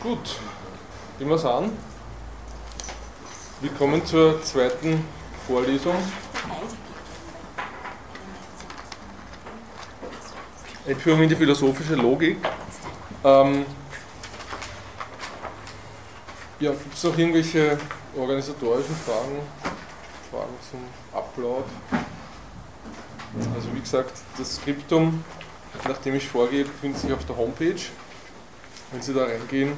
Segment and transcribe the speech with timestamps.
[0.00, 0.36] Gut,
[1.18, 1.72] gehen wir es an.
[3.60, 5.04] Wir kommen zur zweiten
[5.44, 5.96] Vorlesung.
[10.86, 12.36] Einführung in die philosophische Logik.
[13.24, 13.66] Ähm,
[16.60, 17.76] ja, gibt es noch irgendwelche
[18.16, 19.40] organisatorischen Fragen,
[20.30, 20.80] Fragen zum
[21.12, 21.64] Upload?
[23.52, 25.24] Also wie gesagt, das Skriptum,
[25.88, 27.80] nachdem ich vorgebe, befindet sich auf der Homepage.
[28.90, 29.72] Wenn Sie da reingehen,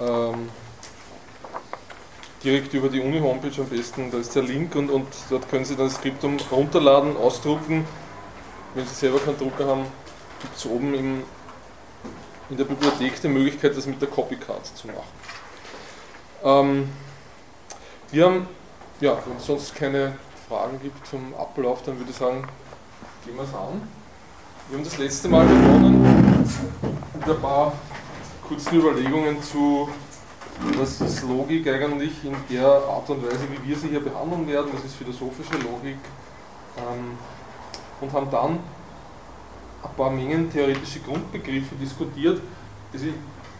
[0.00, 0.48] ähm,
[2.42, 5.76] direkt über die Uni-Homepage am besten, da ist der Link und, und dort können Sie
[5.76, 7.86] dann das Skriptum runterladen, ausdrucken.
[8.74, 9.86] Wenn Sie selber keinen Drucker haben,
[10.40, 11.22] gibt es oben im,
[12.50, 15.02] in der Bibliothek die Möglichkeit, das mit der Copycard zu machen.
[16.42, 16.88] Ähm,
[18.10, 18.48] wir haben,
[19.00, 20.16] ja, wenn es sonst keine
[20.48, 22.46] Fragen gibt zum Ablauf, dann würde ich sagen,
[23.24, 23.88] gehen wir es an.
[24.68, 26.48] Wir haben das letzte Mal begonnen
[27.14, 27.72] mit ein paar
[28.46, 29.88] kurzen Überlegungen zu,
[30.76, 34.70] was ist Logik eigentlich in der Art und Weise, wie wir sie hier behandeln werden,
[34.72, 35.96] was ist philosophische Logik
[36.76, 37.18] ähm,
[38.00, 38.58] und haben dann
[39.82, 42.40] ein paar Mengen theoretische Grundbegriffe diskutiert.
[42.92, 43.12] Dieser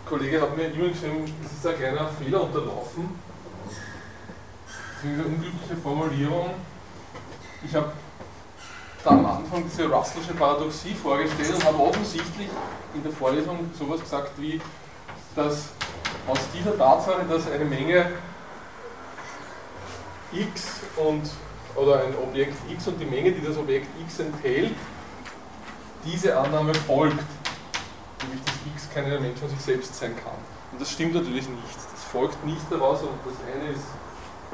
[0.06, 3.08] Kollege hat mir immer geschrieben, es ist ein kleiner Fehler unterlaufen.
[4.66, 6.50] Das ist eine unglückliche Formulierung.
[7.64, 7.92] Ich habe
[9.04, 12.48] da am Anfang diese Russellsche Paradoxie vorgestellt und habe offensichtlich
[12.94, 14.60] in der Vorlesung sowas gesagt wie,
[15.34, 15.70] dass
[16.26, 18.12] aus dieser Tatsache, dass eine Menge
[20.32, 21.22] x und
[21.74, 24.74] oder ein Objekt x und die Menge, die das Objekt x enthält,
[26.04, 27.24] diese Annahme folgt,
[28.22, 30.36] nämlich dass x kein Element von sich selbst sein kann.
[30.70, 31.76] Und das stimmt natürlich nicht.
[31.92, 33.84] Das folgt nicht daraus und das eine ist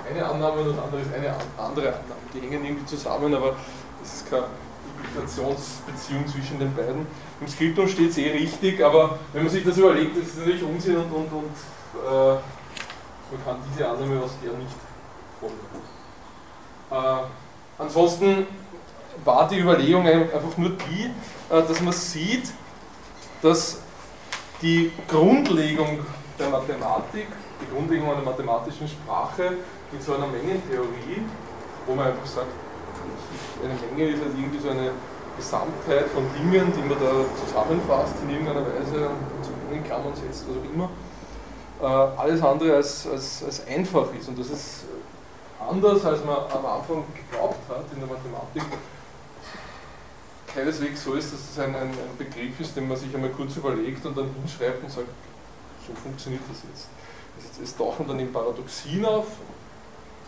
[0.09, 2.23] eine Annahme und das andere ist eine andere Annahme.
[2.33, 3.57] Die hängen irgendwie zusammen, aber
[4.03, 4.45] es ist keine
[4.99, 7.07] Implikationsbeziehung zwischen den beiden.
[7.41, 10.63] Im Skriptum steht es eh richtig, aber wenn man sich das überlegt, ist es natürlich
[10.63, 11.55] Unsinn und, und, und
[11.95, 12.39] äh,
[13.31, 14.77] man kann diese Annahme aus der nicht
[15.39, 15.57] folgen.
[16.91, 18.47] Äh, ansonsten
[19.25, 22.51] war die Überlegung einfach nur die, äh, dass man sieht,
[23.42, 23.81] dass
[24.63, 26.01] die Grundlegung
[26.39, 27.29] der Mathematik,
[27.61, 29.53] die Grundlegung einer mathematischen Sprache
[29.92, 31.23] mit so einer Mengentheorie,
[31.87, 32.48] wo man einfach sagt,
[33.63, 34.91] eine Menge ist halt irgendwie so eine
[35.36, 40.57] Gesamtheit von Dingen, die man da zusammenfasst in irgendeiner Weise und zu Mengenklammern setzt, was
[40.57, 40.91] auch immer,
[41.80, 44.29] äh, alles andere als, als, als einfach ist.
[44.29, 44.85] Und das ist
[45.61, 48.64] anders, als man am Anfang geglaubt hat in der Mathematik,
[50.52, 53.57] keineswegs so ist, dass es ein, ein, ein, Begriff ist, den man sich einmal kurz
[53.57, 55.08] überlegt und dann hinschreibt und sagt,
[55.86, 56.89] so funktioniert das jetzt.
[57.39, 59.27] Es, es tauchen dann eben Paradoxien auf,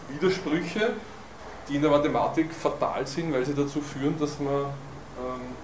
[0.08, 0.92] Widersprüche,
[1.70, 5.54] die in der Mathematik fatal sind, weil sie dazu führen, dass man ähm,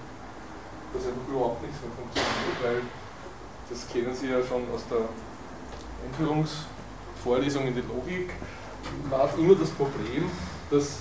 [0.95, 2.83] dass überhaupt nichts mehr funktioniert, weil
[3.69, 5.09] das kennen Sie ja schon aus der
[6.07, 8.31] Einführungsvorlesung in die Logik,
[9.11, 10.31] man hat immer das Problem,
[10.71, 11.01] dass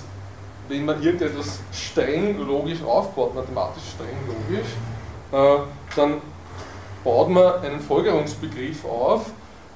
[0.68, 4.70] wenn man irgendetwas streng logisch aufbaut, mathematisch streng logisch,
[5.32, 5.64] äh,
[5.96, 6.22] dann
[7.04, 9.30] baut man einen Folgerungsbegriff auf,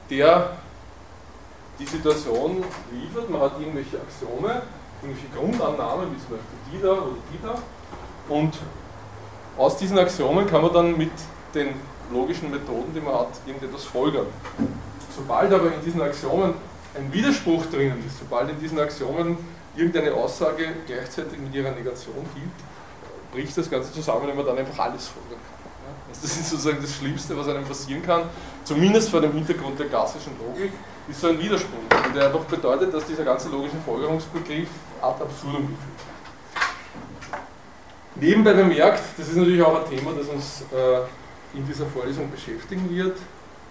[0.09, 0.57] der
[1.78, 3.29] die Situation liefert.
[3.29, 4.63] Man hat irgendwelche Axiome,
[5.01, 8.33] irgendwelche Grundannahmen, wie zum Beispiel die da oder die da.
[8.33, 8.57] Und
[9.57, 11.11] aus diesen Axiomen kann man dann mit
[11.53, 11.73] den
[12.11, 14.27] logischen Methoden, die man hat, irgendetwas folgern.
[15.15, 16.53] Sobald aber in diesen Axiomen
[16.95, 19.38] ein Widerspruch drinnen ist, sobald in diesen Axiomen
[19.75, 24.85] irgendeine Aussage gleichzeitig mit ihrer Negation gilt, bricht das Ganze zusammen, wenn man dann einfach
[24.85, 25.59] alles folgen kann.
[26.09, 28.23] Das ist sozusagen das Schlimmste, was einem passieren kann,
[28.63, 30.71] zumindest vor dem Hintergrund der klassischen Logik,
[31.09, 31.79] ist so ein Widerspruch,
[32.13, 34.69] der einfach bedeutet, dass dieser ganze logische Folgerungsbegriff
[35.01, 35.99] ad absurdum geführt
[38.15, 38.21] wird.
[38.21, 42.89] Nebenbei bemerkt, das ist natürlich auch ein Thema, das uns äh, in dieser Vorlesung beschäftigen
[42.89, 43.17] wird,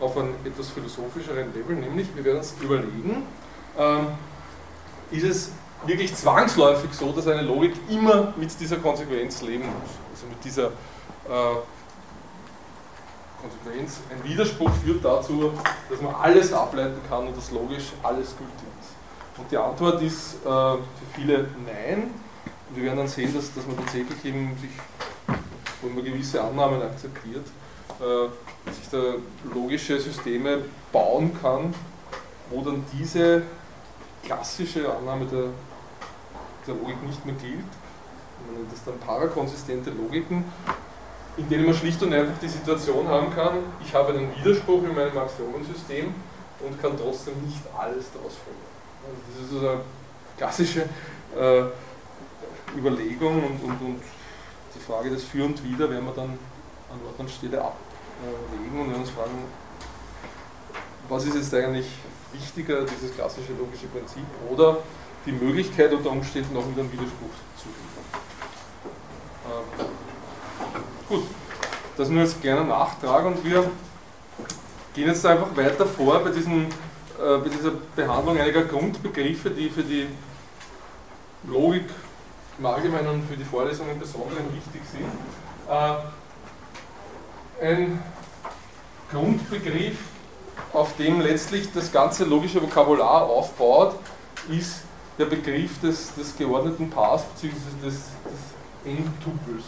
[0.00, 3.26] auf einem etwas philosophischeren Level, nämlich wir werden uns überlegen,
[3.78, 4.06] ähm,
[5.10, 5.52] ist es
[5.86, 9.90] wirklich zwangsläufig so, dass eine Logik immer mit dieser Konsequenz leben muss.
[10.12, 11.56] Also mit dieser äh,
[13.40, 14.00] Konsequenz.
[14.10, 15.52] Ein Widerspruch führt dazu,
[15.88, 18.90] dass man alles ableiten kann und dass logisch alles gültig ist.
[19.38, 20.80] Und die Antwort ist äh, für
[21.14, 22.10] viele Nein.
[22.68, 24.70] Und wir werden dann sehen, dass, dass man tatsächlich eben sich,
[25.80, 27.46] wo man gewisse Annahmen akzeptiert,
[28.00, 29.14] äh, sich da
[29.54, 30.58] logische Systeme
[30.92, 31.72] bauen kann,
[32.50, 33.42] wo dann diese
[34.24, 35.44] klassische Annahme der,
[36.66, 37.64] der Logik nicht mehr gilt.
[38.46, 40.44] Man nennt das dann parakonsistente Logiken,
[41.38, 44.94] in denen man schlicht und einfach die Situation haben kann, ich habe einen Widerspruch in
[44.94, 46.12] meinem Axiomensystem
[46.60, 48.66] und kann trotzdem nicht alles daraus folgen.
[49.06, 49.80] Also das ist eine
[50.36, 50.80] klassische
[51.38, 54.02] äh, Überlegung und, und, und,
[54.74, 56.38] die Frage des Für und Wider werden wir dann
[56.90, 59.44] an Ort und Stelle ablegen und uns fragen,
[61.08, 61.86] was ist jetzt eigentlich
[62.32, 64.78] wichtiger, dieses klassische logische Prinzip oder
[65.24, 67.68] die Möglichkeit unter Umständen noch wieder einen Widerspruch zu
[69.46, 69.88] ähm,
[71.08, 71.22] Gut,
[71.96, 73.70] das nur als kleiner Nachtrag und wir
[74.92, 79.82] gehen jetzt einfach weiter vor bei, diesen, äh, bei dieser Behandlung einiger Grundbegriffe, die für
[79.82, 80.06] die
[81.44, 81.86] Logik
[82.58, 85.06] im Allgemeinen und für die Vorlesung im Besonderen wichtig sind.
[85.70, 85.94] Äh,
[87.64, 88.02] ein
[89.10, 89.96] Grundbegriff,
[90.74, 93.94] auf dem letztlich das ganze logische Vokabular aufbaut,
[94.50, 94.82] ist
[95.18, 97.54] der Begriff des, des geordneten Paars bzw.
[97.82, 98.02] des, des
[98.84, 99.64] Endtupels.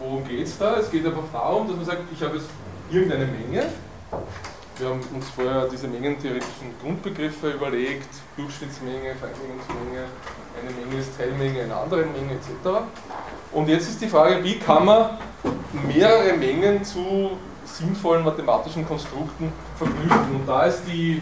[0.00, 0.78] Worum geht es da?
[0.78, 2.48] Es geht einfach darum, dass man sagt, ich habe jetzt
[2.90, 3.66] irgendeine Menge.
[4.78, 10.04] Wir haben uns vorher diese mengentheoretischen Grundbegriffe überlegt, Durchschnittsmenge, Vereinigungsmenge,
[10.58, 12.80] eine Menge ist Teilmenge einer anderen Menge etc.
[13.52, 15.18] Und jetzt ist die Frage, wie kann man
[15.86, 17.32] mehrere Mengen zu
[17.66, 20.36] sinnvollen mathematischen Konstrukten verknüpfen.
[20.36, 21.20] Und da ist die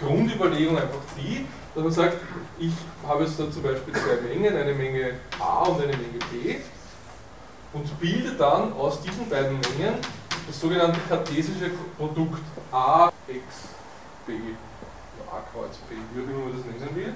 [0.00, 2.16] Grundüberlegung einfach die, dass man sagt,
[2.58, 2.72] ich
[3.06, 6.56] habe jetzt da zum Beispiel zwei Mengen, eine Menge a und eine Menge b
[7.76, 9.96] und bilde dann aus diesen beiden Mengen
[10.46, 12.42] das sogenannte kartesische Produkt
[12.72, 13.44] a x
[14.26, 14.32] b,
[15.30, 17.14] a kreuz b, wie auch immer man das nennen will.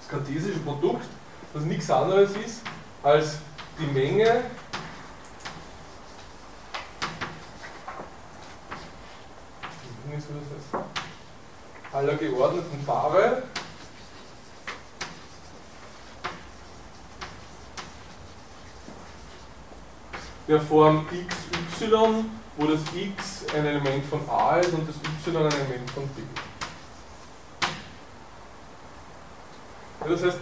[0.00, 1.06] Das kartesische Produkt,
[1.54, 2.62] das nichts anderes ist
[3.02, 3.38] als
[3.78, 4.42] die Menge
[11.92, 13.44] aller geordneten Paare
[20.48, 21.90] der Form xy,
[22.56, 26.22] wo das x ein Element von a ist und das y ein Element von b.
[30.08, 30.38] Das heißt,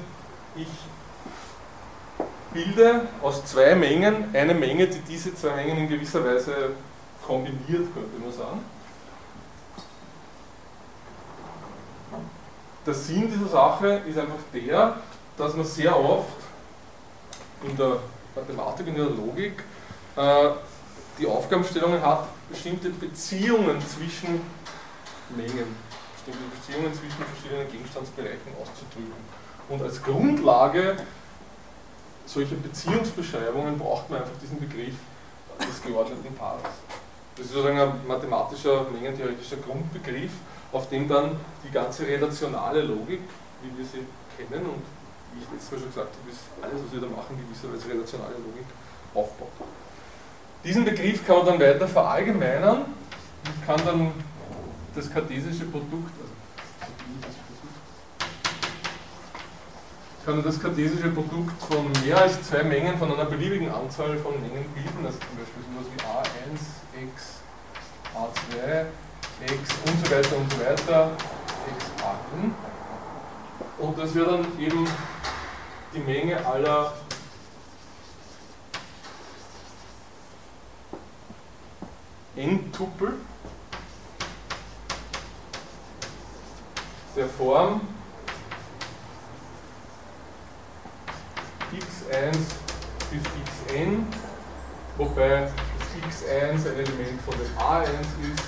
[0.57, 0.69] ich
[2.53, 6.71] bilde aus zwei Mengen eine Menge, die diese zwei Mengen in gewisser Weise
[7.27, 8.65] kombiniert, könnte man sagen.
[12.87, 14.99] Der Sinn dieser Sache ist einfach der,
[15.39, 16.37] dass man sehr oft
[17.63, 17.97] in der
[18.37, 19.65] Mathematik, in der Logik
[20.17, 24.41] die Aufgabenstellungen hat, bestimmte Beziehungen zwischen
[25.37, 25.77] Mengen,
[26.15, 29.13] bestimmte Beziehungen zwischen verschiedenen Gegenstandsbereichen auszudrücken.
[29.69, 30.97] Und als Grundlage
[32.27, 34.95] solcher Beziehungsbeschreibungen braucht man einfach diesen Begriff
[35.61, 36.63] des geordneten Paares.
[37.37, 40.33] Das ist sozusagen ein mathematischer, mengentheoretischer Grundbegriff,
[40.73, 43.21] auf dem dann die ganze relationale Logik,
[43.63, 44.07] wie wir sie
[44.37, 44.83] kennen und
[45.33, 48.35] wie ich letztes Mal schon gesagt habe, ist alles, was wir da machen, gewisserweise relationale
[48.35, 48.67] Logik
[49.15, 49.51] aufbaut.
[50.65, 54.13] Diesen Begriff kann man dann weiter verallgemeinern und kann dann
[54.95, 56.33] das kartesische Produkt, also
[60.25, 64.65] kann das kartesische Produkt von mehr als zwei Mengen von einer beliebigen Anzahl von Mengen
[64.73, 67.43] bilden, also zum Beispiel sowas wie A1, X,
[68.15, 68.87] A2,
[69.45, 71.11] x und so weiter und so weiter,
[71.77, 71.85] x
[72.43, 72.55] n.
[73.79, 74.89] Und das wäre dann eben
[75.95, 76.95] die Menge aller
[82.37, 83.15] n-Tupel
[87.17, 87.81] der Form
[91.73, 92.37] x1
[93.11, 94.07] bis xn,
[94.97, 95.53] wobei das
[96.23, 98.45] x1 ein Element von dem a1 ist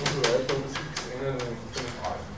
[0.00, 2.32] und so weiter und das xn ein Element von dem a1.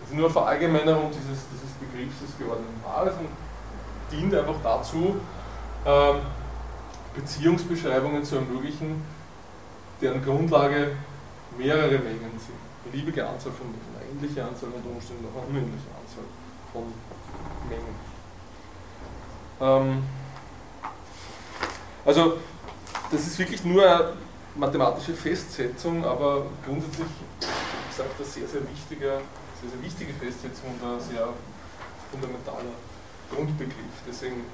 [0.00, 3.28] Das ist nur eine Verallgemeinerung dieses, dieses Begriffs des geordneten Paares und
[4.12, 5.16] dient einfach dazu,
[5.84, 6.20] ähm,
[7.14, 9.02] Beziehungsbeschreibungen zu ermöglichen,
[10.00, 10.96] deren Grundlage
[11.58, 12.90] mehrere Mengen sind.
[12.90, 16.24] Beliebige Anzahl von Mengen, eine endliche Anzahl unter Umständen auch eine unendliche Anzahl
[16.72, 16.84] von
[17.68, 17.94] Mengen.
[19.60, 20.02] Ähm,
[22.04, 22.38] also,
[23.10, 24.12] das ist wirklich nur eine
[24.56, 27.06] mathematische Festsetzung, aber grundsätzlich,
[27.40, 29.20] wie gesagt, eine sehr, sehr wichtige,
[29.60, 31.28] sehr, sehr wichtige Festsetzung und ein sehr
[32.10, 32.74] fundamentaler
[33.30, 34.02] Grundbegriff.
[34.06, 34.44] Deswegen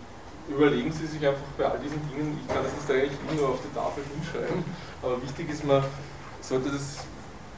[0.48, 3.58] überlegen Sie sich einfach bei all diesen Dingen, ich kann das jetzt eigentlich nur auf
[3.62, 4.64] die Tafel hinschreiben,
[5.02, 5.84] aber wichtig ist, man
[6.40, 6.98] sollte das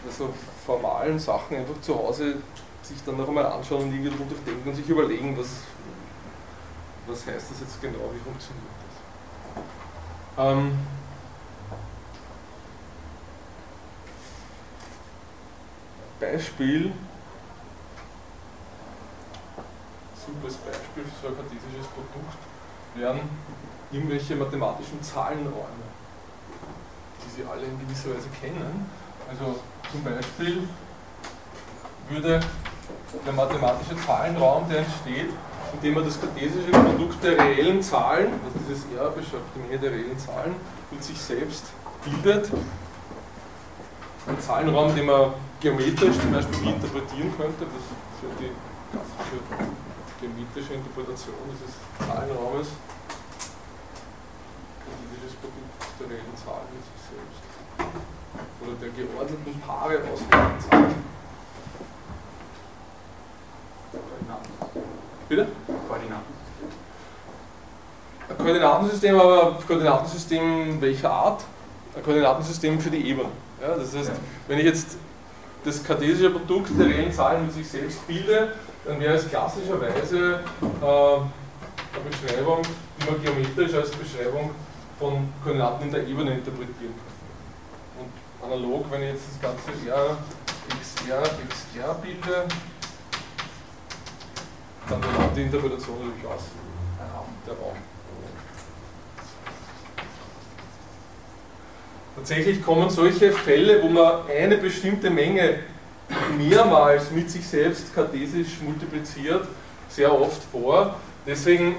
[0.04, 0.32] bei so
[0.64, 2.36] formalen Sachen einfach zu Hause
[2.82, 5.48] sich dann noch einmal anschauen und irgendwie durchdenken und sich überlegen, was,
[7.06, 8.66] was heißt das jetzt genau, wie funktioniert
[10.36, 10.44] das.
[10.44, 10.78] Ähm,
[16.18, 16.92] Beispiel,
[20.26, 22.49] super Beispiel für so ein kartesisches Produkt
[22.94, 23.20] wären
[23.92, 25.86] irgendwelche mathematischen Zahlenräume,
[27.24, 28.86] die Sie alle in gewisser Weise kennen.
[29.28, 30.68] Also zum Beispiel
[32.08, 32.40] würde
[33.26, 35.30] der mathematische Zahlenraum, der entsteht,
[35.72, 39.90] indem man das kartesische Produkt der reellen Zahlen, also dieses R beschreibt die Menge der
[39.92, 40.54] reellen Zahlen,
[40.90, 41.66] mit sich selbst
[42.04, 42.50] bildet.
[44.26, 47.84] Ein Zahlenraum, den man geometrisch zum Beispiel interpretieren könnte, das
[48.20, 48.50] für die
[48.90, 49.79] klassische
[50.20, 52.68] geometrische Interpretation dieses Zahlenraumes,
[55.16, 57.40] dieses Produkt der reellen Zahlen mit sich selbst
[58.60, 61.10] oder der geordneten Paare aus reellen Zahlen.
[65.28, 65.46] Bitte?
[65.88, 66.34] Koordinaten.
[68.28, 71.44] Ein Koordinatensystem, aber ein Koordinatensystem welcher Art?
[71.96, 73.28] Ein Koordinatensystem für die Ebene.
[73.60, 74.12] Ja, das heißt,
[74.48, 74.96] wenn ich jetzt
[75.64, 78.54] das kartesische Produkt der reellen Zahlen mit sich selbst bilde,
[78.90, 82.62] dann wäre es klassischerweise äh, eine Beschreibung,
[82.98, 84.50] die man geometrisch als Beschreibung
[84.98, 88.02] von Koordinaten in der Ebene interpretieren kann.
[88.02, 90.16] Und analog, wenn ich jetzt das ganze R,
[90.80, 92.48] XR, XR bilde,
[94.88, 96.42] dann wird die Interpretation natürlich aus.
[97.46, 97.76] Der Raum.
[102.16, 105.60] Tatsächlich kommen solche Fälle, wo man eine bestimmte Menge
[106.36, 109.46] mehrmals mit sich selbst kartesisch multipliziert,
[109.88, 110.96] sehr oft vor.
[111.26, 111.76] Deswegen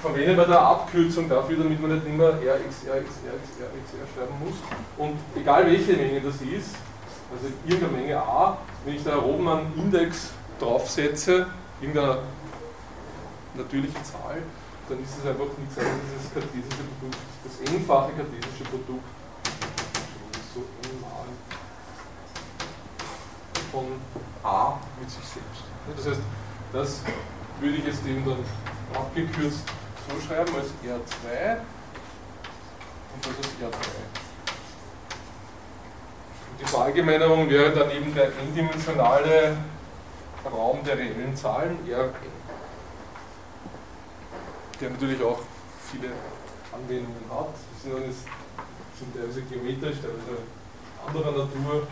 [0.00, 4.54] verwenden wir da Abkürzung dafür, damit man nicht immer Rx, Rx, Rx, Rx, schreiben muss.
[4.96, 6.76] Und egal welche Menge das ist,
[7.30, 11.46] also irgendeine Menge a, wenn ich da oben einen Index draufsetze,
[11.80, 12.18] irgendeine
[13.54, 14.42] natürliche Zahl,
[14.88, 19.04] dann ist es einfach nichts anderes als das kartesische Produkt, das einfache kartesische Produkt,
[20.54, 21.28] so n mal
[23.72, 23.86] von
[24.42, 25.64] a mit sich selbst.
[25.96, 26.20] Das heißt,
[26.72, 27.00] das
[27.60, 28.44] würde ich jetzt eben dann
[28.94, 29.64] abgekürzt
[30.08, 31.58] so schreiben als R2
[33.14, 33.88] und das ist R3.
[36.50, 39.56] Und die Verallgemeinerung wäre dann eben der n-dimensionale
[40.50, 42.10] Raum der reellen Zahlen, Rn,
[44.80, 45.40] der natürlich auch
[45.90, 46.12] viele
[46.72, 47.54] Anwendungen hat.
[47.84, 48.14] Die sind,
[48.98, 50.42] sind teilweise geometrisch, teilweise
[51.06, 51.86] anderer Natur.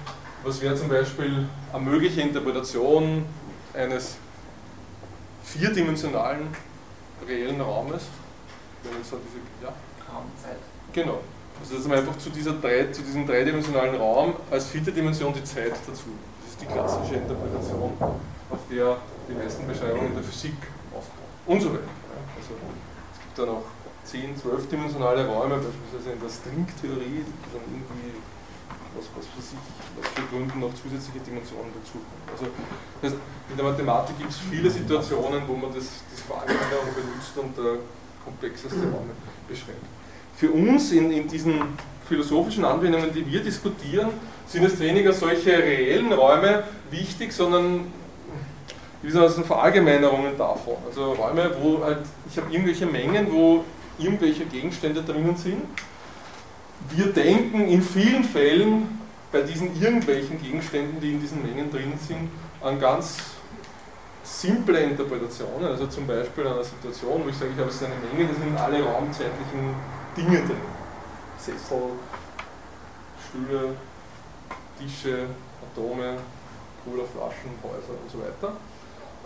[0.45, 3.25] Was wäre zum Beispiel eine mögliche Interpretation
[3.75, 4.17] eines
[5.45, 6.49] vierdimensionalen
[7.27, 8.03] reellen Raumes?
[8.83, 9.73] Wenn so diese, ja?
[10.13, 10.59] Raumzeit.
[10.93, 11.21] Genau.
[11.61, 15.45] Also dass man einfach zu, dieser drei, zu diesem dreidimensionalen Raum als vierte Dimension die
[15.45, 16.11] Zeit dazu.
[16.43, 20.57] Das ist die klassische Interpretation, auf der die meisten Beschreibungen der Physik
[20.95, 21.27] aufbauen.
[21.47, 21.89] Und so weiter.
[22.37, 23.65] Also es gibt dann auch
[24.05, 28.15] 10, 12 dimensionale Räume, beispielsweise in der Stringtheorie, die dann irgendwie
[28.97, 29.59] was, was für sich,
[30.01, 32.25] was für Gründen noch zusätzliche Dimensionen dazukommen.
[32.33, 32.47] Also
[33.01, 37.37] das heißt, in der Mathematik gibt es viele Situationen, wo man das, diese Verallgemeinerung benutzt
[37.37, 37.79] und äh,
[38.25, 39.15] komplexeste Räume
[39.49, 39.85] beschränkt.
[40.35, 41.61] Für uns in, in diesen
[42.09, 44.11] philosophischen Anwendungen, die wir diskutieren,
[44.47, 47.93] sind es weniger solche reellen Räume wichtig, sondern
[49.03, 50.77] gewissermaßen Verallgemeinerungen davon.
[50.87, 51.99] Also Räume, wo halt,
[52.31, 53.65] ich habe irgendwelche Mengen, wo
[53.99, 55.63] irgendwelche Gegenstände drinnen sind
[56.91, 59.01] wir denken in vielen Fällen
[59.33, 62.31] bei diesen irgendwelchen Gegenständen, die in diesen Mengen drin sind,
[62.63, 63.19] an ganz
[64.23, 65.67] simple Interpretationen.
[65.67, 68.35] Also zum Beispiel an einer Situation, wo ich sage, ich habe es eine Menge, da
[68.35, 69.75] sind alle raumzeitlichen
[70.17, 70.77] Dinge drin.
[71.39, 71.91] Sessel,
[73.29, 73.75] Stühle,
[74.79, 75.27] Tische,
[75.63, 76.17] Atome,
[76.85, 78.57] Colaflaschen, Häuser und so weiter.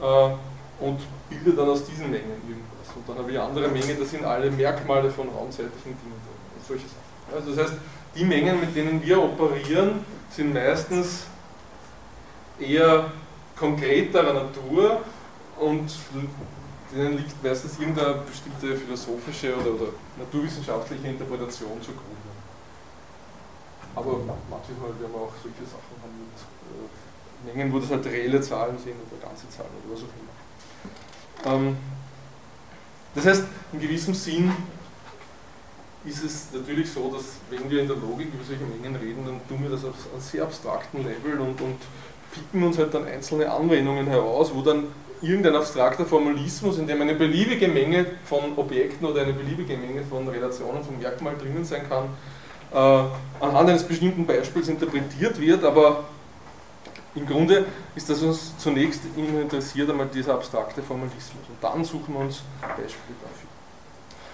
[0.00, 0.98] Äh, und
[1.28, 2.96] bilde dann aus diesen Mengen irgendwas.
[2.96, 6.40] Und dann habe ich andere Mengen, da sind alle Merkmale von raumzeitlichen Dingen drin.
[6.56, 6.99] Und solche Sachen.
[7.34, 7.80] Also das heißt,
[8.14, 11.24] die Mengen, mit denen wir operieren, sind meistens
[12.58, 13.10] eher
[13.56, 15.00] konkreterer Natur
[15.58, 15.90] und
[16.92, 22.30] denen liegt meistens irgendeine bestimmte philosophische oder, oder naturwissenschaftliche Interpretation zugrunde.
[23.94, 24.18] Aber
[24.48, 28.78] manchmal werden wir auch solche Sachen haben mit äh, Mengen, wo das halt reelle Zahlen
[28.78, 31.68] sind oder ganze Zahlen oder was auch immer.
[31.68, 31.76] Ähm,
[33.14, 34.52] das heißt, in gewissem Sinn
[36.04, 39.40] ist es natürlich so, dass wenn wir in der Logik über solche Mengen reden, dann
[39.48, 41.78] tun wir das auf einem sehr abstrakten Level und, und
[42.32, 44.84] picken uns halt dann einzelne Anwendungen heraus, wo dann
[45.20, 50.26] irgendein abstrakter Formalismus, in dem eine beliebige Menge von Objekten oder eine beliebige Menge von
[50.26, 52.04] Relationen, von Merkmalen drinnen sein kann,
[52.72, 56.04] äh, anhand eines bestimmten Beispiels interpretiert wird, aber
[57.14, 62.20] im Grunde ist das uns zunächst interessiert einmal dieser abstrakte Formalismus und dann suchen wir
[62.20, 63.48] uns Beispiele dafür.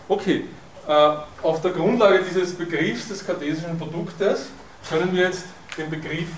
[0.09, 0.45] Okay,
[0.87, 4.51] auf der Grundlage dieses Begriffs des kartesischen Produktes
[4.89, 6.29] können wir jetzt den Begriff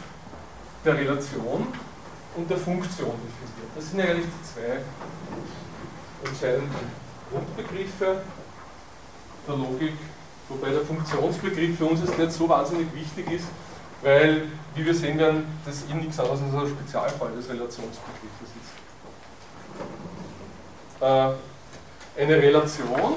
[0.84, 1.66] der Relation
[2.36, 3.70] und der Funktion definieren.
[3.74, 4.80] Das sind eigentlich die zwei
[6.28, 6.90] entscheidenden
[7.30, 8.22] Grundbegriffe
[9.46, 9.94] der Logik,
[10.48, 13.46] wobei der Funktionsbegriff für uns jetzt nicht so wahnsinnig wichtig ist,
[14.02, 14.42] weil,
[14.74, 18.72] wie wir sehen werden, das eben nichts anderes als ein Spezialfall des Relationsbegriffes ist.
[21.02, 23.16] Äh, eine Relation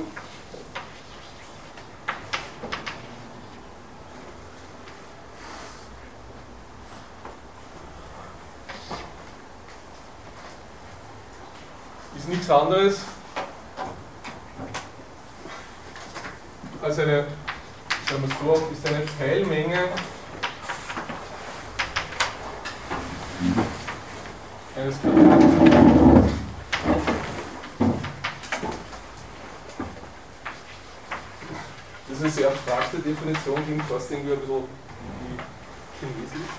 [12.27, 13.01] nichts anderes
[16.81, 17.27] als eine,
[18.09, 19.89] sagen wir so, ist eine Teilmenge
[24.75, 24.95] eines
[32.07, 34.63] Das ist eine sehr abstrakte Definition, klingt fast irgendwie ein bisschen
[35.21, 35.39] wie
[35.99, 36.49] Chinesisch.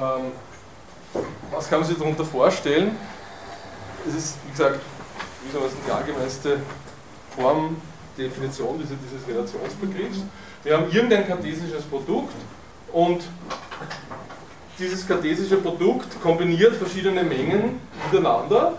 [0.00, 0.32] Ähm,
[1.50, 2.96] was kann man sich darunter vorstellen?
[4.08, 4.80] Es ist, wie gesagt,
[5.44, 6.60] wie die allgemeinste
[7.36, 7.76] Form,
[8.16, 10.18] Definition dieses, dieses Relationsbegriffs.
[10.62, 12.34] Wir haben irgendein kartesisches Produkt
[12.92, 13.22] und
[14.78, 18.74] dieses kartesische Produkt kombiniert verschiedene Mengen miteinander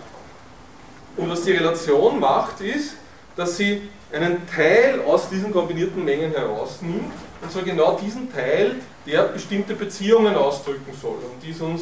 [1.17, 2.95] und was die Relation macht ist,
[3.35, 7.11] dass sie einen Teil aus diesen kombinierten Mengen herausnimmt
[7.41, 8.75] und zwar genau diesen Teil,
[9.05, 11.81] der bestimmte Beziehungen ausdrücken soll, um die es uns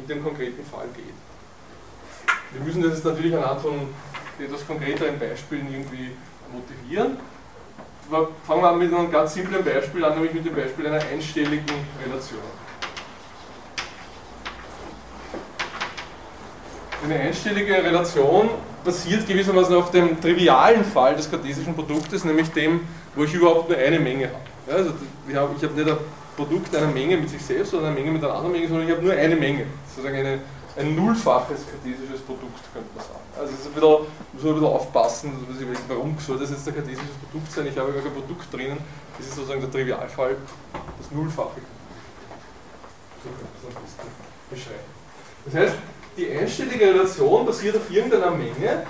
[0.00, 1.14] in dem konkreten Fall geht.
[2.52, 3.88] Wir müssen das jetzt natürlich anhand von
[4.38, 6.10] etwas konkreteren Beispielen irgendwie
[6.52, 7.16] motivieren.
[8.44, 11.76] Fangen wir an mit einem ganz simplen Beispiel an, nämlich mit dem Beispiel einer einstelligen
[12.04, 12.40] Relation.
[17.04, 18.50] Eine einstellige Relation
[18.84, 22.80] basiert gewissermaßen auf dem trivialen Fall des kartesischen Produktes, nämlich dem,
[23.14, 24.76] wo ich überhaupt nur eine Menge habe.
[24.76, 24.92] Also
[25.28, 25.96] ich habe nicht ein
[26.40, 28.94] Produkt einer Menge mit sich selbst oder eine Menge mit einer anderen Menge, sondern ich
[28.94, 29.66] habe nur eine Menge.
[29.88, 30.40] Sozusagen eine,
[30.78, 33.20] ein nullfaches kartesisches Produkt, könnte man sagen.
[33.38, 35.32] Also es ist ein bisschen, muss man ein bisschen aufpassen,
[35.86, 37.66] warum soll das jetzt ein kartesisches Produkt sein?
[37.66, 38.78] Ich habe gar kein Produkt drinnen.
[39.18, 40.36] Das ist sozusagen der Trivialfall,
[40.98, 41.60] das Nullfache.
[45.44, 45.74] Das heißt,
[46.16, 48.86] die einstellige Relation basiert auf irgendeiner Menge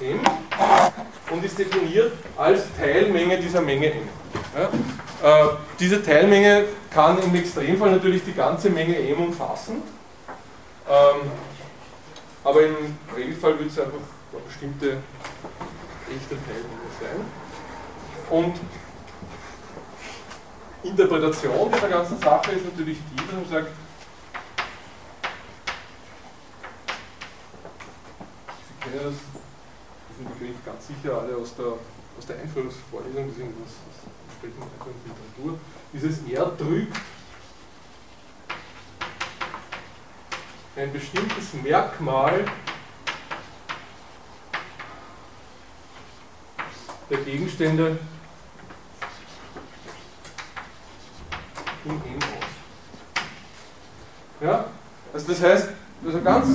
[0.00, 0.20] m
[1.30, 4.08] und ist definiert als Teilmenge dieser Menge m.
[4.54, 4.64] Ja?
[5.22, 9.82] Äh, diese Teilmenge kann im Extremfall natürlich die ganze Menge m umfassen,
[10.88, 11.30] ähm,
[12.42, 13.98] aber im Regelfall wird es einfach
[14.32, 14.98] eine bestimmte
[16.08, 17.24] echte Teilmenge sein.
[18.30, 18.54] Und
[20.82, 23.72] Interpretation dieser ganzen Sache ist natürlich die, dass man sagt,
[28.80, 29.39] kennen das,
[30.20, 33.96] diesen Begriff ganz sicher alle aus der, aus der Einführungsvorlesung, deswegen das, das
[34.28, 35.58] entsprechende Einführungsliteratur.
[35.92, 36.96] Dieses R drückt
[40.76, 42.44] ein bestimmtes Merkmal
[47.08, 47.98] der Gegenstände
[51.84, 52.50] in M aus.
[54.40, 54.64] Ja?
[55.12, 55.68] Also das heißt,
[56.02, 56.48] das ist eine ganz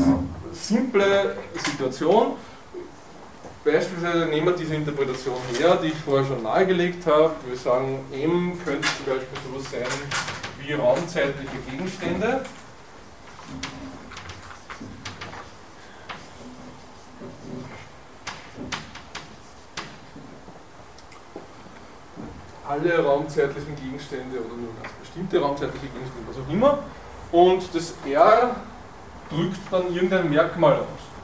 [0.53, 2.37] simple Situation.
[3.65, 7.31] Beispielsweise nehmen wir diese Interpretation her, die ich vorher schon nahegelegt habe.
[7.47, 9.87] Wir sagen, M könnte zum Beispiel sowas sein
[10.59, 12.41] wie raumzeitliche Gegenstände.
[22.67, 26.79] alle raumzeitlichen Gegenstände oder nur ganz bestimmte raumzeitliche Gegenstände, was auch immer.
[27.31, 28.55] Und das R
[29.29, 31.14] drückt dann irgendein Merkmal aus.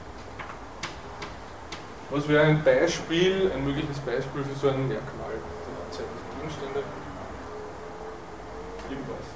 [2.12, 5.30] Was wäre ein Beispiel, ein mögliches Beispiel für so ein Merkmal
[5.96, 6.04] der
[6.36, 6.82] Gegenstände?
[8.90, 9.26] Irgendwas.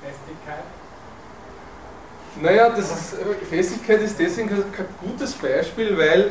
[0.00, 0.64] Festigkeit?
[2.40, 3.16] Naja, das ist,
[3.50, 6.30] Festigkeit ist deswegen kein gutes Beispiel, weil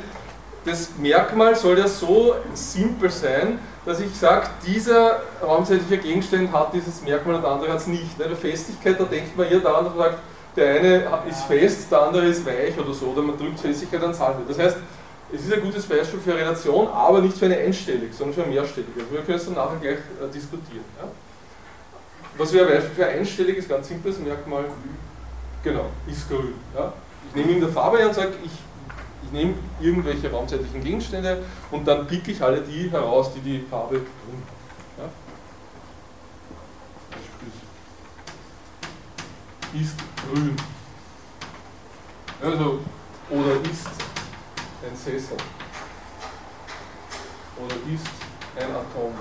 [0.64, 7.02] das Merkmal soll ja so simpel sein, dass ich sage, dieser raumzeitliche Gegenstand hat dieses
[7.02, 8.18] Merkmal und der andere hat es nicht.
[8.18, 10.20] Bei Festigkeit, da denkt man eher daran, man sagt,
[10.56, 14.20] der eine ist fest, der andere ist weich oder so, oder man drückt Festigkeit ans
[14.20, 14.44] Halbe.
[14.48, 14.78] Das heißt,
[15.34, 18.54] es ist ein gutes Beispiel für Relation, aber nicht für eine einstellig, sondern für eine
[18.54, 19.12] mehrstellige.
[19.12, 20.86] Wir können es dann nachher gleich äh, diskutieren.
[20.98, 21.08] Ja?
[22.38, 24.66] Was wäre ein Beispiel für ein einstelliges, ganz simples Merkmal?
[25.64, 26.54] Genau, ist grün.
[26.76, 26.94] Ja?
[27.30, 28.52] Ich nehme in der Farbe her und sage, ich,
[29.24, 33.96] ich nehme irgendwelche raumzeitlichen Gegenstände und dann picke ich alle die heraus, die die Farbe
[33.96, 34.44] grün
[39.82, 40.56] ist grün.
[42.42, 42.80] Also,
[43.30, 44.15] oder ist
[44.86, 45.38] ein Sessel.
[47.58, 48.08] Oder ist
[48.56, 49.14] ein Atom.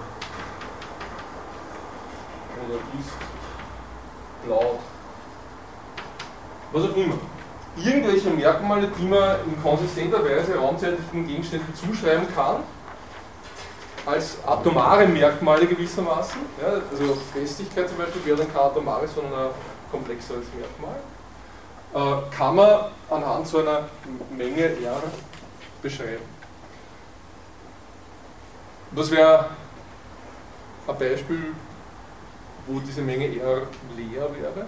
[2.65, 4.81] Oder ist laut.
[6.73, 7.19] Was auch immer.
[7.77, 12.63] Irgendwelche Merkmale, die man in konsistenter Weise raumzeitlichen Gegenständen zuschreiben kann,
[14.07, 16.41] als atomare Merkmale gewissermaßen.
[16.61, 19.51] Ja, also Festigkeit zum Beispiel wäre dann kein atomares, sondern ein
[19.91, 20.97] komplexeres Merkmal,
[21.95, 23.89] äh, kann man anhand so einer
[24.37, 25.03] Menge R
[25.85, 26.25] beschreiben.
[28.93, 29.51] Das wäre
[30.89, 31.53] ein Beispiel,
[32.67, 33.67] wo diese Menge R
[33.97, 34.67] leer wäre.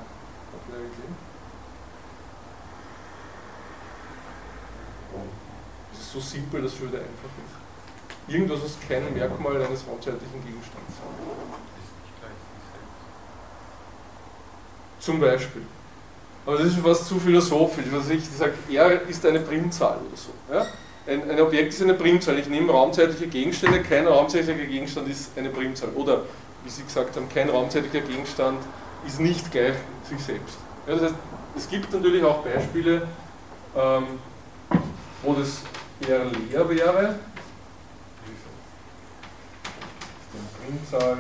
[5.93, 8.35] Es ist so simpel, dass es schon wieder einfach ist.
[8.35, 10.95] Irgendwas ist kein Merkmal eines raumzeitlichen Gegenstands.
[14.99, 15.63] Zum Beispiel.
[16.45, 17.87] Aber das ist fast zu philosophisch.
[17.91, 20.33] Was ich sage, R ist eine Primzahl oder so.
[20.53, 20.67] Ja?
[21.07, 22.39] Ein, ein, Objekt ist eine Primzahl.
[22.39, 25.91] Ich nehme raumzeitliche Gegenstände, kein raumzeitlicher Gegenstand ist eine Primzahl.
[25.91, 26.23] Oder,
[26.65, 28.59] wie Sie gesagt haben, kein raumzeitlicher Gegenstand
[29.07, 29.75] ist nicht gleich
[30.09, 30.59] sich selbst.
[30.87, 31.15] Ja, das heißt,
[31.57, 33.03] es gibt natürlich auch Beispiele,
[33.77, 34.05] ähm,
[35.23, 35.63] wo das
[36.07, 37.15] eher leer wäre.
[40.67, 41.19] Primzahl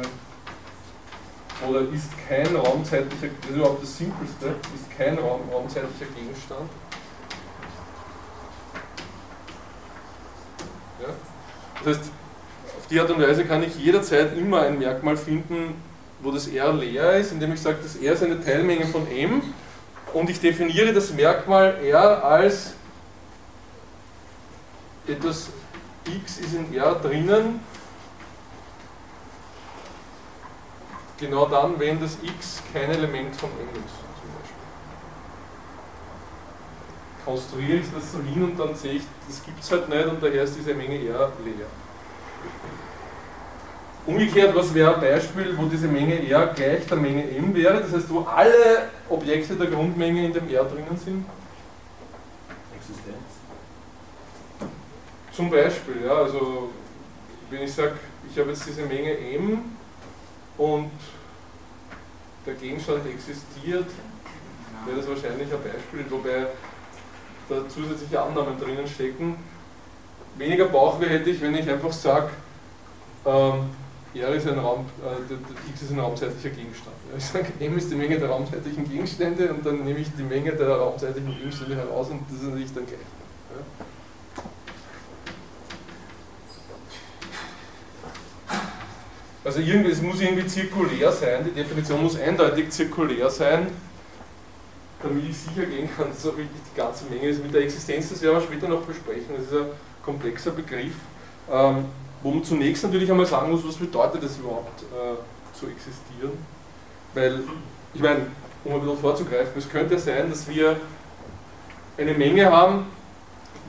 [1.69, 6.69] oder ist kein raumzeitlicher, das ist überhaupt das Simpelste, ist kein Raum, raumzeitlicher Gegenstand.
[11.01, 11.09] Ja?
[11.85, 12.11] Das heißt,
[12.79, 15.75] auf die Art und Weise kann ich jederzeit immer ein Merkmal finden,
[16.21, 19.43] wo das R leer ist, indem ich sage, das R ist eine Teilmenge von M
[20.13, 22.75] und ich definiere das Merkmal R als
[25.07, 25.51] etwas
[26.05, 27.61] x ist in R drinnen,
[31.19, 33.95] genau dann, wenn das x kein Element von M ist.
[34.21, 34.57] Zum Beispiel.
[37.27, 40.23] Konstruiere ich das so hin und dann sehe ich, das gibt es halt nicht und
[40.23, 41.67] daher ist diese Menge R leer.
[44.07, 47.93] Umgekehrt, was wäre ein Beispiel, wo diese Menge R gleich der Menge M wäre, das
[47.93, 51.27] heißt, wo alle Objekte der Grundmenge in dem R drinnen sind?
[52.77, 53.17] Existenz.
[55.33, 56.71] Zum Beispiel, ja, also
[57.51, 57.95] wenn ich sage,
[58.31, 59.65] ich habe jetzt diese Menge M
[60.57, 60.93] und
[62.47, 63.91] der Gegenstand existiert,
[64.87, 66.47] wäre das wahrscheinlich ein Beispiel, wobei
[67.49, 69.37] da zusätzliche Annahmen drinnen stecken.
[70.37, 72.31] Weniger Bauchweh hätte ich, wenn ich einfach sage,
[73.25, 73.71] ähm,
[74.15, 76.97] R ist ein Raum, äh, X ist ein raumzeitlicher Gegenstand.
[77.17, 80.53] Ich sage, M ist die Menge der raumzeitlichen Gegenstände und dann nehme ich die Menge
[80.53, 83.01] der raumzeitlichen Gegenstände heraus und das ist natürlich dann gleich.
[89.45, 93.69] Also irgendwie, es muss irgendwie zirkulär sein, die Definition muss eindeutig zirkulär sein,
[95.03, 97.43] damit ich sicher gehen kann, dass auch wirklich die ganze Menge ist.
[97.43, 99.67] Mit der Existenz, das werden wir später noch besprechen, das ist ein
[100.05, 100.95] komplexer Begriff.
[101.51, 101.87] Ähm,
[102.23, 106.33] wo man zunächst natürlich einmal sagen muss, was bedeutet es überhaupt äh, zu existieren.
[107.15, 107.41] Weil,
[107.95, 108.27] ich meine,
[108.65, 110.77] um ein bisschen vorzugreifen, es könnte sein, dass wir
[111.97, 112.87] eine Menge haben,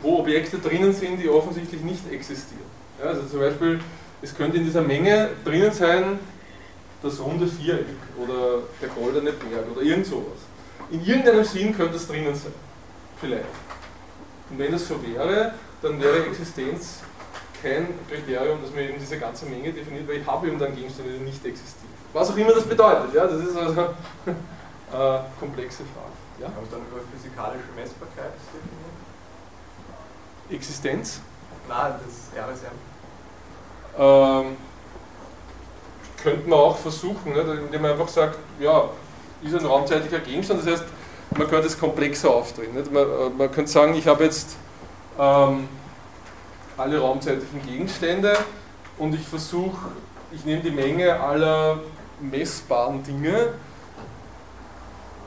[0.02, 2.66] wo Objekte drinnen sind, die offensichtlich nicht existieren.
[3.00, 3.80] Ja, also zum Beispiel,
[4.22, 6.20] es könnte in dieser Menge drinnen sein,
[7.04, 7.86] das runde Viereck
[8.18, 10.40] oder der goldene Berg oder irgend sowas.
[10.90, 12.54] In irgendeinem Sinn könnte es drinnen sein.
[13.20, 13.46] Vielleicht.
[14.50, 17.02] Und wenn das so wäre, dann wäre Existenz
[17.62, 21.14] kein Kriterium, das mir eben diese ganze Menge definiert, weil ich habe eben dann Gegenstände,
[21.14, 21.94] die nicht existieren.
[22.14, 24.36] Was auch immer das bedeutet, ja, das ist also eine
[25.18, 26.14] äh, komplexe Frage.
[26.40, 26.46] Ja?
[26.48, 28.98] Kann man dann über physikalische Messbarkeit definieren?
[30.50, 31.22] Existenz?
[31.68, 32.72] Nein, das RSM.
[34.00, 34.58] Ähm,
[36.22, 38.90] könnte man auch versuchen, ne, indem man einfach sagt, ja,
[39.44, 40.84] ist ein raumzeitlicher Gegenstand, das heißt,
[41.38, 42.72] man könnte es komplexer aufdrehen.
[42.74, 44.56] Man, äh, man könnte sagen, ich habe jetzt
[45.20, 45.68] ähm,
[46.78, 48.38] alle raumzeitlichen Gegenstände
[48.98, 49.92] und ich versuche,
[50.32, 51.80] ich nehme die Menge aller
[52.20, 53.54] messbaren Dinge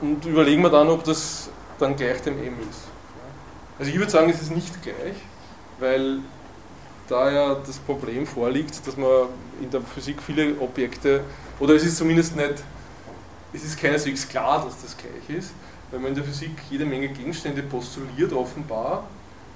[0.01, 2.87] und überlege mir dann, ob das dann gleich dem M ist.
[3.79, 5.15] Also ich würde sagen, es ist nicht gleich,
[5.79, 6.19] weil
[7.07, 9.27] da ja das Problem vorliegt, dass man
[9.61, 11.21] in der Physik viele Objekte,
[11.59, 12.63] oder es ist zumindest nicht,
[13.53, 15.51] es ist keineswegs klar, dass das gleich ist,
[15.91, 19.03] weil man in der Physik jede Menge Gegenstände postuliert offenbar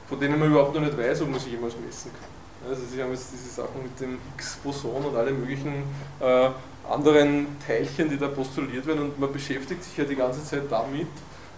[0.08, 2.70] von denen man überhaupt noch nicht weiß, ob man sie jemals messen kann.
[2.70, 5.84] Also sie haben jetzt diese Sachen mit dem X-Boson und alle möglichen
[6.20, 6.50] äh,
[6.90, 11.08] anderen Teilchen, die da postuliert werden und man beschäftigt sich ja die ganze Zeit damit,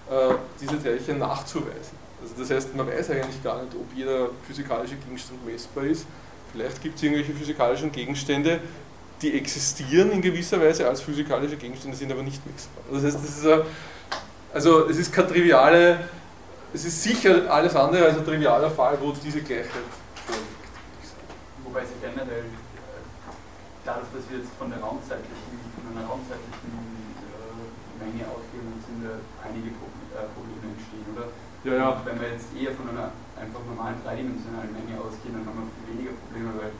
[0.10, 1.98] äh, diese Teilchen nachzuweisen.
[2.22, 6.06] Also das heißt, man weiß eigentlich gar nicht, ob jeder physikalische Gegenstand messbar ist.
[6.52, 8.60] Vielleicht gibt es irgendwelche physikalischen Gegenstände,
[9.22, 12.84] die existieren in gewisser Weise als physikalische Gegenstände, sind aber nicht messbar.
[12.92, 13.66] Das heißt, das ist a,
[14.54, 16.00] also es ist keine triviale
[16.74, 19.88] es ist sicher alles andere als ein trivialer Fall, wo diese Gleichheit
[20.22, 20.54] vorliegt.
[21.64, 23.02] Wobei sich generell, äh,
[23.86, 26.76] dadurch, dass wir jetzt von der raumzeitlichen, von einer raumzeitlichen
[27.24, 29.16] äh, Menge ausgehen, sind da
[29.48, 31.32] einige äh, Probleme entstehen, oder?
[31.64, 31.88] Ja, ja.
[31.96, 35.72] Und wenn wir jetzt eher von einer einfach normalen dreidimensionalen Menge ausgehen, dann haben wir
[35.72, 36.72] viel weniger Probleme, weil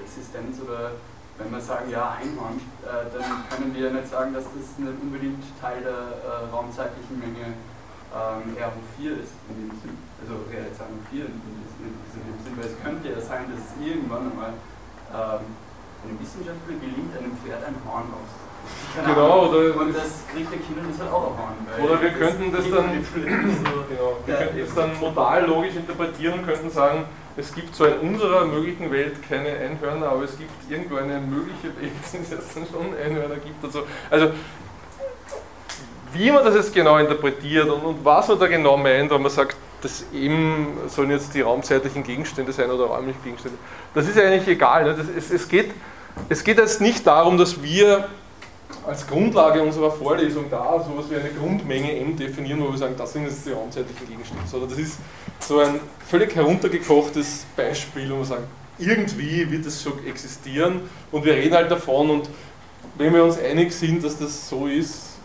[0.00, 0.96] Existenz oder
[1.38, 5.42] wenn wir sagen, ja, Einhorn, äh, dann können wir nicht sagen, dass das nicht unbedingt
[5.60, 7.54] Teil der äh, raumzeitlichen Menge
[8.10, 9.94] ähm, R hoch 4 ist in dem Sinn.
[10.18, 14.52] Also Realisation 4 in, dem Sinn, weil es könnte ja sein, dass es irgendwann einmal
[15.14, 15.46] ähm,
[16.02, 18.47] einem Wissenschaftler gelingt einem Pferd ein Horn aufs
[19.06, 21.54] Genau, oder und das kriegt der Kinder das halt auch erfahren.
[21.82, 26.46] Oder wir könnten das dann, genau, wir Ja, könnten das dann modal logisch interpretieren und
[26.46, 27.04] könnten sagen,
[27.36, 31.68] es gibt zwar in unserer möglichen Welt keine Einhörner, aber es gibt irgendwo eine mögliche
[31.80, 33.62] Welt, in der es dann schon Einhörner gibt.
[33.62, 33.82] Und so.
[34.10, 34.30] Also
[36.12, 39.30] wie man das jetzt genau interpretiert und, und was man da genau meint, wenn man
[39.30, 43.58] sagt, das eben sollen jetzt die raumzeitlichen Gegenstände sein oder räumliche Gegenstände,
[43.94, 44.84] das ist eigentlich egal.
[44.84, 44.94] Ne?
[44.96, 45.70] Das, es, es, geht,
[46.28, 48.08] es geht jetzt nicht darum, dass wir
[48.88, 53.12] als Grundlage unserer Vorlesung da sowas wie eine Grundmenge m definieren, wo wir sagen, das
[53.12, 54.98] sind jetzt die raumzeitlichen Gegenstände, sondern das ist
[55.40, 58.44] so ein völlig heruntergekochtes Beispiel, wo wir sagen,
[58.78, 60.80] irgendwie wird es schon existieren
[61.12, 62.30] und wir reden halt davon und
[62.96, 65.18] wenn wir uns einig sind, dass das so ist,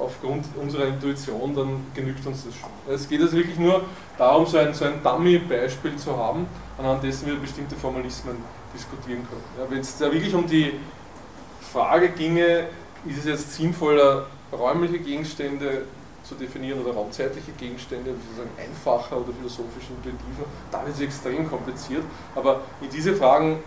[0.00, 2.70] aufgrund unserer Intuition, dann genügt uns das schon.
[2.92, 3.82] Es geht also wirklich nur
[4.16, 6.46] darum, so ein, so ein Dummy-Beispiel zu haben,
[6.78, 8.36] anhand dessen wir bestimmte Formalismen
[8.74, 9.44] diskutieren können.
[9.58, 10.72] Ja, Wenn es da wirklich um die
[11.72, 12.68] Frage ginge,
[13.06, 15.82] ist es jetzt sinnvoller, räumliche Gegenstände
[16.22, 22.02] zu definieren oder raumzeitliche Gegenstände, sozusagen einfacher oder philosophisch intuitiver, dann ist es extrem kompliziert.
[22.34, 23.58] Aber in diese Fragen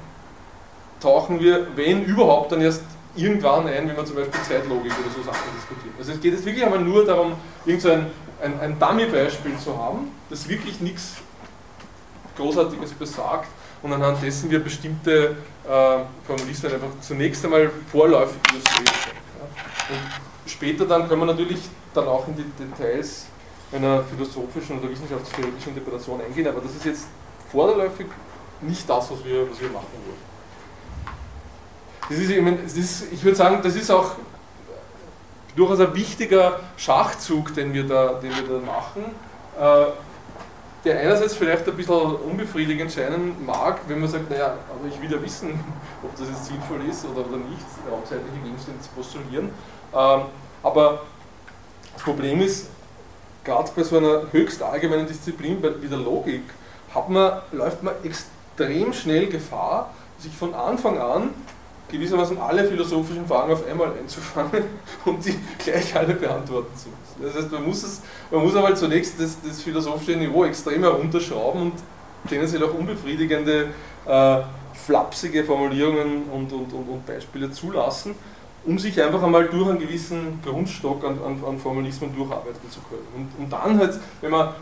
[1.00, 2.82] tauchen wir, wenn überhaupt, dann erst
[3.16, 5.94] irgendwann ein, wenn man zum Beispiel Zeitlogik oder so Sachen diskutiert.
[5.98, 7.34] Also es geht jetzt wirklich einmal nur darum,
[7.66, 8.08] irgend so ein,
[8.42, 11.16] ein, ein Dummy-Beispiel zu haben, das wirklich nichts
[12.38, 13.50] Großartiges besagt
[13.82, 19.27] und anhand dessen wir bestimmte äh, Formalismen einfach zunächst einmal vorläufig illustrieren können.
[19.90, 21.62] Und später dann können wir natürlich
[21.94, 23.28] dann auch in die Details
[23.72, 27.08] einer philosophischen oder wissenschaftstheoretischen Interpretation eingehen, aber das ist jetzt
[27.52, 28.08] vorläufig
[28.62, 30.28] nicht das, was wir, was wir machen wollen.
[32.10, 34.12] Das ist, ich, meine, das ist, ich würde sagen, das ist auch
[35.56, 39.04] durchaus ein wichtiger Schachzug, den wir da, den wir da machen,
[39.60, 39.92] äh,
[40.86, 45.12] der einerseits vielleicht ein bisschen unbefriedigend scheinen mag, wenn man sagt, naja, aber ich will
[45.12, 45.60] ja wissen,
[46.04, 49.50] ob das jetzt sinnvoll ist oder, oder nicht, hauptsächliche Gegenstände zu postulieren.
[49.94, 50.22] Ähm,
[50.64, 51.02] aber
[51.94, 52.70] das Problem ist,
[53.44, 56.44] gerade bei so einer höchst allgemeinen Disziplin wie der Logik,
[57.10, 61.30] man, läuft man extrem schnell Gefahr, sich von Anfang an
[61.90, 64.64] gewissermaßen alle philosophischen Fragen auf einmal einzufangen
[65.06, 67.34] und die gleich alle beantworten zu müssen.
[67.34, 71.62] Das heißt, man muss, es, man muss aber zunächst das, das philosophische Niveau extrem herunterschrauben
[71.62, 71.74] und
[72.28, 73.70] tendenziell auch unbefriedigende,
[74.06, 74.38] äh,
[74.74, 78.16] flapsige Formulierungen und, und, und, und, Beispiele zulassen,
[78.68, 83.08] um sich einfach einmal durch einen gewissen Grundstock an, an, an Formalismen durcharbeiten zu können.
[83.16, 84.54] Und, und, dann halt, wenn man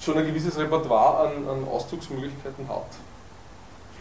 [0.00, 2.86] schon ein gewisses Repertoire an, an Ausdrucksmöglichkeiten hat,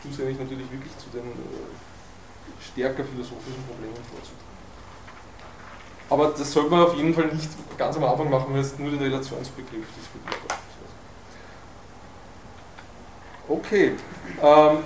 [0.01, 4.49] schlussendlich natürlich wirklich zu den äh, stärker philosophischen Problemen vorzutragen.
[6.09, 8.89] Aber das sollte man auf jeden Fall nicht ganz am Anfang machen, wenn es nur
[8.89, 10.59] den Relationsbegriff diskutiert.
[13.47, 13.95] Okay.
[14.41, 14.77] Ähm,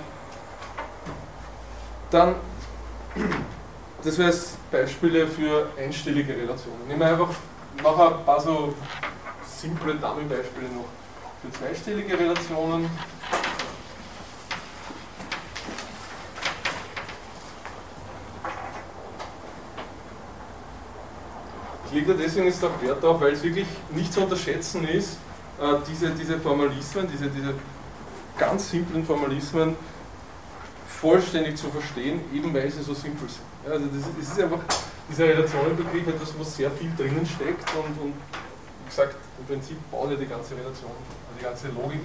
[2.10, 2.34] dann,
[4.04, 4.34] das wäre
[4.70, 6.86] Beispiele für einstellige Relationen.
[6.86, 7.30] Nehmen wir einfach
[7.82, 8.74] noch ein paar so
[9.46, 10.84] simple Dummy-Beispiele noch
[11.42, 12.90] für zweistellige Relationen.
[21.94, 25.18] lege da deswegen jetzt auch Wert darauf, weil es wirklich nicht zu unterschätzen ist,
[25.60, 27.54] äh, diese, diese Formalismen, diese, diese
[28.36, 29.76] ganz simplen Formalismen
[30.86, 33.72] vollständig zu verstehen, eben weil sie so simpel sind.
[33.72, 34.60] also das, ist einfach,
[35.08, 40.10] dieser Relationenbegriff etwas, wo sehr viel drinnen steckt und, und wie gesagt, im Prinzip baut
[40.10, 40.92] ja die ganze Relation,
[41.38, 42.00] die ganze Logik,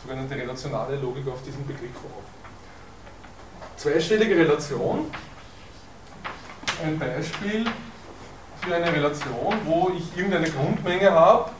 [0.00, 2.24] sogenannte relationale Logik auf diesen Begriff auf.
[3.76, 5.10] Zweistellige Relation,
[6.82, 7.64] ein Beispiel,
[8.60, 11.50] für eine Relation, wo ich irgendeine Grundmenge habe.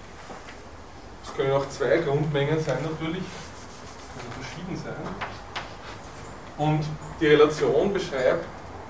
[1.24, 5.27] Es können auch zwei Grundmengen sein natürlich, können verschieden sein.
[6.58, 6.84] Und
[7.20, 8.44] die Relation beschreibt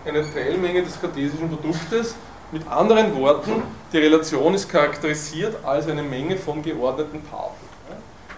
[0.06, 2.14] eine Teilmenge des kartesischen Produktes.
[2.50, 7.68] Mit anderen Worten, die Relation ist charakterisiert als eine Menge von geordneten Tafeln.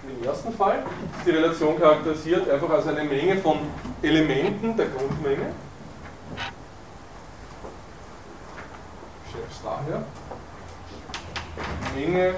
[0.02, 0.82] Im ersten Fall
[1.18, 3.58] ist die Relation charakterisiert einfach als eine Menge von
[4.02, 5.52] Elementen der Grundmenge.
[9.30, 10.02] Chefs daher.
[11.94, 12.34] Menge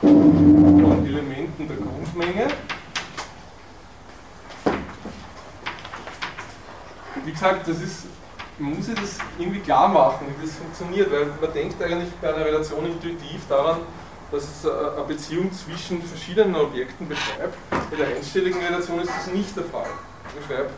[0.00, 2.48] von Elementen der Grundmenge.
[7.24, 8.06] Wie gesagt, das ist,
[8.58, 12.32] man muss sich das irgendwie klar machen, wie das funktioniert, weil man denkt eigentlich bei
[12.32, 13.80] einer Relation intuitiv daran,
[14.30, 17.56] dass es eine Beziehung zwischen verschiedenen Objekten beschreibt.
[17.70, 19.88] Bei der einstelligen Relation ist das nicht der Fall.
[19.88, 20.72] Man beschreibt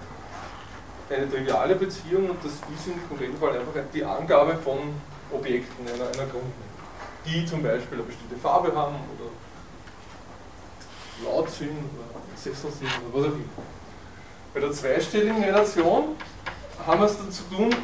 [1.11, 4.79] eine triviale Beziehung und das ist im konkreten Fall einfach die Angabe von
[5.31, 6.73] Objekten einer, einer Grundmenge,
[7.27, 9.31] die zum Beispiel eine bestimmte Farbe haben oder
[11.25, 13.82] laut sind oder sessel sind oder was auch immer.
[14.55, 16.17] Bei der zweistelligen Relation
[16.87, 17.75] haben wir es da zu tun,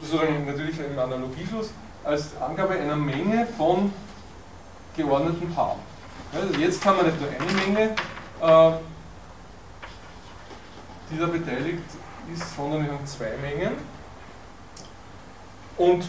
[0.00, 1.70] sozusagen natürlich im Analogieschluss,
[2.04, 3.92] als Angabe einer Menge von
[4.96, 5.78] geordneten Paaren.
[6.32, 7.90] Also jetzt haben wir nicht nur eine Menge,
[8.40, 8.78] äh,
[11.10, 11.82] die da beteiligt
[12.34, 13.72] ist, sondern wir haben zwei Mengen.
[15.78, 16.04] Und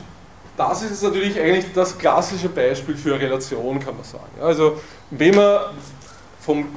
[0.58, 4.42] das ist natürlich eigentlich das klassische Beispiel für Relation, kann man sagen.
[4.42, 5.60] Also wenn man
[6.42, 6.68] vom,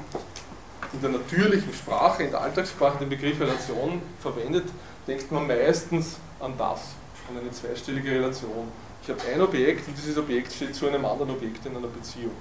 [0.92, 4.64] in der natürlichen Sprache, in der Alltagssprache den Begriff Relation verwendet,
[5.06, 6.80] denkt man meistens an das,
[7.28, 8.68] an eine zweistellige Relation.
[9.02, 12.32] Ich habe ein Objekt und dieses Objekt steht zu einem anderen Objekt in einer Beziehung.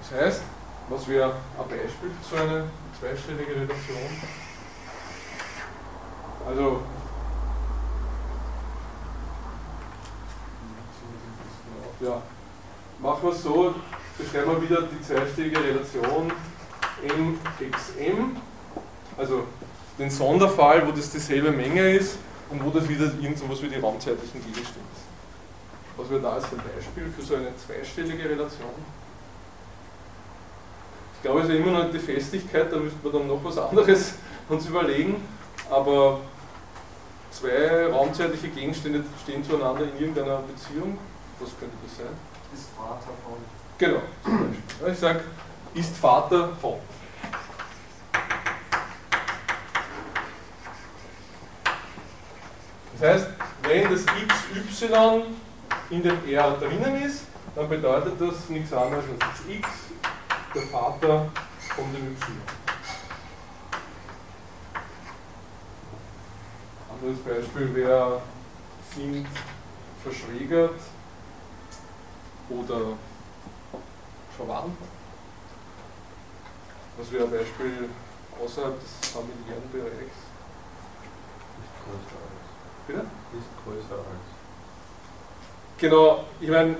[0.00, 0.42] Das heißt,
[0.88, 2.64] was wäre ein Beispiel für so eine
[2.98, 3.98] zweistellige Relation?
[6.46, 6.82] Also,
[12.00, 12.22] ja,
[13.00, 13.74] machen wir es so,
[14.18, 16.32] beschreiben wir wieder die zweistellige Relation
[17.02, 18.36] mxm,
[19.16, 19.44] also
[19.98, 22.18] den Sonderfall, wo das dieselbe Menge ist
[22.50, 25.14] und wo das wieder irgend so wie die raumzeitlichen Gegenstände sind.
[25.96, 28.74] Was wäre da als ein Beispiel für so eine zweistellige Relation?
[31.16, 34.14] Ich glaube, es ist immer noch die Festigkeit, da müsste man dann noch was anderes
[34.48, 35.22] uns überlegen,
[35.70, 36.20] aber
[37.30, 40.98] zwei raumzeitliche Gegenstände stehen zueinander in irgendeiner Beziehung.
[41.40, 42.14] Was könnte das sein?
[42.52, 43.63] Ist Vater von.
[43.76, 44.02] Genau.
[44.86, 45.24] Ich sage,
[45.74, 46.78] ist Vater von.
[52.98, 53.26] Das heißt,
[53.62, 54.88] wenn das xy
[55.90, 57.24] in dem R drinnen ist,
[57.56, 59.68] dann bedeutet das nichts anderes als das x,
[60.54, 61.26] der Vater
[61.74, 62.16] von dem y.
[66.90, 68.22] Anderes Beispiel wäre,
[68.94, 69.26] sind
[70.02, 70.80] verschwägert
[72.48, 72.96] oder
[74.36, 74.76] verwandt.
[76.98, 77.88] Was wäre ein Beispiel
[78.42, 80.18] außerhalb des familiären Bereichs?
[82.86, 83.00] Bitte?
[83.00, 84.34] Ist größer als.
[85.78, 86.76] Genau, ich meine,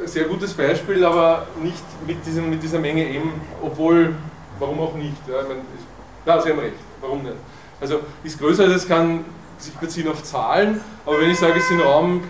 [0.00, 4.14] ein sehr gutes Beispiel, aber nicht mit, diesem, mit dieser Menge M, obwohl,
[4.58, 5.16] warum auch nicht?
[5.28, 5.86] Ja, ich meine, ist,
[6.24, 7.36] na, Sie haben recht, warum nicht?
[7.80, 9.24] Also ist größer, das kann
[9.58, 12.22] sich beziehen auf Zahlen, aber wenn ich sage, es sind Raum,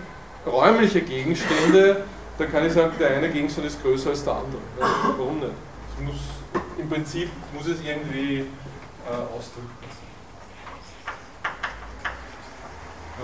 [0.45, 2.03] räumliche Gegenstände,
[2.37, 4.61] dann kann ich sagen, der eine Gegenstand ist größer als der andere.
[5.17, 5.51] Warum nicht?
[6.01, 6.15] Muss,
[6.77, 9.69] Im Prinzip muss es irgendwie äh, ausdrücken.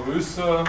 [0.05, 0.63] Größer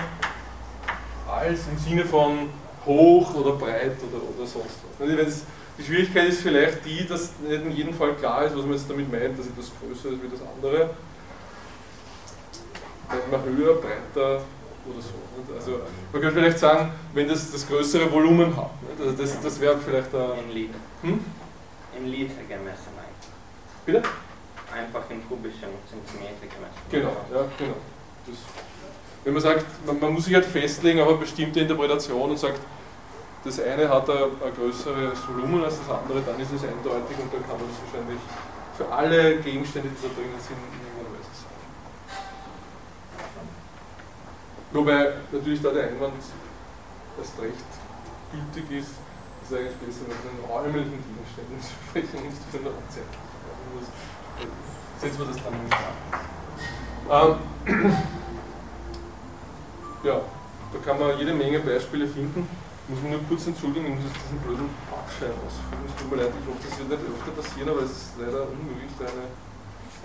[1.30, 2.50] als im Sinne von
[2.84, 5.08] hoch oder breit oder, oder sonst was.
[5.08, 5.42] Also
[5.78, 8.90] die Schwierigkeit ist vielleicht die, dass nicht in jedem Fall klar ist, was man jetzt
[8.90, 10.90] damit meint, dass etwas größer ist wie das andere
[13.14, 14.42] nennt man höher, breiter
[14.86, 15.54] oder so.
[15.54, 15.80] Also
[16.12, 18.70] man könnte vielleicht sagen, wenn das das größere Volumen hat.
[18.98, 20.48] Also das, das wäre vielleicht ein...
[20.48, 20.78] In Liter.
[21.02, 21.24] Hm?
[21.98, 23.32] In Liter gemessen eigentlich.
[23.86, 24.02] Bitte?
[24.72, 26.82] Einfach in kubischen Zentimeter gemessen.
[26.90, 27.76] Genau, ja, genau.
[28.26, 28.36] Das,
[29.24, 32.58] wenn man sagt, man, man, muss sich halt festlegen auf eine bestimmte Interpretation und sagt,
[33.44, 37.32] das eine hat ein, ein größeres Volumen als das andere, dann ist es eindeutig und
[37.32, 38.20] dann kann man das wahrscheinlich
[38.76, 40.56] für alle Gegenstände, die da drinnen sind,
[44.72, 46.14] Wobei natürlich da der Einwand
[47.18, 47.70] erst recht
[48.32, 48.96] gültig ist,
[49.44, 53.12] ist eigentlich besser mit den räumlichen Gegenständen zu sprechen, nicht von der Zeit.
[54.98, 57.36] Setzen wir das dann nicht an.
[57.68, 57.92] Ähm,
[60.04, 60.20] ja,
[60.72, 62.48] da kann man jede Menge Beispiele finden.
[62.88, 65.84] Ich muss mich nur kurz entschuldigen, ich muss jetzt diesen blöden Parkschein ausfüllen.
[65.84, 68.48] Es tut mir leid, ich hoffe, das wird nicht öfter passieren, aber es ist leider
[68.48, 69.28] unmöglich, da eine,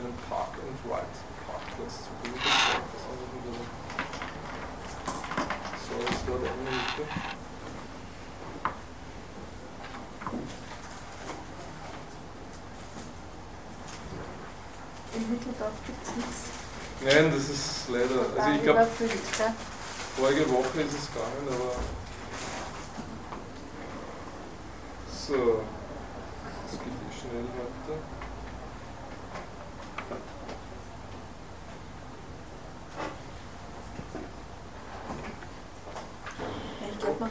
[0.03, 3.76] einen Park-and-Ride-Parkplatz zu bilden das dort einrichte.
[15.15, 16.41] In Mitteldorf gibt es nichts.
[17.03, 18.25] Nein, das ist leider.
[18.38, 18.88] Also ich glaube,
[20.17, 21.75] vorige Woche ist es gegangen, aber.
[25.12, 25.63] So,
[26.65, 28.00] das geht eh schnell weiter.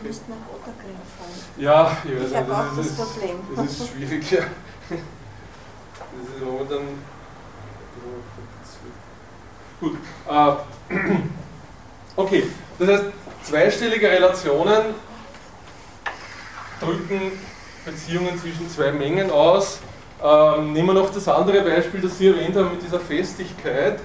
[0.06, 1.30] Müsste nach Otterkring fahren.
[1.56, 3.36] Ja, ich weiß ich habe auch das, ist, Problem.
[3.54, 4.40] Das ist schwierig, ja.
[4.88, 6.80] Das ist momentan.
[9.80, 9.98] Gut.
[10.28, 10.94] Äh,
[12.16, 12.44] okay,
[12.78, 13.04] das heißt,
[13.42, 14.94] zweistellige Relationen
[16.80, 17.32] drücken
[17.84, 19.80] Beziehungen zwischen zwei Mengen aus.
[20.22, 24.00] Ähm, nehmen wir noch das andere Beispiel, das Sie erwähnt haben mit dieser Festigkeit.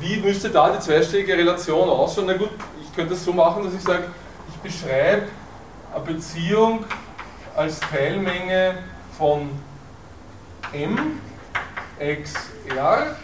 [0.00, 2.26] Wie müsste da die zweistellige Relation ausschauen?
[2.26, 2.50] Na gut,
[2.82, 4.04] ich könnte es so machen, dass ich sage,
[4.64, 5.28] beschreibe
[5.94, 6.84] eine Beziehung
[7.54, 8.78] als Teilmenge
[9.16, 9.50] von
[10.72, 11.20] m
[12.00, 13.16] xr,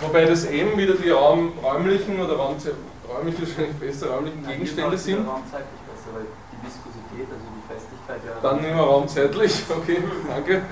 [0.00, 2.64] Wobei das M wieder die Raum, räumlichen oder räumlich
[3.40, 5.20] wahrscheinlich besser, räumlichen Gegenstände sind.
[5.20, 8.40] Die Viskosität, also die Festigkeit ja.
[8.42, 10.62] Dann nehmen wir raumzeitlich, okay, danke.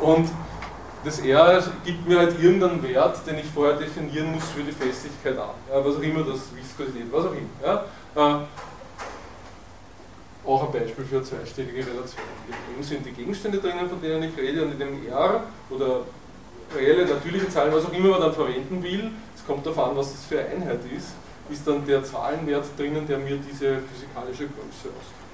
[0.00, 0.28] Und
[1.04, 5.36] das R gibt mir halt irgendeinen Wert, den ich vorher definieren muss für die Festigkeit
[5.38, 5.50] an.
[5.70, 7.48] Ja, was auch immer das Viskosität, was auch immer.
[7.62, 7.84] Ja.
[8.14, 8.36] Äh,
[10.46, 12.22] auch ein Beispiel für zweistellige Relation.
[12.76, 16.00] Dem sind die Gegenstände drinnen, von denen ich rede, und in dem R oder
[16.76, 20.12] reelle, natürliche Zahlen, was auch immer man dann verwenden will, es kommt darauf an, was
[20.12, 21.14] das für Einheit ist,
[21.50, 25.24] ist dann der Zahlenwert drinnen, der mir diese physikalische Größe ausdrückt.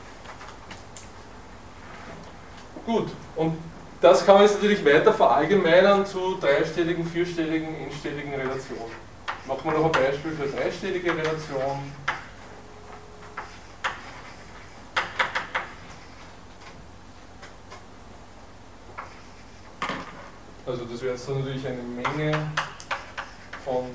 [2.86, 3.56] Gut, und
[4.00, 8.92] das kann man jetzt natürlich weiter verallgemeinern zu dreistelligen, vierstelligen, n-stelligen Relationen.
[9.46, 11.92] Machen wir noch ein Beispiel für dreistellige Relation.
[20.70, 22.52] Also das wäre jetzt dann natürlich eine Menge
[23.64, 23.86] von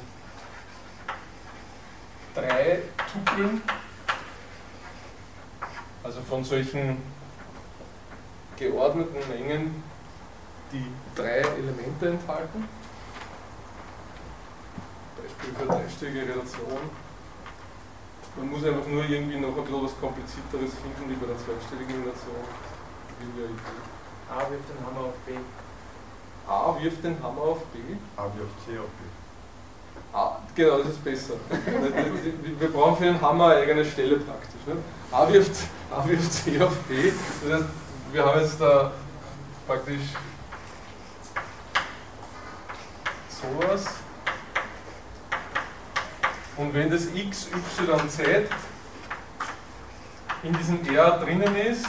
[2.34, 2.82] drei
[3.14, 3.62] Tupeln,
[6.04, 7.02] also von solchen
[8.58, 9.84] geordneten Mengen,
[10.74, 12.68] die drei Elemente enthalten.
[15.16, 16.90] Beispiel für dreistellige Relation.
[18.36, 22.44] Man muss einfach nur irgendwie noch ein bisschen komplizierteres finden wie bei der zweistelligen Relation.
[24.30, 25.38] A wirft den Hammer auf B.
[26.48, 27.80] A wirft den Hammer auf B.
[28.16, 28.32] A auf
[28.66, 29.16] C auf B.
[30.14, 31.34] A, genau, das ist besser.
[32.60, 34.62] Wir brauchen für den Hammer eine eigene Stelle praktisch.
[34.66, 34.76] Ne?
[35.12, 35.52] A, wirft,
[35.92, 37.12] A wirft C auf B.
[37.44, 37.70] Das heißt,
[38.12, 38.92] wir haben jetzt da
[39.68, 40.14] praktisch
[43.30, 43.86] sowas.
[46.58, 48.50] Und wenn das x, y, z
[50.44, 51.86] in diesem R drinnen ist,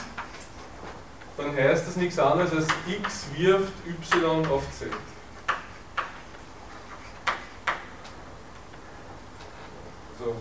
[1.37, 4.89] dann heißt das nichts anderes als x wirft y auf z.
[10.19, 10.35] So.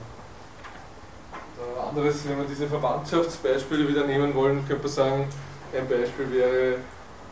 [1.58, 5.30] Ein anderes, wenn wir diese Verwandtschaftsbeispiele wieder nehmen wollen, könnte man sagen,
[5.76, 6.78] ein Beispiel wäre,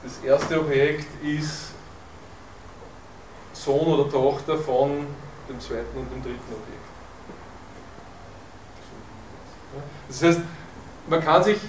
[0.03, 1.71] das erste Objekt ist
[3.53, 5.07] Sohn oder Tochter von
[5.47, 6.83] dem zweiten und dem dritten Objekt.
[10.09, 10.41] Das heißt,
[11.07, 11.59] man kann sich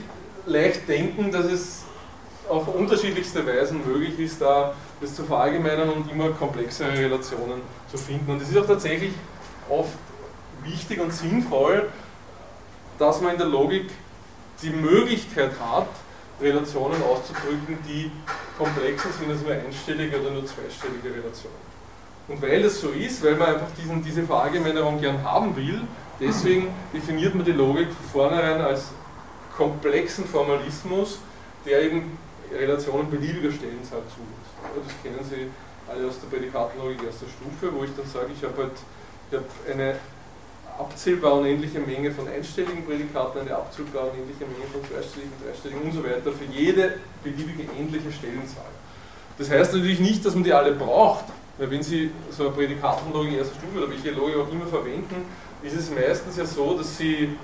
[0.46, 1.84] leicht denken, dass es
[2.48, 8.30] auf unterschiedlichste Weisen möglich ist, da das zu verallgemeinern und immer komplexere Relationen zu finden.
[8.30, 9.12] Und es ist auch tatsächlich
[9.68, 9.98] oft
[10.62, 11.88] wichtig und sinnvoll,
[12.98, 13.90] dass man in der Logik
[14.62, 15.88] die Möglichkeit hat,
[16.40, 18.10] Relationen auszudrücken, die
[18.58, 21.74] komplexer sind als nur einstellige oder nur zweistellige Relationen.
[22.26, 25.82] Und weil das so ist, weil man einfach diesen, diese Verallgemeinerung gern haben will,
[26.20, 28.86] deswegen definiert man die Logik von vornherein als
[29.56, 31.18] komplexen Formalismus,
[31.66, 32.18] der eben
[32.52, 34.86] Relationen beliebiger Stellenzahl zulässt.
[34.86, 35.50] Das kennen Sie
[35.90, 38.72] alle aus der Prädikatenlogik erster Stufe, wo ich dann sage, ich habe halt
[39.30, 39.96] ich hab eine
[40.78, 46.04] abzählbar unendliche Menge von einstelligen Prädikaten, eine abzählbar unendliche Menge von zweistelligen, dreistelligen und so
[46.04, 48.72] weiter für jede beliebige endliche Stellenzahl.
[49.38, 51.24] Das heißt natürlich nicht, dass man die alle braucht,
[51.58, 55.26] weil wenn Sie so eine Prädikatenlogik erster Stufe oder welche Logik auch immer verwenden,
[55.62, 57.36] ist es meistens ja so, dass Sie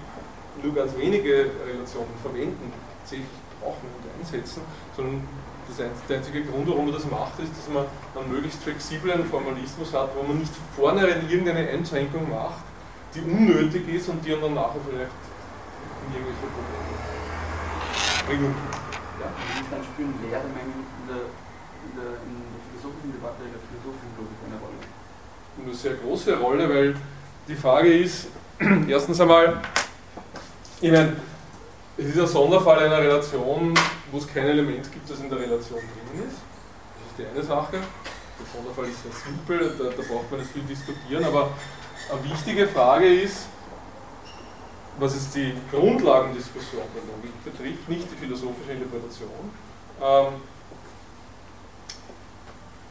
[0.63, 3.29] nur ganz wenige Relationen verwenden, tatsächlich
[3.61, 4.63] brauchen und einsetzen,
[4.97, 5.27] sondern
[6.09, 7.85] der einzige Grund, warum man das macht, ist, dass man
[8.17, 12.65] einen möglichst flexiblen Formalismus hat, wo man nicht vornherein irgendeine Einschränkung macht,
[13.15, 16.91] die unnötig ist und die dann nachher vielleicht in irgendwelche Probleme
[18.27, 18.55] bringen.
[19.21, 21.23] Ja, inwiefern spielen leere Mengen in der,
[21.87, 24.79] in der, in der philosophischen Debatte, in der philosophischen Logik eine Rolle?
[25.63, 26.97] Eine sehr große Rolle, weil
[27.47, 28.29] die Frage ist,
[28.89, 29.61] erstens einmal,
[30.81, 31.17] ich meine,
[31.99, 33.75] es ist ein Sonderfall einer Relation,
[34.11, 36.37] wo es kein Element gibt, das in der Relation drin ist.
[36.37, 37.77] Das ist die eine Sache.
[37.77, 41.51] Der Sonderfall ist sehr simpel, da, da braucht man nicht viel diskutieren, aber
[42.11, 43.47] eine wichtige Frage ist,
[44.99, 49.51] was jetzt die Grundlagendiskussion der Logik betrifft, nicht die philosophische Interpretation,
[50.03, 50.41] ähm,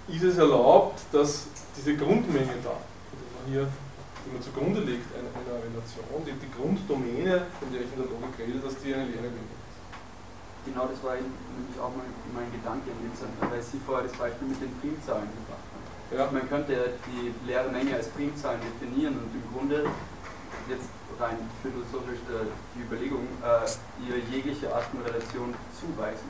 [0.07, 2.77] ist es erlaubt, dass diese Grundmenge da,
[3.11, 3.67] die man hier
[4.29, 8.09] die man zugrunde legt, einer, einer Relation, die, die Grunddomäne, von der ich in der
[8.13, 9.77] Logik rede, dass die eine leere Menge ist.
[10.69, 14.61] Genau, das war nämlich auch mein, mein Gedanke Sinne, weil Sie vorher das Beispiel mit
[14.61, 15.85] den Primzahlen gebracht haben.
[16.13, 16.29] Ja.
[16.29, 19.89] Man könnte die leere Menge als Primzahlen definieren und im Grunde
[20.69, 23.65] jetzt rein philosophisch die Überlegung, äh,
[24.05, 26.29] ihr jegliche Art von Relation zuweisen.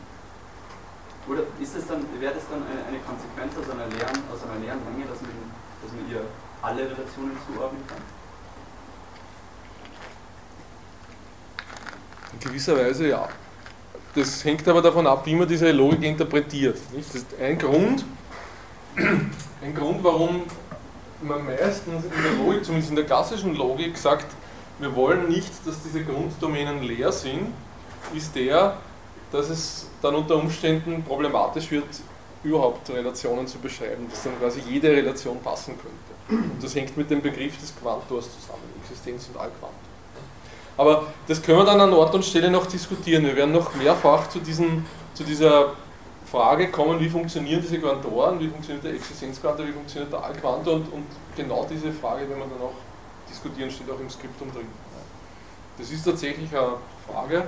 [1.28, 4.58] Oder ist es dann, wäre das dann eine, eine Konsequenz aus einer leeren, aus einer
[4.64, 5.36] leeren Menge, dass man,
[5.84, 6.24] dass man ihr
[6.62, 7.98] alle Relationen zuordnen kann?
[12.34, 13.28] In gewisser Weise ja.
[14.16, 16.78] Das hängt aber davon ab, wie man diese Logik interpretiert.
[17.40, 18.06] Ein Grund,
[19.62, 20.44] ein Grund, warum
[21.22, 24.26] man meistens in der Logik, zumindest in der klassischen Logik, sagt,
[24.80, 27.54] wir wollen nicht, dass diese Grunddomänen leer sind,
[28.16, 28.78] ist der,
[29.32, 31.86] dass es dann unter Umständen problematisch wird,
[32.44, 36.44] überhaupt Relationen zu beschreiben, dass dann quasi jede Relation passen könnte.
[36.54, 39.74] Und das hängt mit dem Begriff des Quantors zusammen, Existenz und Allquant.
[40.78, 43.26] Aber das können wir dann an Ort und Stelle noch diskutieren.
[43.26, 45.74] Wir werden noch mehrfach zu, diesen, zu dieser
[46.26, 50.94] Frage kommen, wie funktionieren diese Quantoren, wie funktioniert der Existenzquantor, wie funktioniert der Allquantor und,
[50.94, 52.76] und genau diese Frage werden wir dann auch
[53.30, 54.68] diskutieren, steht auch im Skriptum drin.
[55.78, 56.74] Das ist tatsächlich eine
[57.08, 57.48] Frage,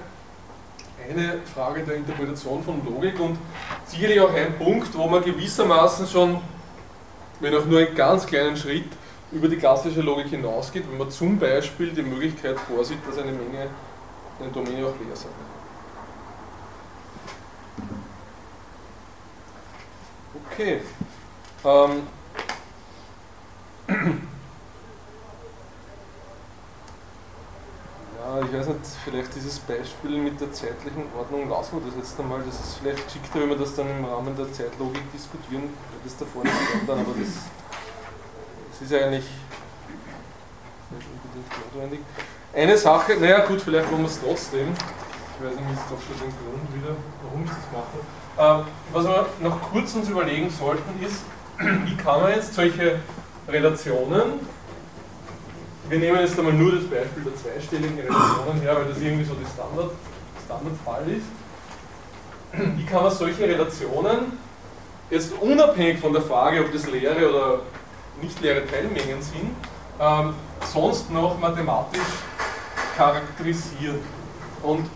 [1.09, 3.37] eine Frage der Interpretation von Logik und
[3.85, 6.39] sicherlich auch ein Punkt, wo man gewissermaßen schon,
[7.39, 8.85] wenn auch nur einen ganz kleinen Schritt,
[9.31, 13.69] über die klassische Logik hinausgeht, wenn man zum Beispiel die Möglichkeit vorsieht, dass eine Menge,
[14.39, 15.51] eine Domäne auch leer sein kann.
[20.51, 20.81] Okay.
[21.63, 22.07] Ähm.
[28.45, 32.39] Ich weiß nicht, vielleicht dieses Beispiel mit der zeitlichen Ordnung lassen wir das jetzt einmal.
[32.45, 36.17] Das ist vielleicht geschickter, wenn wir das dann im Rahmen der Zeitlogik diskutieren, weil das
[36.17, 37.49] da vorne steht dann, aber das,
[38.69, 39.26] das ist eigentlich
[40.91, 41.99] nicht unbedingt notwendig.
[42.53, 44.67] Eine Sache, naja gut, vielleicht wollen wir es trotzdem.
[44.69, 47.97] Ich weiß nicht, ist doch schon den Grund wieder, warum ich das mache.
[48.38, 51.24] Ähm, was wir noch kurz uns überlegen sollten, ist,
[51.57, 52.99] wie kann man jetzt solche
[53.47, 54.45] Relationen
[55.91, 59.33] wir nehmen jetzt einmal nur das Beispiel der zweistelligen Relationen her, weil das irgendwie so
[59.33, 59.91] der Standard,
[60.45, 62.77] Standardfall ist.
[62.77, 64.37] Wie kann man solche Relationen
[65.09, 67.59] jetzt unabhängig von der Frage, ob das leere oder
[68.21, 69.53] nicht leere Teilmengen sind,
[69.99, 70.33] ähm,
[70.71, 71.99] sonst noch mathematisch
[72.95, 73.99] charakterisieren?
[74.63, 74.89] Und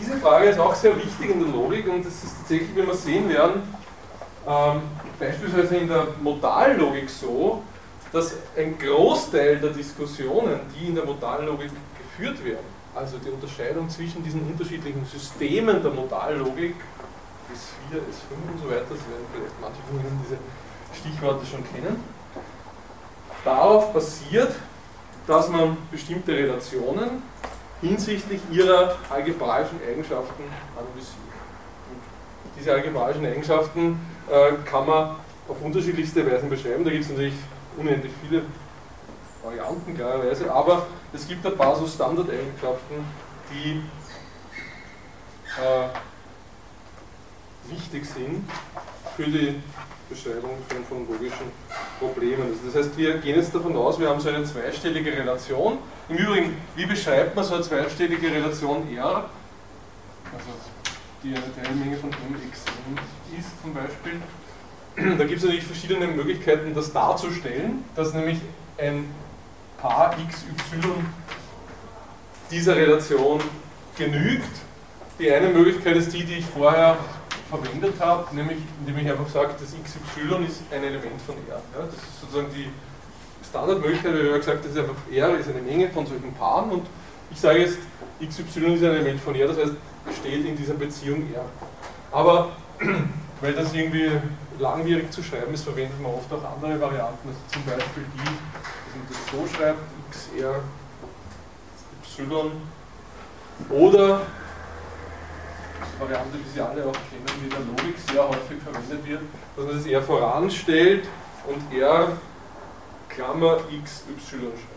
[0.00, 2.94] diese Frage ist auch sehr wichtig in der Logik und das ist tatsächlich, wie wir
[2.94, 3.62] sehen werden,
[4.46, 4.82] ähm,
[5.18, 7.62] beispielsweise in der Modallogik so,
[8.14, 14.22] dass ein Großteil der Diskussionen, die in der Modallogik geführt werden, also die Unterscheidung zwischen
[14.22, 16.76] diesen unterschiedlichen Systemen der Modallogik,
[17.52, 20.38] S4, S5 und so weiter, das werden vielleicht manche von Ihnen diese
[20.98, 22.02] Stichworte schon kennen,
[23.44, 24.52] darauf basiert,
[25.26, 27.22] dass man bestimmte Relationen
[27.80, 30.44] hinsichtlich ihrer algebraischen Eigenschaften
[30.76, 31.34] analysiert.
[32.44, 33.98] Und diese algebraischen Eigenschaften
[34.30, 35.16] äh, kann man
[35.48, 36.84] auf unterschiedlichste Weisen beschreiben.
[36.84, 37.34] Da gibt es natürlich
[37.76, 38.42] unendlich viele
[39.42, 43.04] Varianten klarerweise, aber es gibt ein paar so Standardeigenschaften,
[43.50, 43.82] die
[45.60, 45.88] äh,
[47.70, 48.48] wichtig sind
[49.16, 49.60] für die
[50.08, 51.50] Beschreibung von, von logischen
[51.98, 52.42] Problemen.
[52.42, 55.78] Also das heißt, wir gehen jetzt davon aus, wir haben so eine zweistellige Relation.
[56.08, 59.28] Im Übrigen, wie beschreibt man so eine zweistellige Relation R?
[60.32, 60.50] Also
[61.22, 64.20] die eine Teilmenge von mxn ist zum Beispiel.
[65.18, 68.38] Da gibt es natürlich verschiedene Möglichkeiten, das darzustellen, dass nämlich
[68.78, 69.06] ein
[69.78, 70.88] Paar XY
[72.50, 73.40] dieser Relation
[73.96, 74.50] genügt.
[75.18, 76.96] Die eine Möglichkeit ist die, die ich vorher
[77.50, 81.60] verwendet habe, nämlich indem ich einfach sage, das XY ist ein Element von R.
[81.74, 82.68] Ja, das ist sozusagen die
[83.48, 86.86] Standardmöglichkeit, weil habe gesagt, das ist einfach R ist eine Menge von solchen Paaren und
[87.30, 87.78] ich sage jetzt,
[88.20, 89.72] XY ist ein Element von R, das heißt,
[90.20, 91.44] steht in dieser Beziehung R.
[92.10, 92.50] Aber
[93.40, 94.10] weil das irgendwie
[94.58, 98.94] langwierig zu schreiben ist, verwendet man oft auch andere Varianten, also zum Beispiel die, dass
[98.94, 99.80] man das so schreibt,
[100.10, 100.60] xr,
[102.18, 102.50] y,
[103.70, 104.22] oder
[105.98, 109.20] Variante, wie Sie alle auch kennen, die in der Logik sehr häufig verwendet wird,
[109.56, 111.08] dass man das R voranstellt
[111.46, 112.12] und R
[113.08, 114.74] Klammer XY schreibt.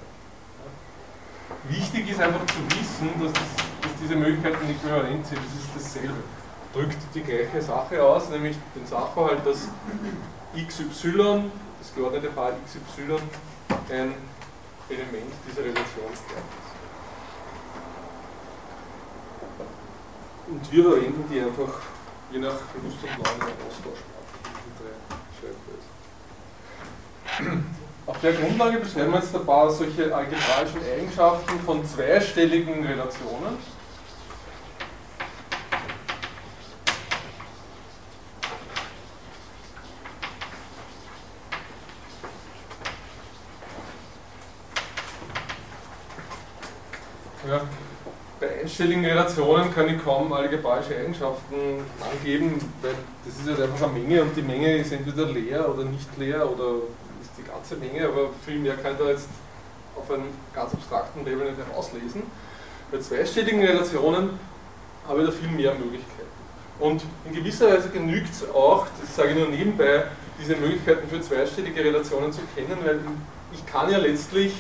[1.70, 3.42] Wichtig ist einfach zu wissen, dass, das,
[3.82, 6.14] dass diese Möglichkeiten äquivalent sind, das ist dasselbe
[6.78, 9.68] drückt die gleiche Sache aus, nämlich den Sachverhalt, dass
[10.54, 10.84] xy,
[11.18, 12.80] das geordnete Paar xy,
[13.90, 14.14] ein
[14.90, 16.24] Element dieser Relation ist.
[20.48, 21.82] Und wir verwenden die einfach
[22.32, 24.18] je nach Lust und Laune austauschbar.
[28.06, 33.58] Auf der Grundlage beschreiben wir jetzt ein paar solche algebraischen Eigenschaften von zweistelligen Relationen.
[47.50, 47.62] Ja,
[48.42, 51.56] bei einstelligen Relationen kann ich kaum algebraische Eigenschaften
[52.12, 52.92] angeben, weil
[53.26, 56.50] das ist halt einfach eine Menge und die Menge ist entweder leer oder nicht leer
[56.50, 56.76] oder
[57.22, 59.30] ist die ganze Menge, aber viel mehr kann ich da jetzt
[59.96, 62.24] auf einem ganz abstrakten Level nicht herauslesen.
[62.92, 64.32] Bei zweistelligen Relationen
[65.08, 66.28] habe ich da viel mehr Möglichkeiten.
[66.80, 70.04] Und in gewisser Weise genügt es auch, das sage ich nur nebenbei,
[70.40, 73.00] diese Möglichkeiten für zweistellige Relationen zu kennen, weil
[73.54, 74.54] ich kann ja letztlich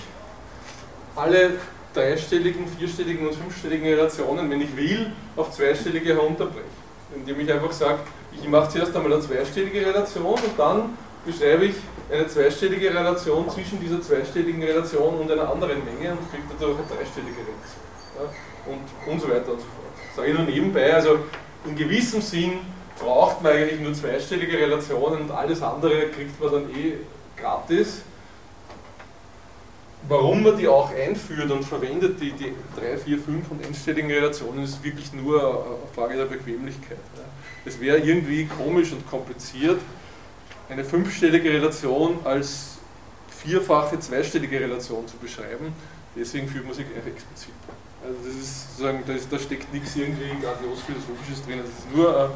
[1.16, 1.52] alle
[1.98, 6.88] dreistelligen, vierstelligen und fünfstelligen Relationen, wenn ich will, auf zweistellige herunterbrechen.
[7.16, 8.00] Indem ich einfach sage,
[8.32, 11.76] ich mache zuerst einmal eine zweistellige Relation und dann beschreibe ich
[12.12, 16.88] eine zweistellige Relation zwischen dieser zweistelligen Relation und einer anderen Menge und kriege dadurch eine
[16.88, 17.88] dreistellige Relation.
[18.18, 20.16] Ja, und, und so weiter und so fort.
[20.16, 21.20] Sage ich nur nebenbei, also
[21.66, 22.60] in gewissem Sinn
[23.00, 26.93] braucht man eigentlich nur zweistellige Relationen und alles andere kriegt man dann eh
[27.39, 28.02] gratis.
[30.08, 34.64] Warum man die auch einführt und verwendet, die, die 3, 4, 5 und endstelligen Relationen,
[34.64, 36.98] ist wirklich nur eine Frage der Bequemlichkeit.
[37.66, 39.82] Es wäre irgendwie komisch und kompliziert,
[40.70, 42.78] eine fünfstellige Relation als
[43.30, 45.74] vierfache zweistellige Relation zu beschreiben.
[46.16, 47.54] Deswegen führt man sich einfach explizit.
[48.04, 51.95] Also das ist sozusagen, da, ist, da steckt nichts irgendwie grandios Philosophisches drin, es ist
[51.95, 52.30] nur eine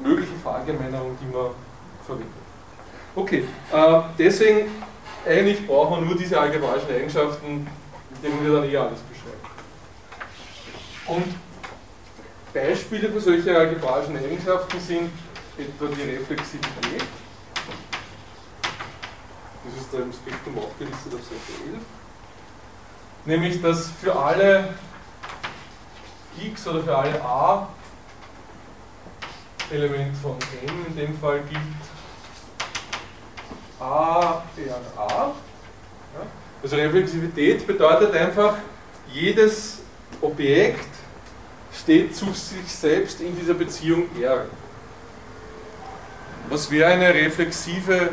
[0.00, 1.50] mögliche Verallgemeinerung, die man
[2.06, 2.32] verwendet.
[3.14, 4.70] Okay, äh, deswegen
[5.26, 7.66] eigentlich brauchen wir nur diese algebraischen Eigenschaften,
[8.10, 9.38] mit denen wir dann eh alles beschreiben.
[11.06, 11.34] Und
[12.52, 15.10] Beispiele für solche algebraischen Eigenschaften sind
[15.56, 17.04] etwa die Reflexivität.
[19.64, 21.82] Das ist da im Spektrum aufgelistet auf Seite 11.
[23.26, 24.74] Nämlich, dass für alle
[26.40, 27.68] x oder für alle a
[29.70, 31.60] Element von n in dem Fall gilt
[33.80, 35.32] a eher a.
[36.62, 38.56] Also Reflexivität bedeutet einfach,
[39.12, 39.78] jedes
[40.20, 40.88] Objekt
[41.72, 44.46] steht zu sich selbst in dieser Beziehung R.
[46.50, 48.10] Was wäre eine reflexive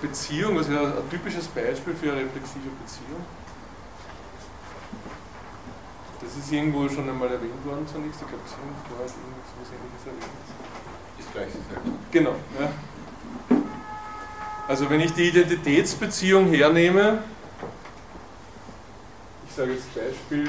[0.00, 0.56] Beziehung?
[0.58, 3.20] Was wäre ein typisches Beispiel für eine reflexive Beziehung?
[6.20, 8.22] Das ist irgendwo schon einmal erwähnt worden zunächst.
[8.22, 10.32] Ich glaube, Sie haben vorher irgendwas Ähnliches erwähnt.
[11.18, 11.58] Das gleiche.
[12.10, 12.34] Genau.
[12.58, 12.70] Ja.
[14.66, 17.22] Also wenn ich die Identitätsbeziehung hernehme,
[19.46, 20.48] ich sage jetzt Beispiel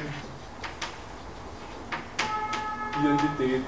[2.97, 3.61] Identität.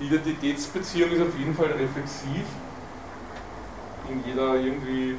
[0.00, 2.46] Die Identitätsbeziehung ist auf jeden Fall reflexiv
[4.08, 5.18] in jeder irgendwie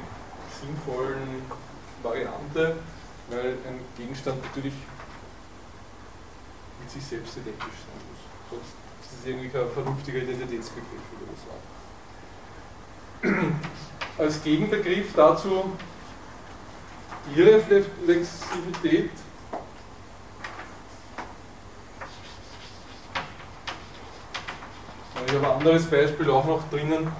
[0.60, 1.42] sinnvollen
[2.02, 2.76] Variante,
[3.30, 4.74] weil ein Gegenstand natürlich
[6.80, 8.50] mit sich selbst identisch sein muss.
[8.50, 11.73] Sonst ist es irgendwie kein vernünftiger Identitätsbegriff, würde ich sagen.
[14.18, 15.72] Als Gegenbegriff dazu
[17.34, 19.10] Irreflexivität
[25.26, 27.10] Ich habe ein anderes Beispiel auch noch drinnen.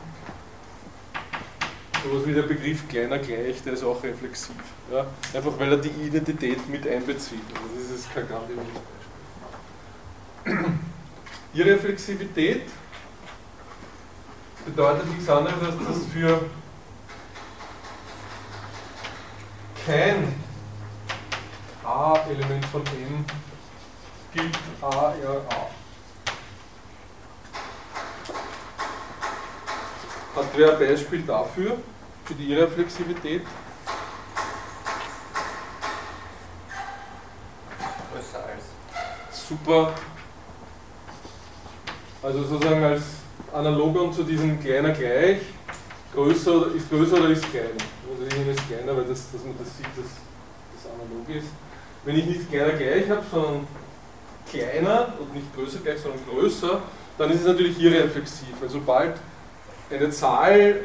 [2.04, 4.56] Sowas wie der Begriff kleiner gleich, der ist auch reflexiv.
[4.92, 5.06] Ja?
[5.32, 7.40] Einfach weil er die Identität mit einbezieht.
[7.54, 8.58] Also das ist kein Beispiel.
[11.54, 12.62] Irreflexivität
[14.64, 16.48] bedeutet nichts anderes, als dass für
[19.86, 20.40] kein
[21.84, 23.24] A-Element von n
[24.32, 25.70] gilt A, R, A.
[30.36, 31.76] Hat wer ein Beispiel dafür,
[32.24, 33.46] für die Irreflexivität?
[38.12, 38.64] Größer als.
[39.48, 39.92] Super.
[42.22, 43.23] Also sozusagen als
[43.54, 45.38] Analogon zu diesem kleiner gleich,
[46.12, 47.68] größer ist größer oder ist kleiner.
[48.10, 50.10] Also ich nehme es kleiner, weil das, dass man das sieht, dass
[50.74, 51.46] das analog ist.
[52.04, 53.66] Wenn ich nicht kleiner gleich habe, sondern
[54.50, 56.82] kleiner und nicht größer gleich, sondern größer,
[57.16, 58.54] dann ist es natürlich irreflexiv.
[58.60, 59.14] Also sobald
[59.88, 60.80] eine Zahl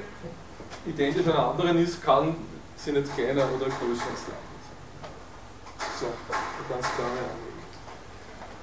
[0.85, 2.35] identisch einer anderen ist, kann
[2.75, 5.09] sie nicht kleiner oder größer als die andere sein.
[5.99, 7.59] So, eine ganz klare Anlegung.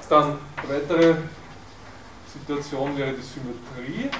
[0.08, 0.38] Dann
[0.68, 1.16] weitere
[2.38, 4.10] Situation wäre die Symmetrie.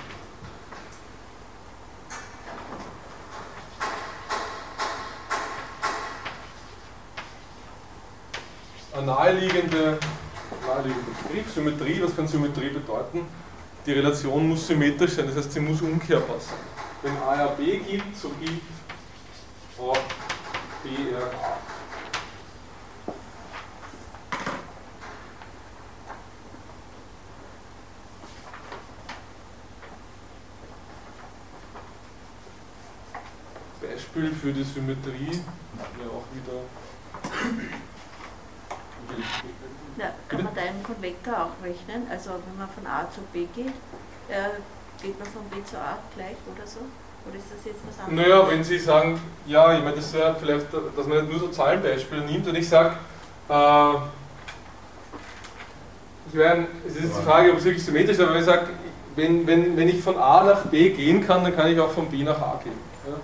[8.97, 9.99] Ein naheliegender,
[10.67, 13.27] naheliegender Begriff, Symmetrie, was kann Symmetrie bedeuten?
[13.85, 16.59] Die Relation muss symmetrisch sein, das heißt, sie muss umkehrbar sein.
[17.03, 18.63] Wenn A ja B gibt, so gibt
[19.79, 19.99] auch
[20.83, 21.66] B R A.
[34.17, 35.43] Beispiel für die Symmetrie
[35.99, 36.63] wäre auch wieder.
[39.99, 42.07] Na, kann man da einen Konvektor auch rechnen?
[42.11, 43.75] Also wenn man von A zu B geht,
[44.29, 46.81] äh, geht man von B zu A gleich oder so?
[47.29, 48.29] Oder ist das jetzt was anderes?
[48.29, 51.49] Naja, wenn Sie sagen, ja, ich meine, das wäre vielleicht, dass man nicht nur so
[51.49, 52.97] Zahlenbeispiele nimmt und ich sage,
[53.49, 53.95] äh,
[56.29, 58.67] ich meine, es ist die Frage, ob es wirklich symmetrisch ist, aber wenn ich sage,
[59.15, 62.09] wenn, wenn, wenn ich von A nach B gehen kann, dann kann ich auch von
[62.09, 62.79] B nach A gehen.
[63.07, 63.15] Ja?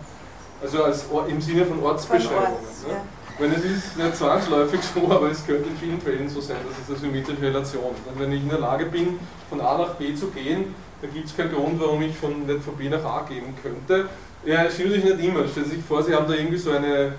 [0.63, 2.53] Also als, im Sinne von Ortsbeschreibungen.
[2.53, 2.95] Orts, ja?
[2.95, 3.03] ja.
[3.39, 6.79] Wenn es ist nicht zwangsläufig so, aber es könnte in vielen Fällen so sein, das
[6.79, 7.95] ist eine symmetrische Relation.
[8.09, 11.27] Und wenn ich in der Lage bin, von A nach B zu gehen, dann gibt
[11.27, 14.09] es keinen Grund, warum ich von, nicht von B nach A gehen könnte.
[14.45, 15.49] Ja, es stimmt natürlich nicht immer.
[15.49, 17.15] Stellen Sie sich vor, Sie haben da irgendwie so eine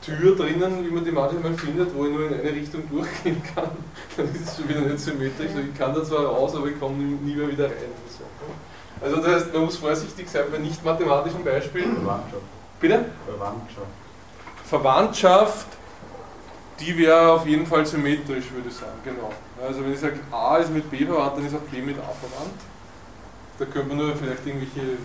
[0.00, 3.70] Tür drinnen, wie man die manchmal findet, wo ich nur in eine Richtung durchgehen kann.
[4.16, 5.50] Dann ist es schon wieder nicht symmetrisch.
[5.72, 8.04] Ich kann da zwar raus, aber ich komme nie mehr wieder rein.
[9.00, 11.96] Also das heißt, man muss vorsichtig sein bei nicht mathematischen Beispielen.
[12.88, 13.04] Verwandtschaft.
[13.04, 13.04] Bitte?
[13.26, 13.86] Verwandtschaft.
[14.64, 15.66] Verwandtschaft,
[16.80, 19.30] die wäre auf jeden Fall symmetrisch, würde ich sagen, genau.
[19.64, 22.12] Also wenn ich sage, A ist mit B verwandt, dann ist auch B mit A
[22.12, 22.60] verwandt.
[23.58, 24.98] Da könnte man nur vielleicht irgendwelche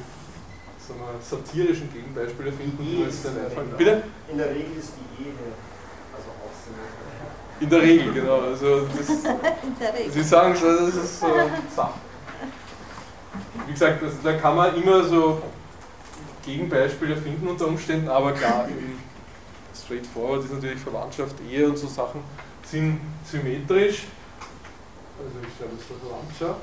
[0.80, 3.74] sagen wir, satirischen Gegenbeispiele finden, die jetzt nicht einfallen.
[3.78, 4.04] Bitte?
[4.28, 5.34] In der Regel ist die Ehe
[6.16, 7.62] also auch symmetrisch.
[7.62, 8.40] In der Regel, genau.
[8.42, 10.12] Also das, In der Regel.
[10.12, 11.28] Sie sagen schon, das ist so
[11.76, 11.94] Sache.
[13.68, 15.42] Wie gesagt, das, da kann man immer so
[16.46, 18.68] Gegenbeispiele finden unter Umständen, aber klar,
[19.76, 22.24] straightforward ist natürlich Verwandtschaft, Ehe und so Sachen
[22.64, 24.08] sind symmetrisch.
[25.20, 26.62] Also ich schreibe jetzt da Verwandtschaft.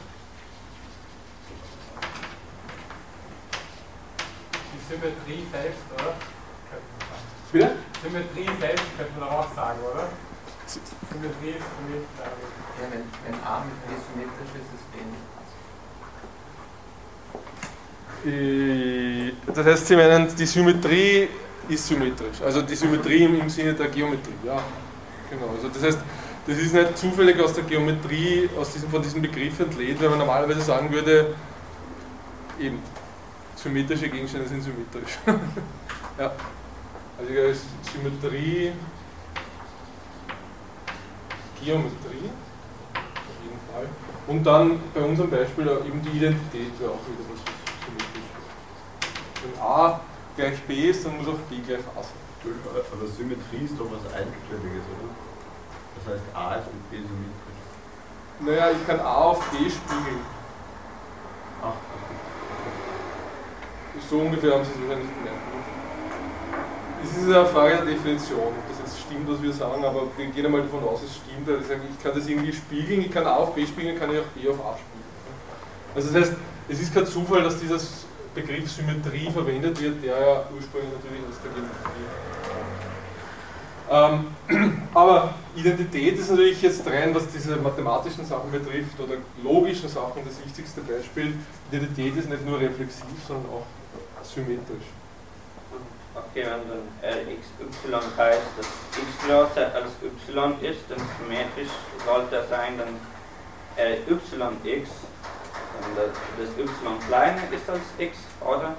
[4.73, 6.15] Die Symmetrie selbst, oder?
[6.71, 7.27] Könnte man sagen.
[7.53, 7.77] Bitte?
[8.03, 10.09] Symmetrie selbst könnte man auch sagen, oder?
[10.67, 12.33] Symmetrie ist für mich klar.
[12.81, 15.46] Ja, wenn, wenn A mit B symmetrisch ist, ist B nicht
[19.55, 21.29] Das heißt, Sie meinen, die Symmetrie
[21.69, 22.41] ist symmetrisch.
[22.45, 24.61] Also die Symmetrie im, Sinne der Geometrie, ja.
[25.31, 25.53] Genau.
[25.55, 25.99] Also das heißt,
[26.47, 30.19] das ist nicht zufällig aus der Geometrie, aus diesem, von diesem Begriff entlehnt, wenn man
[30.19, 31.35] normalerweise sagen würde,
[32.61, 32.81] eben,
[33.55, 35.19] symmetrische Gegenstände sind symmetrisch.
[36.19, 36.33] ja.
[37.19, 38.73] Also ja, ist Symmetrie,
[41.65, 42.31] Geometrie,
[42.95, 43.89] auf jeden Fall.
[44.27, 47.66] Und dann bei unserem Beispiel eben die Identität wäre auch wieder was.
[49.47, 50.01] Wenn A
[50.37, 52.27] gleich B ist, dann muss auch B gleich A sein.
[52.93, 55.11] Aber Symmetrie ist doch was Eingestelliges, oder?
[55.97, 57.63] Das heißt, A ist mit B symmetrisch.
[58.41, 60.21] Naja, ich kann A auf B spiegeln.
[61.63, 61.73] Ach,
[64.09, 65.41] So ungefähr haben Sie es wahrscheinlich gemerkt.
[67.03, 70.27] Es ist eine Frage der Definition, ob das jetzt stimmt, was wir sagen, aber wir
[70.27, 71.49] gehen einmal davon aus, es stimmt.
[71.49, 74.31] Also ich kann das irgendwie spiegeln, ich kann A auf B spiegeln, kann ich auch
[74.35, 75.07] B auf A spiegeln.
[75.95, 76.37] Also das heißt,
[76.69, 77.79] es ist kein Zufall, dass dieser
[78.37, 82.07] Begriff Symmetrie verwendet wird, der ja ursprünglich natürlich aus der Geometrie
[83.89, 84.27] ähm,
[84.95, 90.45] aber Identität ist natürlich jetzt rein, was diese mathematischen Sachen betrifft oder logischen Sachen, das
[90.45, 91.35] wichtigste Beispiel.
[91.71, 94.91] Identität ist nicht nur reflexiv, sondern auch symmetrisch.
[96.15, 98.67] Okay, wenn dann Rxy heißt, dass
[99.29, 101.75] y als y ist, dann symmetrisch
[102.05, 102.97] sollte sein, dann
[104.39, 104.57] dann
[105.95, 108.75] das, das y kleiner ist als x, oder?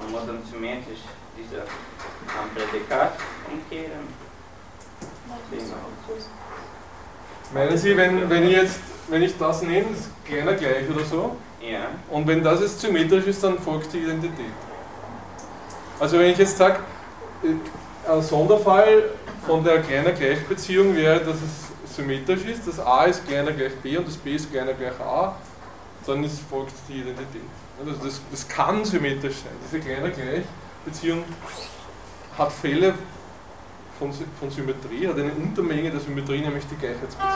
[0.00, 1.04] Man muss dann symmetrisch
[1.36, 3.12] diese am Prädikat
[3.50, 4.30] umkehren.
[7.52, 11.04] Meinen Sie, wenn, wenn ich jetzt, wenn ich das nehme, das ist kleiner gleich oder
[11.04, 14.52] so, Ja, und wenn das jetzt symmetrisch ist, dann folgt die Identität.
[15.98, 16.78] Also wenn ich jetzt sage,
[18.08, 19.10] ein Sonderfall
[19.46, 23.98] von der kleiner Gleichbeziehung wäre, dass es symmetrisch ist, das a ist kleiner gleich b
[23.98, 25.36] und das b ist kleiner gleich a,
[26.06, 27.42] dann ist, folgt die Identität.
[27.78, 29.52] Also das, das kann symmetrisch sein.
[29.64, 31.24] Diese kleiner Gleichbeziehung
[32.36, 32.94] hat Fälle
[33.98, 37.30] von, von Symmetrie, hat eine Untermenge der Symmetrie, nämlich die Gleichheitsbeziehung.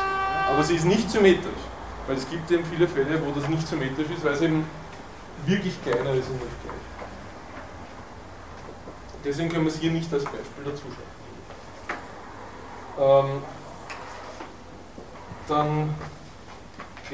[0.50, 1.62] Aber sie ist nicht symmetrisch,
[2.06, 4.64] weil es gibt eben viele Fälle, wo das nicht symmetrisch ist, weil es eben
[5.46, 6.74] wirklich kleiner ist und nicht gleich.
[9.24, 11.14] Deswegen können wir es hier nicht als Beispiel dazu schauen.
[13.26, 13.42] Ähm,
[15.48, 15.94] dann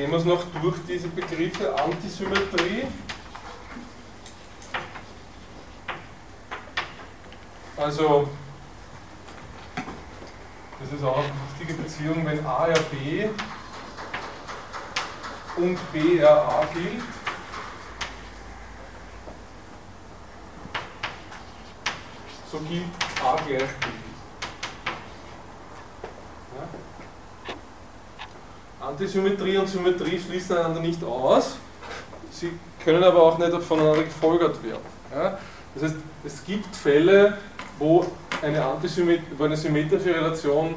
[0.01, 2.87] gehen wir es noch durch diese Begriffe Antisymmetrie.
[7.77, 8.31] Also,
[10.81, 11.29] das ist auch eine
[11.59, 13.29] wichtige Beziehung, wenn A ja B
[15.59, 17.03] und B ja A gilt.
[22.51, 22.85] So gilt
[23.23, 23.87] A gleich B.
[26.57, 26.67] Ja?
[28.91, 31.57] Antisymmetrie und Symmetrie schließen einander nicht aus.
[32.31, 32.53] Sie
[32.85, 34.85] können aber auch nicht voneinander gefolgert werden.
[35.15, 35.39] Ja?
[35.75, 37.39] Das heißt, es gibt Fälle,
[37.79, 38.05] wo
[38.43, 40.75] eine, Antisymmet wo eine symmetrische Relation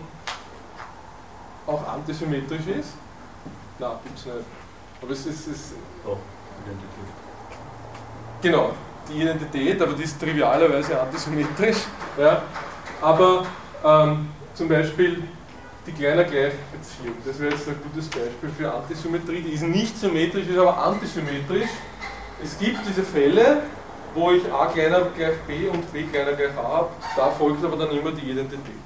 [1.66, 2.94] auch antisymmetrisch ist.
[3.80, 4.38] Nein, gibt es nicht.
[5.02, 5.74] Aber es ist, es,
[6.06, 6.18] doch,
[6.66, 7.14] Identität.
[8.42, 8.72] Genau,
[9.10, 11.78] die Identität, aber die ist trivialerweise antisymmetrisch.
[12.18, 12.44] Ja.
[13.02, 13.46] Aber
[13.84, 15.24] ähm, zum Beispiel
[15.86, 17.16] die kleiner Gleichbeziehung.
[17.26, 19.42] Das wäre jetzt ein gutes Beispiel für Antisymmetrie.
[19.42, 21.70] Die ist nicht symmetrisch, ist aber antisymmetrisch.
[22.42, 23.64] Es gibt diese Fälle,
[24.14, 26.90] wo ich a kleiner gleich b und b kleiner gleich a habe.
[27.16, 28.82] Da folgt aber dann immer die Identität.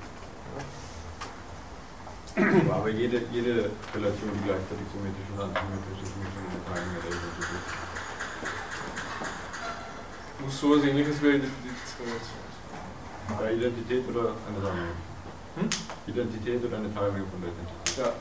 [2.72, 6.28] Aber jede, jede Relation, die gleichzeitig symmetrisch und antisymmetrisch ist, muss
[6.70, 7.66] man ja, Identität.
[10.40, 13.38] Muss so etwas ähnliches wie Identitätsrelation sein.
[13.40, 15.07] Bei Identität oder eine Sammlung?
[15.58, 15.70] Hm?
[16.06, 17.98] Identität oder eine Teilmenge von der Identität.
[17.98, 18.14] Ja.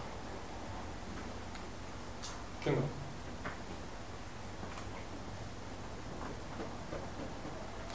[2.64, 2.82] Genau.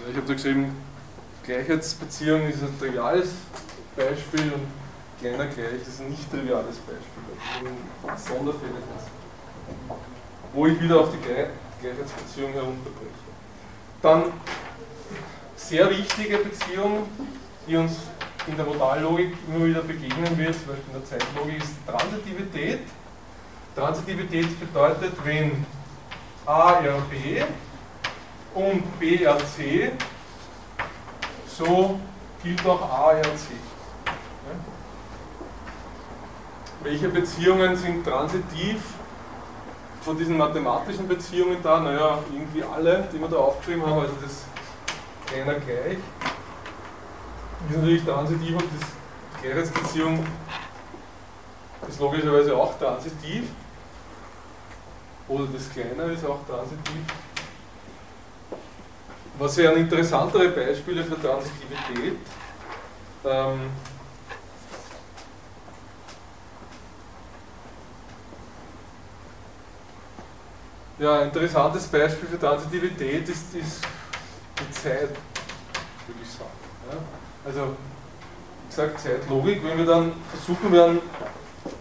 [0.10, 0.76] Ich habe da geschrieben,
[1.44, 3.30] Gleichheitsbeziehung ist ein triviales
[3.96, 4.68] Beispiel und
[5.20, 7.24] kleiner gleich ist ein nicht triviales Beispiel.
[8.06, 9.98] Das sind Sonderfälle, das,
[10.54, 11.50] wo ich wieder auf die Gleich-
[11.82, 13.10] Gleichheitsbeziehung herunterbreche.
[14.02, 14.34] Dann
[15.56, 17.08] sehr wichtige Beziehung,
[17.68, 17.94] die uns
[18.48, 22.80] in der Modallogik immer wieder begegnen wird, zum Beispiel in der Zeitlogik, ist Transitivität.
[23.76, 25.66] Transitivität bedeutet, wenn
[26.46, 27.46] ARB
[28.56, 29.92] und BRC,
[31.48, 32.00] so
[32.44, 33.26] gilt auch ARC.
[36.84, 38.82] Welche Beziehungen sind transitiv
[40.02, 41.80] von diesen mathematischen Beziehungen da?
[41.80, 44.46] Naja, irgendwie alle, die wir da aufgeschrieben haben, also das
[45.28, 46.00] kleiner gleich
[47.70, 48.90] ist natürlich transitiv und das,
[49.38, 50.26] die Gleichheitsbeziehung
[51.88, 53.50] ist logischerweise auch transitiv.
[55.28, 57.02] Oder das Kleiner ist auch transitiv.
[59.40, 62.18] Was wären interessantere Beispiele für Transitivität?
[63.24, 63.70] Ähm,
[71.00, 73.82] ja, ein interessantes Beispiel für Transitivität ist, ist
[74.60, 76.50] die Zeit, würde ich sagen.
[76.92, 76.98] Ja?
[77.44, 81.00] Also, wie gesagt, Zeitlogik, wenn wir dann versuchen werden,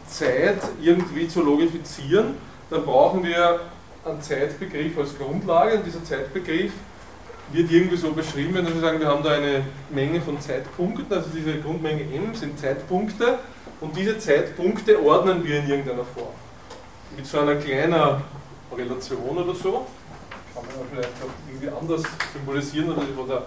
[0.08, 2.34] Zeit irgendwie zu logifizieren,
[2.70, 3.60] dann brauchen wir
[4.04, 5.76] einen Zeitbegriff als Grundlage.
[5.76, 6.72] Und dieser Zeitbegriff
[7.52, 11.28] wird irgendwie so beschrieben, dass wir sagen, wir haben da eine Menge von Zeitpunkten, also
[11.34, 13.38] diese Grundmenge m sind Zeitpunkte.
[13.80, 16.34] Und diese Zeitpunkte ordnen wir in irgendeiner Form.
[17.16, 18.22] Mit so einer kleinen
[18.76, 19.86] Relation oder so,
[20.54, 22.02] kann man vielleicht auch irgendwie anders
[22.32, 23.44] symbolisieren oder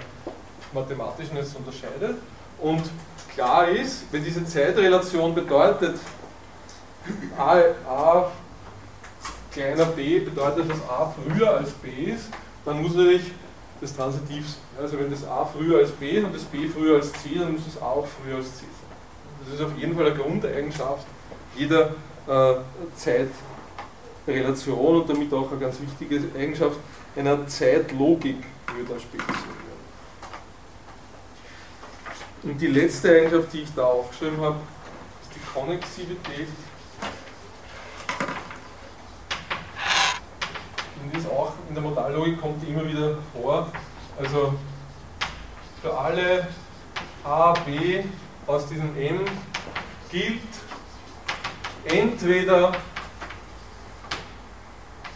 [0.74, 2.17] mathematischen jetzt unterscheidet.
[2.59, 2.84] Und
[3.34, 5.97] klar ist, wenn diese Zeitrelation bedeutet,
[7.38, 8.32] a, a
[9.51, 12.30] kleiner b bedeutet, dass a früher als b ist,
[12.65, 13.32] dann muss natürlich
[13.82, 14.84] das transitiv sein.
[14.84, 17.53] Also wenn das a früher als b ist und das b früher als c, dann
[17.53, 18.69] muss das a auch früher als c sein.
[19.45, 21.05] Das ist auf jeden Fall eine Grundeigenschaft
[21.55, 21.91] jeder
[22.28, 22.55] äh,
[24.26, 26.78] Zeitrelation und damit auch eine ganz wichtige Eigenschaft
[27.15, 29.62] einer Zeitlogik, wie wir dann später sehen.
[32.44, 34.58] Und die letzte Eigenschaft, die ich da aufgeschrieben habe,
[35.22, 36.50] ist die Konnexivität.
[41.02, 43.72] Und ist auch in der Modallogik kommt die immer wieder vor.
[44.20, 44.56] Also
[45.82, 46.50] für alle
[47.24, 48.04] A, B
[48.46, 49.22] aus diesem M
[50.12, 50.41] gilt
[51.86, 52.74] entweder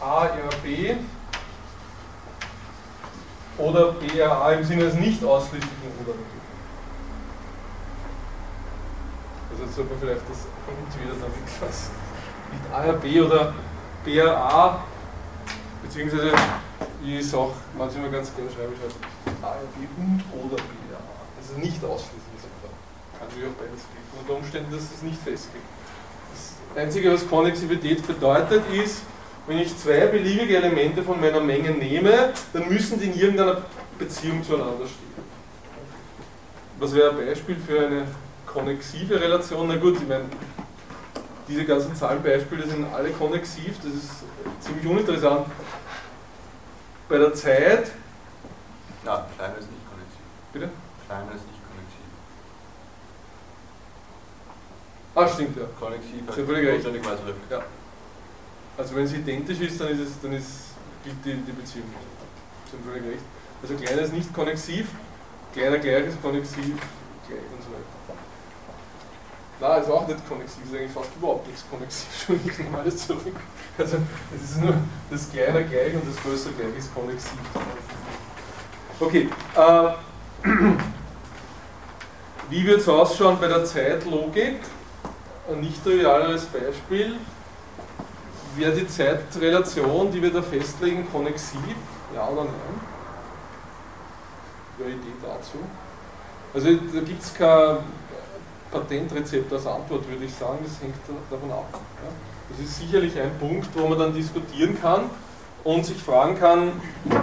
[0.00, 0.94] A, R, B
[3.58, 6.37] oder B, R, A im Sinne des nicht ausschließlichen oder.
[9.50, 11.92] Also jetzt sollte man vielleicht das entweder damit lassen.
[12.52, 13.54] Nicht A, R, B oder
[14.04, 14.84] B, R, A
[15.82, 16.32] Beziehungsweise,
[17.04, 18.94] ich sage manchmal ganz gerne, schreibe ich halt
[19.42, 21.00] A, B und oder B, A.
[21.38, 22.72] Das ist nicht ausschließlich sogar.
[23.18, 24.20] Kann natürlich auch beides geben.
[24.20, 25.66] Unter Umständen, dass es nicht festgelegt.
[26.74, 29.02] Das Einzige, was Konnexivität bedeutet, ist,
[29.46, 33.62] wenn ich zwei beliebige Elemente von meiner Menge nehme, dann müssen die in irgendeiner
[33.98, 35.24] Beziehung zueinander stehen.
[36.78, 38.06] Was wäre ein Beispiel für eine
[38.52, 39.68] konnexive Relation?
[39.68, 40.24] Na gut, ich meine,
[41.46, 44.10] diese ganzen Zahlenbeispiele sind alle konnexiv, das ist
[44.60, 45.46] ziemlich uninteressant.
[47.08, 47.92] Bei der Zeit.
[49.04, 50.20] Ja, kleiner ist nicht konnexiv.
[50.52, 50.68] Bitte?
[51.06, 52.04] Kleiner ist nicht konnexiv.
[55.14, 55.64] Ah, stimmt, ja.
[55.78, 56.86] Konnexiv haben völlig recht.
[57.50, 57.62] Ja.
[58.76, 61.86] Also wenn es identisch ist, dann ist es, dann ist, gilt die, die Beziehung.
[62.70, 63.24] Sie haben völlig recht.
[63.62, 64.88] Also kleiner ist nicht konnexiv,
[65.52, 66.76] kleiner gleich ist konnexiv,
[67.26, 67.98] gleich und so weiter.
[69.60, 72.06] Nein, ist auch nicht konnexiv, ist eigentlich fast überhaupt nichts konnexiv.
[72.12, 73.36] Entschuldigung, ich nehme alles zurück.
[73.76, 73.96] Also
[74.34, 74.74] es ist nur
[75.10, 77.38] das Kleiner gleich und das Größere gleich ist konnexiv.
[79.00, 80.48] Okay, äh,
[82.50, 84.60] wie wird es ausschauen bei der Zeitlogik?
[85.50, 87.16] Ein nicht trivialeres Beispiel.
[88.56, 91.58] Wäre die Zeitrelation, die wir da festlegen, konnexiv?
[92.14, 92.80] Ja oder nein?
[94.78, 95.58] Wäre Idee dazu?
[96.54, 97.78] Also da gibt es kein
[98.70, 100.94] Patentrezept als Antwort, würde ich sagen, das hängt
[101.30, 101.80] davon ab.
[102.50, 105.10] Das ist sicherlich ein Punkt, wo man dann diskutieren kann
[105.64, 106.72] und sich fragen kann,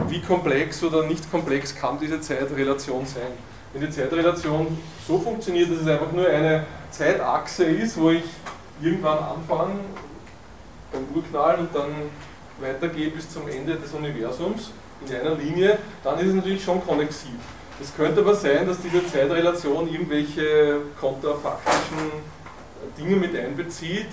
[0.07, 3.31] wie komplex oder nicht komplex kann diese Zeitrelation sein.
[3.73, 4.77] Wenn die Zeitrelation
[5.07, 8.23] so funktioniert, dass es einfach nur eine Zeitachse ist, wo ich
[8.81, 9.79] irgendwann anfange
[10.91, 11.91] beim Urknall und dann
[12.59, 14.71] weitergehe bis zum Ende des Universums
[15.05, 17.35] in einer Linie, dann ist es natürlich schon konnexiv.
[17.81, 22.11] Es könnte aber sein, dass diese Zeitrelation irgendwelche kontrafaktischen
[22.97, 24.07] Dinge mit einbezieht,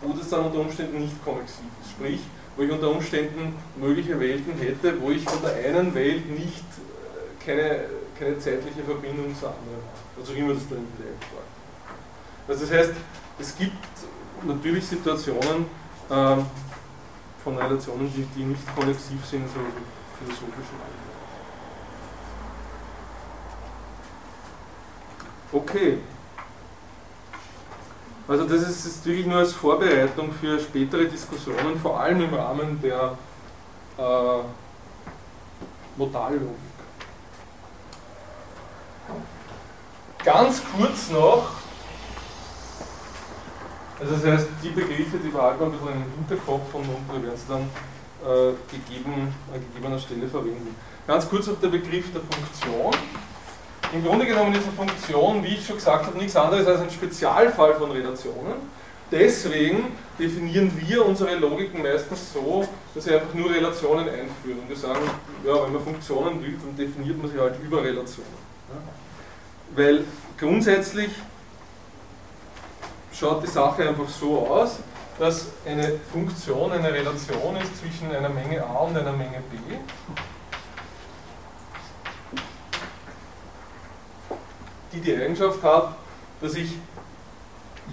[0.00, 1.92] wo das dann unter Umständen nicht konnexiv ist.
[1.92, 2.20] Sprich,
[2.56, 7.44] wo ich unter Umständen mögliche Welten hätte, wo ich von der einen Welt nicht äh,
[7.44, 7.84] keine,
[8.18, 10.20] keine zeitliche Verbindung zur anderen habe.
[10.20, 11.42] Also immer das im Detail
[12.48, 12.92] Also das heißt,
[13.38, 13.72] es gibt
[14.44, 15.66] natürlich Situationen
[16.10, 16.46] ähm,
[17.42, 19.60] von Relationen, die, die nicht konnexiv sind, so
[20.18, 21.01] philosophischen Ebene.
[25.52, 25.98] Okay.
[28.26, 32.80] Also das ist, ist wirklich nur als Vorbereitung für spätere Diskussionen, vor allem im Rahmen
[32.80, 33.16] der
[33.98, 34.38] äh,
[35.96, 36.48] Modallogik.
[40.24, 41.50] Ganz kurz noch,
[44.00, 47.22] also das heißt, die Begriffe, die behalten wir ein bisschen im Hinterkopf und, und wir
[47.24, 47.62] werden sie dann
[48.24, 50.74] äh, gegeben, an gegebener Stelle verwenden.
[51.06, 52.94] Ganz kurz noch der Begriff der Funktion.
[53.92, 56.90] Im Grunde genommen ist eine Funktion, wie ich schon gesagt habe, nichts anderes als ein
[56.90, 58.54] Spezialfall von Relationen.
[59.10, 64.60] Deswegen definieren wir unsere Logiken meistens so, dass wir einfach nur Relationen einführen.
[64.60, 65.02] Und wir sagen,
[65.44, 68.26] ja, wenn man Funktionen will, dann definiert man sie halt über Relationen.
[69.76, 70.04] Weil
[70.38, 71.10] grundsätzlich
[73.12, 74.78] schaut die Sache einfach so aus,
[75.18, 79.58] dass eine Funktion eine Relation ist zwischen einer Menge a und einer Menge b
[84.92, 85.96] die die Eigenschaft hat,
[86.40, 86.72] dass ich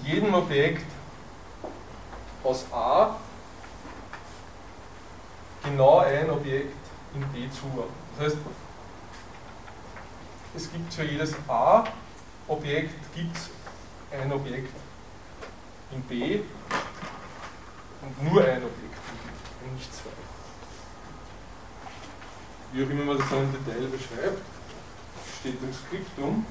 [0.03, 0.85] jedem Objekt
[2.43, 3.15] aus A
[5.63, 6.75] genau ein Objekt
[7.13, 7.91] in B zuordne.
[8.17, 8.37] Das heißt,
[10.55, 12.95] es gibt für jedes A-Objekt
[14.11, 14.73] ein Objekt
[15.91, 16.41] in B
[18.01, 18.73] und nur ein Objekt
[19.11, 20.09] in B und nicht zwei.
[22.71, 24.41] Wie auch immer man das dann im Detail beschreibt,
[25.39, 26.45] steht im Skriptum.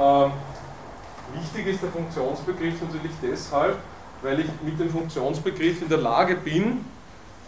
[0.00, 0.32] Ähm,
[1.34, 3.76] wichtig ist der Funktionsbegriff natürlich deshalb,
[4.22, 6.84] weil ich mit dem Funktionsbegriff in der Lage bin,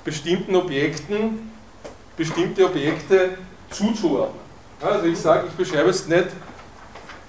[0.04, 1.50] bestimmten Objekten
[2.20, 3.38] bestimmte Objekte
[3.70, 4.40] zuzuordnen.
[4.78, 6.26] Also ich sage, ich beschreibe jetzt nicht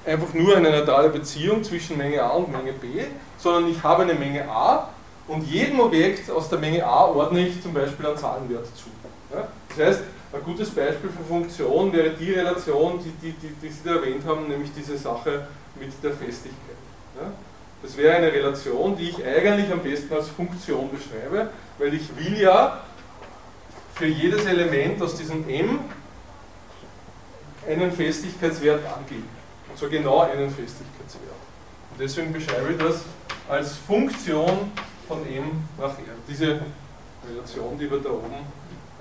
[0.05, 3.05] einfach nur eine neutrale Beziehung zwischen Menge A und Menge B,
[3.37, 4.89] sondern ich habe eine Menge A
[5.29, 8.89] und jedem Objekt aus der Menge A ordne ich zum Beispiel einen Zahlenwert zu.
[9.69, 10.01] Das heißt,
[10.33, 14.25] ein gutes Beispiel für Funktion wäre die Relation, die, die, die, die Sie da erwähnt
[14.25, 15.47] haben, nämlich diese Sache
[15.79, 16.77] mit der Festigkeit.
[17.19, 17.31] Ja?
[17.81, 22.39] Das wäre eine Relation, die ich eigentlich am besten als Funktion beschreibe, weil ich will
[22.39, 22.81] ja
[23.95, 25.79] für jedes Element aus diesem M
[27.67, 29.27] einen Festigkeitswert angeben.
[29.69, 31.35] Und zwar genau einen Festigkeitswert.
[31.91, 33.01] Und deswegen beschreibe ich das
[33.49, 34.71] als Funktion
[35.07, 36.15] von M nach R.
[36.27, 36.61] Diese
[37.29, 38.33] Relation, die wir da oben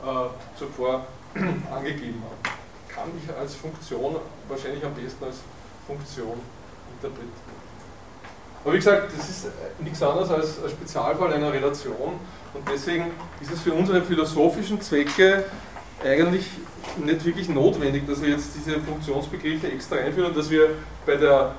[0.03, 1.07] äh, zuvor
[1.75, 2.57] angegeben haben.
[2.89, 4.17] Kann ich als Funktion
[4.49, 5.37] wahrscheinlich am besten als
[5.87, 6.41] Funktion
[6.97, 7.61] interpretieren.
[8.63, 12.21] Aber wie gesagt, das ist äh, nichts anderes als ein Spezialfall einer Relation
[12.53, 13.07] und deswegen
[13.41, 15.45] ist es für unsere philosophischen Zwecke
[16.05, 16.47] eigentlich
[16.99, 20.71] nicht wirklich notwendig, dass wir jetzt diese Funktionsbegriffe extra einführen und dass wir
[21.07, 21.55] bei der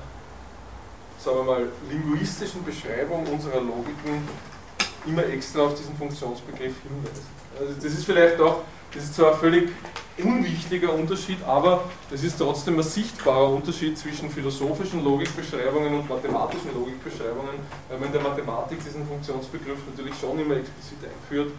[1.22, 4.26] sagen wir mal, linguistischen Beschreibung unserer Logiken
[5.06, 7.26] immer extra auf diesen Funktionsbegriff hinweisen.
[7.58, 8.62] Also das ist vielleicht auch
[8.94, 9.70] das ist zwar ein völlig
[10.22, 17.54] unwichtiger Unterschied, aber es ist trotzdem ein sichtbarer Unterschied zwischen philosophischen Logikbeschreibungen und mathematischen Logikbeschreibungen,
[17.88, 21.52] weil man in der Mathematik diesen Funktionsbegriff natürlich schon immer explizit einführt.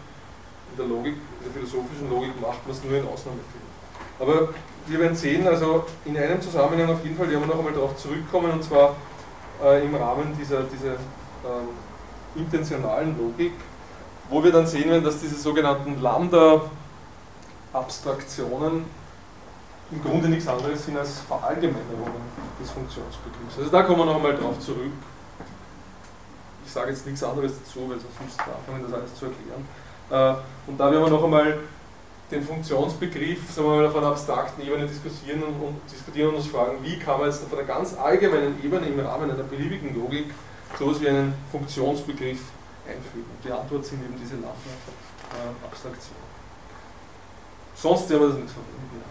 [0.70, 3.74] In der Logik, in der philosophischen Logik macht man es nur in Ausnahmefällen.
[4.18, 4.48] Aber
[4.86, 7.96] wir werden sehen, also in einem Zusammenhang auf jeden Fall, werden wir noch einmal darauf
[7.96, 8.94] zurückkommen, und zwar
[9.62, 11.74] äh, im Rahmen dieser, dieser ähm,
[12.36, 13.52] intentionalen Logik,
[14.30, 16.62] wo wir dann sehen werden, dass diese sogenannten Lambda
[17.74, 18.84] Abstraktionen
[19.90, 22.24] im Grunde nichts anderes sind als Verallgemeinerungen
[22.60, 23.58] des Funktionsbegriffs.
[23.58, 24.92] Also da kommen wir noch einmal drauf zurück.
[26.64, 29.68] Ich sage jetzt nichts anderes dazu, weil sonst müsste ich anfangen, das alles zu erklären.
[30.10, 31.58] Äh, und da werden wir noch einmal
[32.30, 36.46] den Funktionsbegriff sagen wir mal, auf einer abstrakten Ebene diskutieren und, und, diskutieren und uns
[36.46, 40.32] fragen, wie kann man jetzt auf einer ganz allgemeinen Ebene im Rahmen einer beliebigen Logik
[40.78, 42.40] so etwas wie einen Funktionsbegriff
[42.88, 43.26] einfügen.
[43.36, 46.23] Und die Antwort sind eben diese Lambda-Abstraktionen.
[47.74, 49.04] Sonst werden wir das nicht verwenden.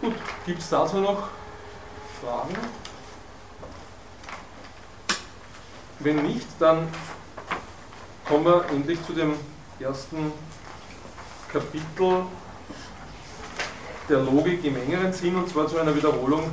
[0.00, 0.14] Gut,
[0.46, 1.28] gibt es dazu noch
[2.20, 2.56] Fragen?
[6.00, 6.88] Wenn nicht, dann
[8.26, 9.34] kommen wir endlich zu dem
[9.78, 10.32] ersten
[11.52, 12.24] Kapitel
[14.08, 16.50] der Logik im engeren Sinn, und zwar zu einer Wiederholung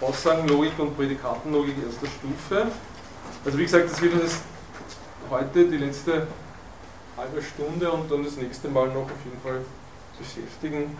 [0.00, 2.70] Aussagenlogik und Prädikatenlogik erster Stufe.
[3.44, 4.40] Also wie gesagt, das wird uns
[5.30, 6.26] heute die letzte
[7.16, 9.64] halbe Stunde und dann das nächste Mal noch auf jeden Fall
[10.18, 10.96] beschäftigen.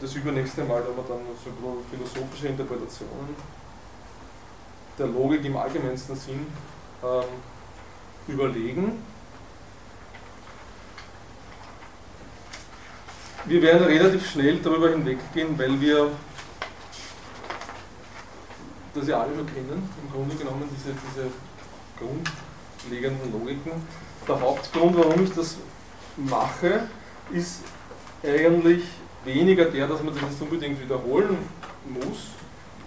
[0.00, 3.34] Das übernächste Mal haben wir dann so philosophische Interpretationen
[4.98, 6.46] der Logik im allgemeinsten Sinn
[7.02, 7.24] ähm,
[8.26, 9.02] überlegen.
[13.44, 16.10] Wir werden relativ schnell darüber hinweggehen, weil wir
[18.94, 21.30] das ja alle schon kennen, im Grunde genommen diese, diese
[21.98, 23.72] grundlegenden Logiken.
[24.28, 25.56] Der Hauptgrund, warum ich das
[26.16, 26.82] mache,
[27.32, 27.62] ist
[28.22, 28.82] eigentlich
[29.24, 31.38] weniger der, dass man das jetzt unbedingt wiederholen
[31.86, 32.28] muss,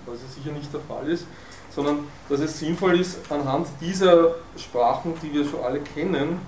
[0.05, 1.25] was ja sicher nicht der Fall ist,
[1.73, 6.39] sondern dass es sinnvoll ist, anhand dieser Sprachen, die wir schon alle kennen,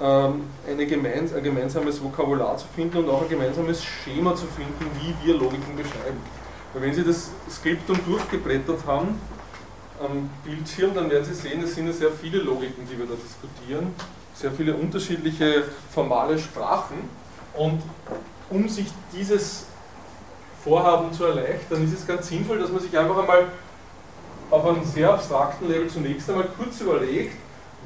[0.00, 4.90] ähm, eine gemeins ein gemeinsames Vokabular zu finden und auch ein gemeinsames Schema zu finden,
[5.00, 6.18] wie wir Logiken beschreiben.
[6.72, 9.20] Weil wenn Sie das Skriptum durchgeblättert haben
[10.02, 13.14] am Bildschirm, dann werden Sie sehen, es sind ja sehr viele Logiken, die wir da
[13.14, 13.94] diskutieren,
[14.34, 17.08] sehr viele unterschiedliche formale Sprachen
[17.54, 17.80] und
[18.50, 19.66] um sich dieses
[20.62, 23.46] Vorhaben zu erleichtern, ist es ganz sinnvoll, dass man sich einfach einmal
[24.50, 27.36] auf einem sehr abstrakten Level zunächst einmal kurz überlegt,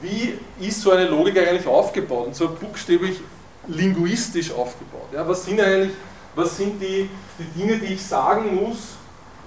[0.00, 3.20] wie ist so eine Logik eigentlich aufgebaut und so buchstäblich
[3.66, 5.08] linguistisch aufgebaut.
[5.12, 5.92] Ja, was sind eigentlich,
[6.34, 8.94] was sind die, die Dinge, die ich sagen muss,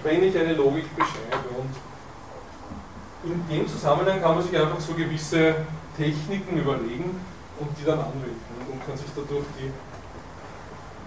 [0.03, 1.47] wenn ich eine Logik beschreibe?
[1.57, 5.55] Und in dem Zusammenhang kann man sich einfach so gewisse
[6.01, 7.19] Techniken überlegen
[7.59, 9.69] und die dann anwenden und kann sich dadurch die,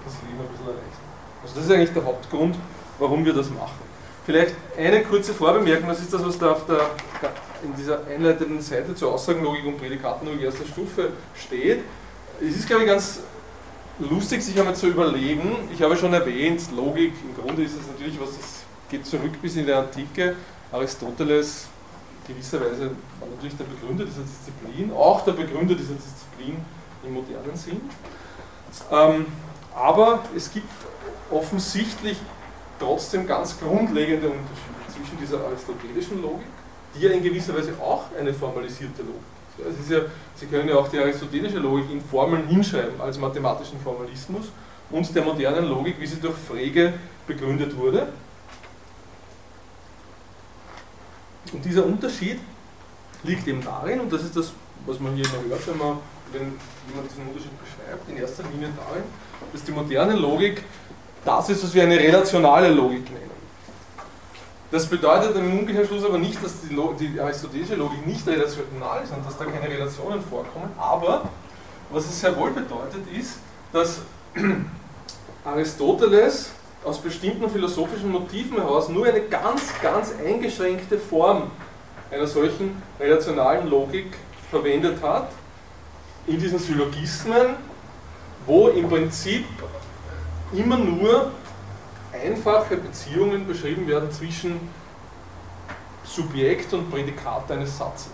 [0.05, 1.09] das Leben ein bisschen erleichtern.
[1.43, 2.57] Also das ist eigentlich der Hauptgrund,
[2.99, 3.83] warum wir das machen.
[4.25, 6.91] Vielleicht eine kurze Vorbemerkung, das ist das, was da auf der,
[7.63, 11.81] in dieser einleitenden Seite zur Aussagenlogik und Prädikatenlogik erster Stufe steht.
[12.41, 13.21] Es ist, glaube ich, ganz
[13.99, 15.69] lustig, sich einmal zu überlegen.
[15.73, 19.57] Ich habe schon erwähnt, Logik, im Grunde ist es natürlich was, das geht zurück bis
[19.57, 20.37] in die Antike.
[20.73, 21.69] Aristoteles,
[22.27, 26.57] gewisserweise, war natürlich der Begründer dieser Disziplin, auch der Begründer dieser Disziplin
[27.05, 27.81] im modernen Sinn.
[28.91, 29.27] Ähm,
[29.75, 30.69] aber es gibt
[31.31, 32.19] offensichtlich
[32.79, 36.47] trotzdem ganz grundlegende Unterschiede zwischen dieser aristotelischen Logik,
[36.95, 39.21] die ja in gewisser Weise auch eine formalisierte Logik
[39.59, 39.81] ist.
[39.81, 40.01] ist ja,
[40.35, 44.47] Sie können ja auch die aristotelische Logik in Formeln hinschreiben als mathematischen Formalismus
[44.91, 46.95] und der modernen Logik, wie sie durch Frege
[47.27, 48.09] begründet wurde.
[51.55, 52.41] Und dieser Unterschied
[53.23, 54.53] liegt eben darin, und das ist das,
[54.87, 55.99] was man hier immer hört, wenn man,
[56.33, 59.05] wenn, wie man diesen Unterschied beschreibt, in erster Linie darin,
[59.53, 60.65] dass die moderne Logik
[61.25, 63.31] das ist, was wir eine relationale Logik nennen.
[64.71, 66.75] Das bedeutet im Umkehrschluss aber nicht, dass die,
[67.07, 71.31] die aristotelische Logik nicht relational ist und dass da keine Relationen vorkommen, aber
[71.91, 73.39] was es sehr wohl bedeutet ist,
[73.73, 74.01] dass
[75.45, 76.51] Aristoteles
[76.85, 81.51] aus bestimmten philosophischen Motiven heraus nur eine ganz, ganz eingeschränkte Form
[82.11, 84.17] einer solchen relationalen Logik
[84.51, 85.31] verwendet hat,
[86.27, 87.57] in diesen Syllogismen,
[88.47, 89.45] wo im Prinzip
[90.53, 91.33] immer nur
[92.13, 94.61] einfache Beziehungen beschrieben werden zwischen
[96.05, 98.13] Subjekt und Prädikat eines Satzes.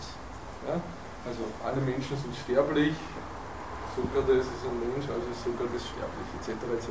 [0.67, 0.81] Ja?
[1.27, 2.95] Also alle Menschen sind sterblich,
[4.01, 6.57] Sokrates ist ein Mensch, also ist Sokrates sterblich, etc.
[6.73, 6.91] etc.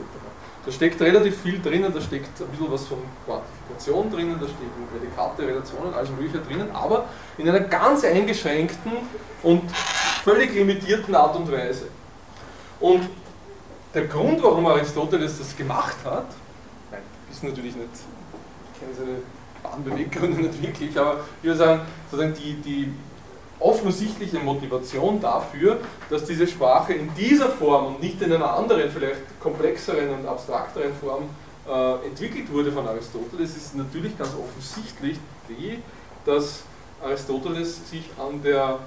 [0.66, 4.88] Da steckt relativ viel drinnen, da steckt ein bisschen was von Quantifikation drinnen, da stecken
[4.92, 7.06] Prädikate, Relationen, alles Mögliche drinnen, aber
[7.38, 8.92] in einer ganz eingeschränkten
[9.44, 9.72] und
[10.24, 11.88] völlig limitierten Art und Weise.
[12.80, 13.10] Und
[13.94, 16.28] der Grund, warum Aristoteles das gemacht hat,
[17.32, 17.90] ist natürlich nicht,
[18.74, 19.18] ich kenne seine
[19.64, 22.94] Bahnbeweggründe nicht wirklich, aber ich würde sagen, sozusagen die, die
[23.60, 25.80] offensichtliche Motivation dafür,
[26.10, 30.94] dass diese Sprache in dieser Form und nicht in einer anderen, vielleicht komplexeren und abstrakteren
[30.94, 31.24] Form
[31.68, 35.18] äh, entwickelt wurde von Aristoteles, ist natürlich ganz offensichtlich
[35.48, 35.80] die,
[36.26, 36.64] dass
[37.04, 38.80] Aristoteles sich an der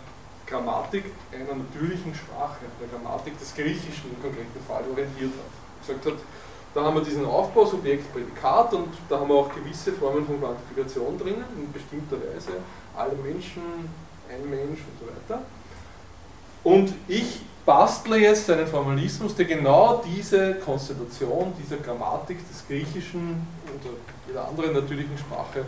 [0.46, 5.86] Grammatik einer natürlichen Sprache, der Grammatik des Griechischen im konkreten Fall orientiert hat.
[5.86, 6.24] Gesagt hat,
[6.74, 10.40] da haben wir diesen Aufbau, Subjekt, Prädikat und da haben wir auch gewisse Formen von
[10.40, 12.52] Quantifikation drinnen, in bestimmter Weise,
[12.96, 13.62] alle Menschen,
[14.34, 15.42] ein Mensch und so weiter.
[16.64, 23.94] Und ich bastle jetzt einen Formalismus, der genau diese Konstellation, diese Grammatik des Griechischen oder
[24.26, 25.64] jeder anderen natürlichen Sprache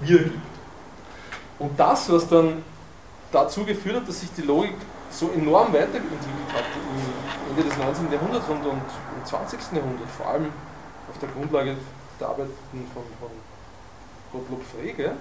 [0.00, 0.38] wiedergibt.
[1.58, 2.62] Und das, was dann
[3.32, 4.74] dazu geführt hat, dass sich die Logik
[5.10, 8.12] so enorm weiterentwickelt hat im Ende des 19.
[8.12, 8.82] Jahrhunderts und, und
[9.18, 9.60] im 20.
[9.74, 10.46] Jahrhundert, vor allem
[11.08, 11.76] auf der Grundlage
[12.18, 12.52] der Arbeiten
[12.94, 13.30] von, von
[14.32, 15.12] Gottlob Frege,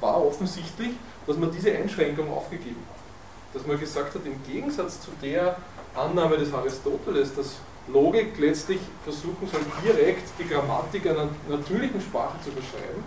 [0.00, 0.90] war offensichtlich,
[1.26, 3.54] dass man diese Einschränkung aufgegeben hat.
[3.54, 5.56] Dass man gesagt hat, im Gegensatz zu der
[5.94, 7.56] Annahme des Aristoteles, dass
[7.88, 13.02] Logik letztlich versuchen soll, direkt die Grammatik einer natürlichen Sprache zu beschreiben,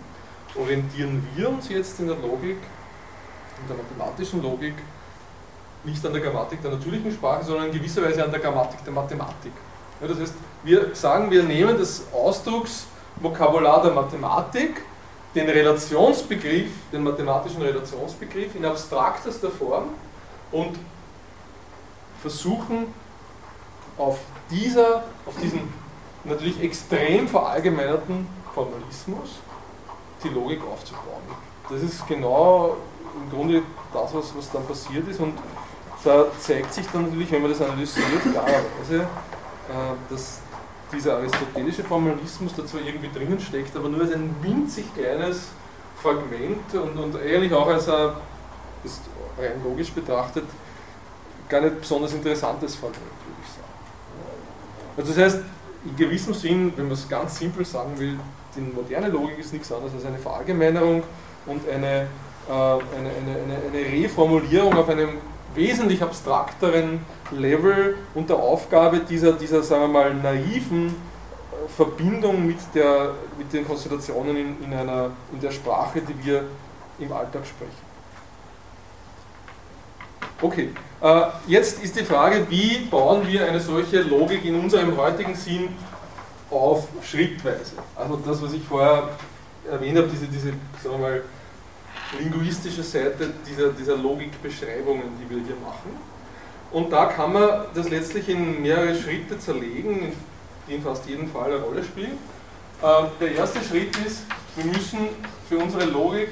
[0.55, 4.73] orientieren wir uns jetzt in der Logik, in der mathematischen Logik,
[5.83, 8.93] nicht an der Grammatik der natürlichen Sprache, sondern in gewisser Weise an der Grammatik der
[8.93, 9.53] Mathematik.
[9.99, 14.81] Ja, das heißt, wir sagen, wir nehmen das Ausdrucksvokabular der Mathematik,
[15.33, 19.85] den Relationsbegriff, den mathematischen Relationsbegriff in abstraktester Form
[20.51, 20.77] und
[22.21, 22.93] versuchen
[23.97, 25.73] auf dieser, auf diesen
[26.23, 29.39] natürlich extrem verallgemeinerten Formalismus
[30.23, 31.23] die Logik aufzubauen.
[31.69, 32.77] Das ist genau
[33.15, 33.63] im Grunde
[33.93, 35.37] das, was, was dann passiert ist und
[36.03, 40.40] da zeigt sich dann natürlich, wenn man das analysiert, klarerweise, äh, dass
[40.91, 45.49] dieser aristotelische Formalismus da zwar irgendwie drinnen steckt, aber nur als ein winzig kleines
[46.01, 48.11] Fragment und, und eigentlich auch als ein,
[48.83, 49.01] ist
[49.37, 50.45] rein logisch betrachtet,
[51.47, 53.67] gar nicht besonders interessantes Fragment, würde ich sagen.
[54.97, 55.45] Also das heißt,
[55.85, 58.19] in gewissem Sinn, wenn man es ganz simpel sagen will,
[58.55, 61.03] die moderne Logik ist nichts anderes als eine Verallgemeinerung
[61.45, 65.17] und eine, äh, eine, eine, eine, eine Reformulierung auf einem
[65.55, 72.57] wesentlich abstrakteren Level und der Aufgabe dieser, dieser sagen wir mal, naiven äh, Verbindung mit,
[72.73, 76.43] der, mit den Konstellationen in, in, einer, in der Sprache, die wir
[76.99, 77.91] im Alltag sprechen.
[80.41, 80.69] Okay,
[81.01, 85.69] äh, jetzt ist die Frage, wie bauen wir eine solche Logik in unserem heutigen Sinn
[86.49, 87.73] auf schrittweise?
[87.95, 89.09] Also das, was ich vorher
[89.69, 90.49] erwähnt habe, diese, diese
[90.81, 91.21] sagen wir mal,
[92.19, 95.97] linguistische Seite dieser, dieser Logikbeschreibungen, die wir hier machen.
[96.71, 100.13] Und da kann man das letztlich in mehrere Schritte zerlegen,
[100.67, 102.17] die in fast jedem Fall eine Rolle spielen.
[102.81, 104.23] Äh, der erste Schritt ist,
[104.55, 105.09] wir müssen
[105.47, 106.29] für unsere Logik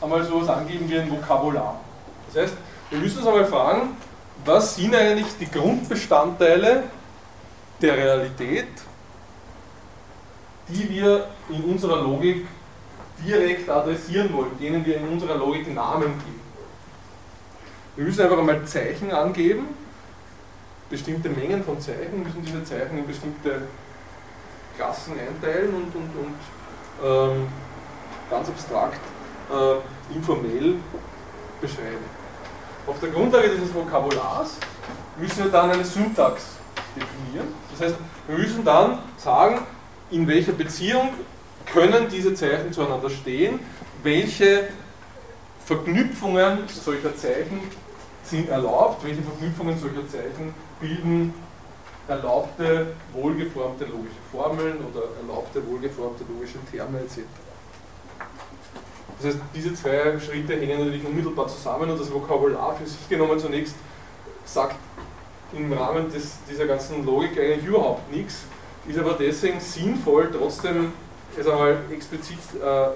[0.00, 1.80] einmal sowas angeben wie ein Vokabular.
[2.26, 2.54] Das heißt,
[2.90, 3.96] wir müssen uns einmal fragen,
[4.44, 6.84] was sind eigentlich die Grundbestandteile
[7.80, 8.68] der Realität,
[10.68, 12.46] die wir in unserer Logik
[13.26, 16.40] direkt adressieren wollen, denen wir in unserer Logik Namen geben.
[17.96, 19.68] Wir müssen einfach einmal Zeichen angeben,
[20.88, 23.62] bestimmte Mengen von Zeichen, müssen diese Zeichen in bestimmte
[24.76, 26.34] Klassen einteilen und, und, und
[27.04, 27.48] ähm,
[28.30, 29.00] ganz abstrakt
[29.50, 30.76] äh, informell
[31.60, 32.04] beschreiben.
[32.86, 34.56] Auf der Grundlage dieses Vokabulars
[35.18, 36.56] müssen wir dann eine Syntax
[36.96, 37.54] definieren.
[37.70, 37.96] Das heißt,
[38.26, 39.60] wir müssen dann sagen,
[40.10, 41.10] in welcher Beziehung
[41.66, 43.60] können diese Zeichen zueinander stehen,
[44.02, 44.68] welche
[45.64, 47.60] Verknüpfungen solcher Zeichen
[48.24, 51.34] sind erlaubt, welche Verknüpfungen solcher Zeichen bilden
[52.08, 57.20] erlaubte, wohlgeformte logische Formeln oder erlaubte, wohlgeformte logische Terme etc.
[59.18, 63.38] Das heißt, diese zwei Schritte hängen natürlich unmittelbar zusammen und das Vokabular für sich genommen
[63.38, 63.76] zunächst
[64.44, 64.76] sagt
[65.52, 68.42] im Rahmen des, dieser ganzen Logik eigentlich überhaupt nichts,
[68.88, 70.92] ist aber deswegen sinnvoll, trotzdem
[71.38, 72.88] es einmal explizit äh,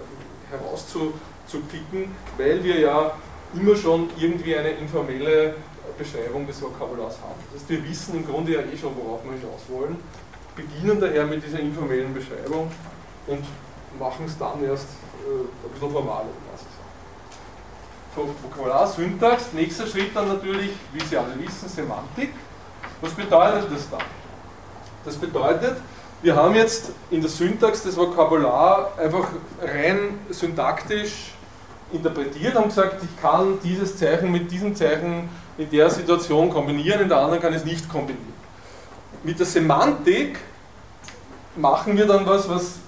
[0.50, 3.12] herauszupicken, weil wir ja
[3.54, 5.54] immer schon irgendwie eine informelle
[5.96, 7.40] Beschreibung des Vokabulars haben.
[7.52, 9.96] Das heißt, wir wissen im Grunde ja eh schon, worauf wir hinaus wollen,
[10.54, 12.70] beginnen daher mit dieser informellen Beschreibung
[13.26, 13.44] und
[13.98, 14.88] machen es dann erst
[15.24, 18.28] äh, ein bisschen formal, was ich sage.
[18.42, 22.32] Vokabular, Syntax, nächster Schritt dann natürlich, wie Sie alle wissen, Semantik.
[23.00, 24.00] Was bedeutet das dann?
[25.04, 25.76] Das bedeutet,
[26.22, 29.28] wir haben jetzt in der Syntax das Vokabular einfach
[29.62, 31.32] rein syntaktisch
[31.92, 35.28] interpretiert und gesagt, ich kann dieses Zeichen mit diesem Zeichen
[35.58, 38.34] in der Situation kombinieren, in der anderen kann ich es nicht kombinieren.
[39.22, 40.38] Mit der Semantik
[41.54, 42.78] machen wir dann was, was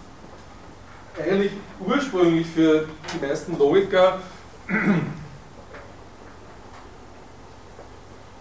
[1.19, 4.21] eigentlich ursprünglich für die meisten Logiker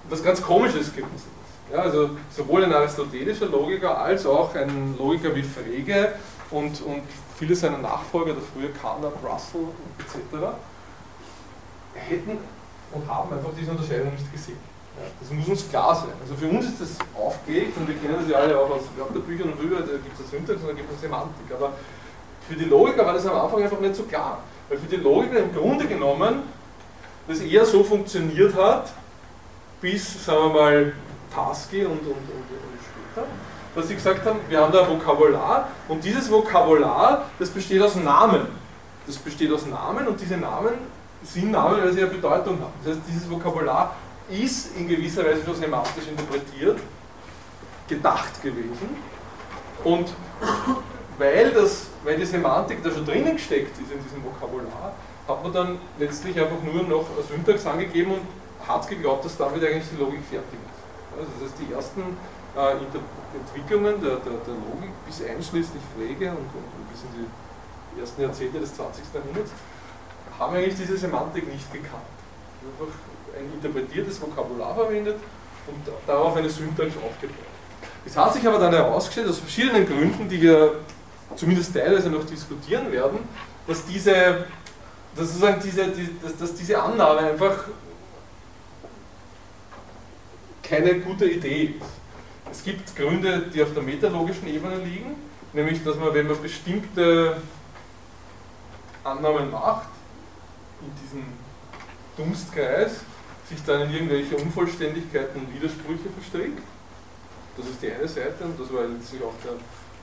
[0.09, 1.36] was ganz Komisches gewesen ist.
[1.71, 6.13] Ja, also sowohl ein aristotelischer Logiker als auch ein Logiker wie Frege
[6.49, 7.03] und, und
[7.37, 9.67] viele seiner Nachfolger, der frühe Kanner, Russell
[9.99, 10.47] etc.,
[11.93, 12.37] hätten
[12.93, 14.59] und haben einfach diese Unterscheidung nicht gesehen.
[14.97, 16.13] Ja, das muss uns klar sein.
[16.21, 19.51] Also für uns ist das aufgelegt und wir kennen das ja alle auch aus Wörterbüchern
[19.51, 21.51] und rüber, da gibt es Syntax und da gibt es Semantik.
[21.53, 21.73] Aber
[22.47, 24.39] für die Logiker war das am Anfang einfach nicht so klar.
[24.69, 26.43] Weil für die Logiker im Grunde genommen
[27.27, 28.91] das eher so funktioniert hat,
[29.81, 30.93] bis, sagen wir mal,
[31.37, 33.27] Tasky und, und, und, und später,
[33.75, 37.95] dass sie gesagt haben, wir haben da ein Vokabular und dieses Vokabular, das besteht aus
[37.95, 38.47] Namen.
[39.05, 40.73] Das besteht aus Namen und diese Namen
[41.23, 42.73] sind Namen, weil sie eine Bedeutung haben.
[42.83, 43.95] Das heißt, dieses Vokabular
[44.29, 46.79] ist in gewisser Weise schon semantisch interpretiert,
[47.87, 48.97] gedacht gewesen
[49.83, 50.09] und
[51.17, 54.93] weil, das, weil die Semantik da schon drinnen gesteckt ist in diesem Vokabular,
[55.27, 59.85] hat man dann letztlich einfach nur noch Syntax angegeben und hat geglaubt, dass damit eigentlich
[59.91, 60.76] die Logik fertig ist.
[61.17, 62.01] Also das heißt, die ersten
[62.55, 62.77] äh,
[63.37, 68.21] Entwicklungen der, der, der, Logik bis einschließlich Frege und, und, und bis in die ersten
[68.21, 69.03] Jahrzehnte des 20.
[69.13, 69.51] Jahrhunderts
[70.37, 72.13] haben eigentlich diese Semantik nicht gekannt.
[72.61, 72.93] Einfach
[73.37, 75.17] ein interpretiertes Vokabular verwendet
[75.67, 77.37] und darauf eine Syntax aufgebaut.
[78.05, 80.75] Es hat sich aber dann herausgestellt, aus verschiedenen Gründen, die wir
[81.35, 83.19] zumindest teilweise noch diskutieren werden,
[83.67, 84.45] dass diese,
[85.15, 87.65] dass sozusagen diese, die, dass, dass diese Annahme einfach
[90.67, 91.97] keine gute Idee ist.
[92.51, 95.15] Es gibt Gründe, die auf der metalogischen Ebene liegen,
[95.53, 97.37] nämlich dass man, wenn man bestimmte
[99.03, 99.89] Annahmen macht,
[100.81, 101.25] in diesem
[102.15, 103.01] Dunstkreis,
[103.49, 106.61] sich dann in irgendwelche Unvollständigkeiten und Widersprüche verstrickt.
[107.55, 109.53] Das ist die eine Seite und das war letztlich auch der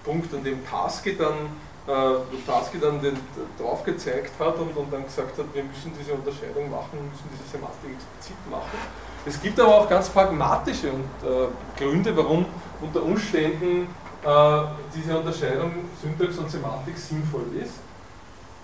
[0.02, 1.50] Punkt, an dem Taske dann,
[1.86, 3.16] äh, Taske dann den,
[3.58, 7.28] drauf gezeigt hat und, und dann gesagt hat, wir müssen diese Unterscheidung machen, wir müssen
[7.32, 8.78] diese Semantik explizit machen.
[9.26, 12.44] Es gibt aber auch ganz pragmatische äh, Gründe, warum
[12.80, 13.88] unter Umständen
[14.22, 14.62] äh,
[14.94, 17.74] diese Unterscheidung Syntax und Semantik sinnvoll ist.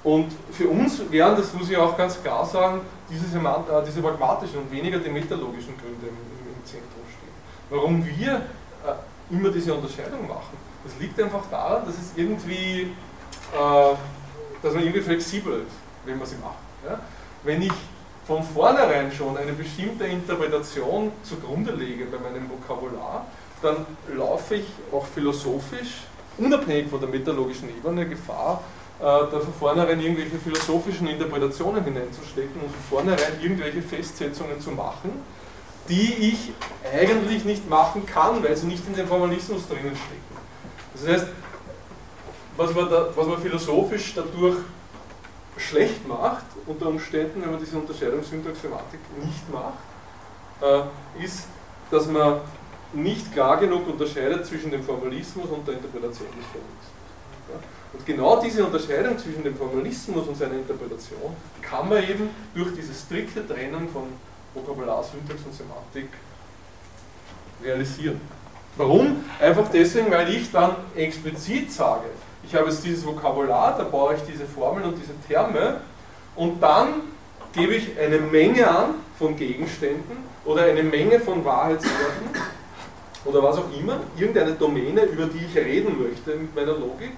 [0.03, 4.03] Und für uns wären, das muss ich auch ganz klar sagen, diese, Semant äh, diese
[4.03, 7.33] pragmatischen und weniger die metalogischen Gründe im, im, Zentrum stehen.
[7.71, 12.95] Warum wir äh, immer diese Unterscheidung machen, das liegt einfach daran, dass es irgendwie,
[13.53, 15.77] dass man irgendwie flexibel ist,
[16.07, 16.57] wenn man sie macht.
[16.89, 16.99] Ja?
[17.43, 17.73] Wenn ich
[18.27, 23.27] von vornherein schon eine bestimmte Interpretation zugrunde lege bei meinem Vokabular,
[23.63, 23.87] dann
[24.17, 26.03] laufe ich auch philosophisch,
[26.39, 28.63] unabhängig von der metalogischen Ebene, Gefahr,
[28.99, 35.11] äh, da von vornherein irgendwelche philosophischen Interpretationen hineinzustecken und von vornherein irgendwelche Festsetzungen zu machen,
[35.89, 36.53] die ich
[36.95, 40.41] eigentlich nicht machen kann, weil sie nicht in dem Formalismus drinnen stecken.
[40.95, 41.27] Das heißt,
[42.57, 44.57] was man, da, was man philosophisch dadurch
[45.61, 49.79] schlecht macht, unter Umständen, wenn man diese Unterscheidung Syntax-Semantik nicht macht,
[50.63, 51.47] äh, ist,
[51.91, 52.41] dass man
[52.93, 57.01] nicht klar genug unterscheidet zwischen dem Formalismus und der Interpretation des Formalismus.
[57.93, 62.95] Und genau diese Unterscheidung zwischen dem Formalismus und seiner Interpretation kann man eben durch diese
[62.95, 64.05] strikte Trennung von
[64.55, 66.09] Vokabular, Syntax und Semantik
[67.63, 68.21] realisieren.
[68.77, 69.25] Warum?
[69.41, 72.07] Einfach deswegen, weil ich dann explizit sage,
[72.51, 75.81] ich habe jetzt dieses Vokabular, da baue ich diese Formeln und diese Terme
[76.35, 77.03] und dann
[77.53, 82.29] gebe ich eine Menge an von Gegenständen oder eine Menge von Wahrheitsworten
[83.25, 87.13] oder was auch immer, irgendeine Domäne, über die ich reden möchte mit meiner Logik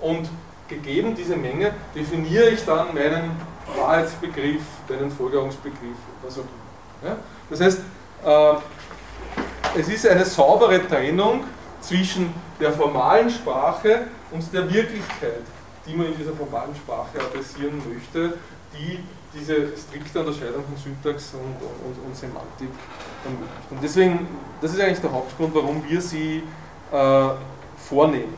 [0.00, 0.28] und
[0.68, 3.30] gegeben diese Menge definiere ich dann meinen
[3.78, 7.10] Wahrheitsbegriff, meinen Folgerungsbegriff, was auch immer.
[7.10, 7.16] Ja?
[7.48, 7.80] Das heißt,
[8.26, 11.44] äh, es ist eine saubere Trennung
[11.80, 15.42] zwischen der formalen Sprache und der Wirklichkeit,
[15.86, 18.34] die man in dieser formalen Sprache adressieren möchte,
[18.72, 18.98] die
[19.34, 21.56] diese strikte Unterscheidung von Syntax und,
[21.86, 22.68] und, und Semantik
[23.24, 23.70] ermöglicht.
[23.70, 24.28] Und deswegen,
[24.60, 26.42] das ist eigentlich der Hauptgrund, warum wir sie
[26.92, 27.28] äh,
[27.76, 28.34] vornehmen.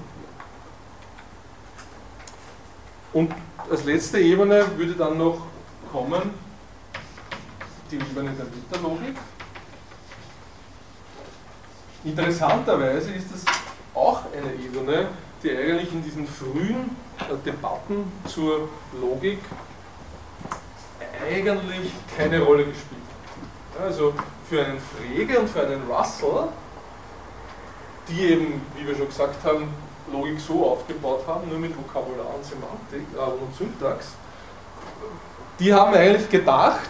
[3.12, 3.32] Und
[3.70, 5.40] als letzte Ebene würde dann noch
[5.90, 6.30] kommen
[7.90, 9.16] die Ebene der Metalogik.
[12.04, 13.44] Interessanterweise ist das
[13.94, 15.08] auch eine Ebene,
[15.42, 18.68] die eigentlich in diesen frühen äh, Debatten zur
[19.00, 19.40] Logik
[21.26, 23.02] eigentlich keine Rolle gespielt
[23.76, 23.86] hat.
[23.86, 24.14] Also
[24.48, 26.48] für einen Frege und für einen Russell,
[28.08, 29.68] die eben, wie wir schon gesagt haben,
[30.12, 34.12] Logik so aufgebaut haben, nur mit Vokabular und Semantik äh, und Syntax,
[35.58, 36.88] die haben eigentlich gedacht,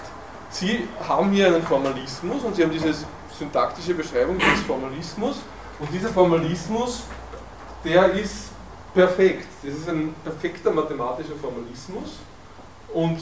[0.51, 2.95] sie haben hier einen Formalismus und sie haben diese
[3.37, 5.41] syntaktische Beschreibung des Formalismus
[5.79, 7.05] und dieser Formalismus,
[7.85, 8.51] der ist
[8.95, 9.47] perfekt.
[9.63, 12.19] Das ist ein perfekter mathematischer Formalismus
[12.93, 13.21] und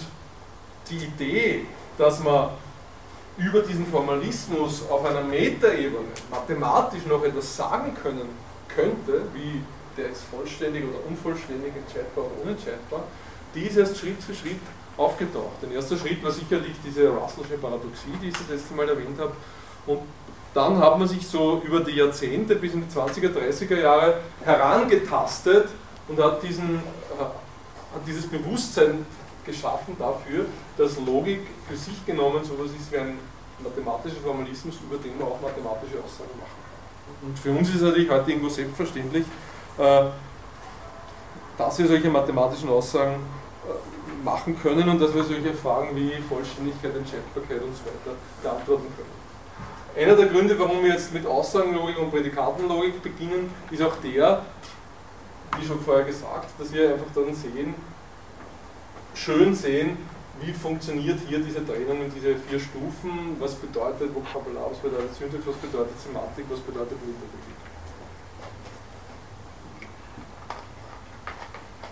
[0.89, 1.67] die Idee,
[1.99, 2.51] dass man
[3.39, 8.29] über diesen Formalismus auf einer Metaebene mathematisch noch etwas sagen können
[8.69, 9.63] könnte, wie
[9.97, 13.05] der ist vollständig oder unvollständig, entscheidbar oder unentscheidbar,
[13.55, 14.61] die ist erst Schritt für Schritt
[14.97, 15.63] aufgetaucht.
[15.63, 19.33] Der erste Schritt war sicherlich diese Russellsche Paradoxie, die ich das letzte Mal erwähnt habe.
[19.87, 20.01] Und
[20.57, 25.69] dann hat man sich so über die Jahrzehnte bis in die 20er, 30er Jahre herangetastet
[26.09, 26.81] und hat, diesen,
[27.19, 27.33] hat
[28.07, 29.05] dieses Bewusstsein
[29.45, 30.47] geschaffen dafür,
[30.79, 33.19] dass Logik für sich genommen so etwas ist wie ein
[33.63, 37.29] mathematischer Formalismus, über den man auch mathematische Aussagen machen kann.
[37.29, 39.27] Und für uns ist es natürlich heute irgendwo selbstverständlich,
[39.79, 40.05] äh,
[41.59, 46.97] dass wir solche mathematischen Aussagen äh, machen können und dass wir solche Fragen wie Vollständigkeit,
[46.97, 49.27] Entscheidbarkeit und so weiter beantworten können.
[49.97, 54.45] Einer der Gründe, warum wir jetzt mit Aussagenlogik und Prädikantenlogik beginnen, ist auch der,
[55.59, 57.75] wie schon vorher gesagt, dass wir einfach dann sehen,
[59.15, 59.97] schön sehen,
[60.41, 65.47] wie funktioniert hier diese Trennung in diese vier Stufen, was bedeutet Vokabular, was bedeutet Syntax,
[65.47, 67.57] was bedeutet Semantik, was bedeutet Methodologie.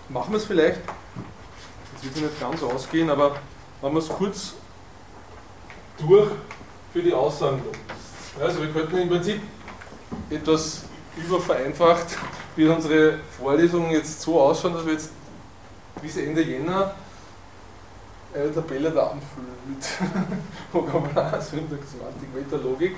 [0.09, 0.81] Machen wir es vielleicht,
[1.93, 3.37] jetzt wird nicht ganz ausgehen, aber
[3.81, 4.53] machen wir es kurz
[5.97, 6.29] durch
[6.95, 7.61] für die Aussagen.
[8.41, 9.41] Also wir könnten im Prinzip
[10.29, 10.83] etwas
[11.17, 12.17] übervereinfacht,
[12.55, 15.11] wie unsere Vorlesungen jetzt so ausschauen, dass wir jetzt
[16.01, 16.95] bis Ende Jänner
[18.33, 19.85] eine Tabelle da anfüllen mit
[20.71, 22.95] Vokabular, Syntax, Semantik, Metalogik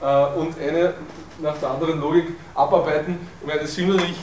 [0.00, 0.94] äh, und eine
[1.40, 3.18] nach der anderen Logik abarbeiten.
[3.40, 4.18] Ich meine, das sind ich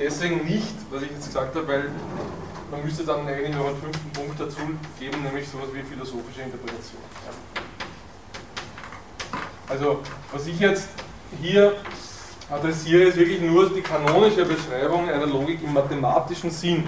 [0.00, 1.90] deswegen nicht, was ich jetzt gesagt habe, weil
[2.72, 4.58] man müsste dann eigentlich noch einen fünften Punkt dazu
[4.98, 7.02] geben, nämlich sowas wie philosophische Interpretation.
[9.68, 10.00] Also,
[10.32, 10.88] was ich jetzt
[11.40, 11.72] hier
[12.50, 16.86] adressiere, ist wirklich nur die kanonische Beschreibung einer Logik im mathematischen Sinn,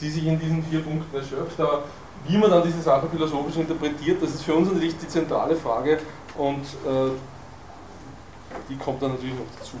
[0.00, 1.58] die sich in diesen vier Punkten erschöpft.
[1.60, 1.84] Aber
[2.26, 5.98] wie man dann diese Sache philosophisch interpretiert, das ist für uns natürlich die zentrale Frage
[6.36, 7.10] und äh,
[8.68, 9.76] die kommt dann natürlich noch dazu.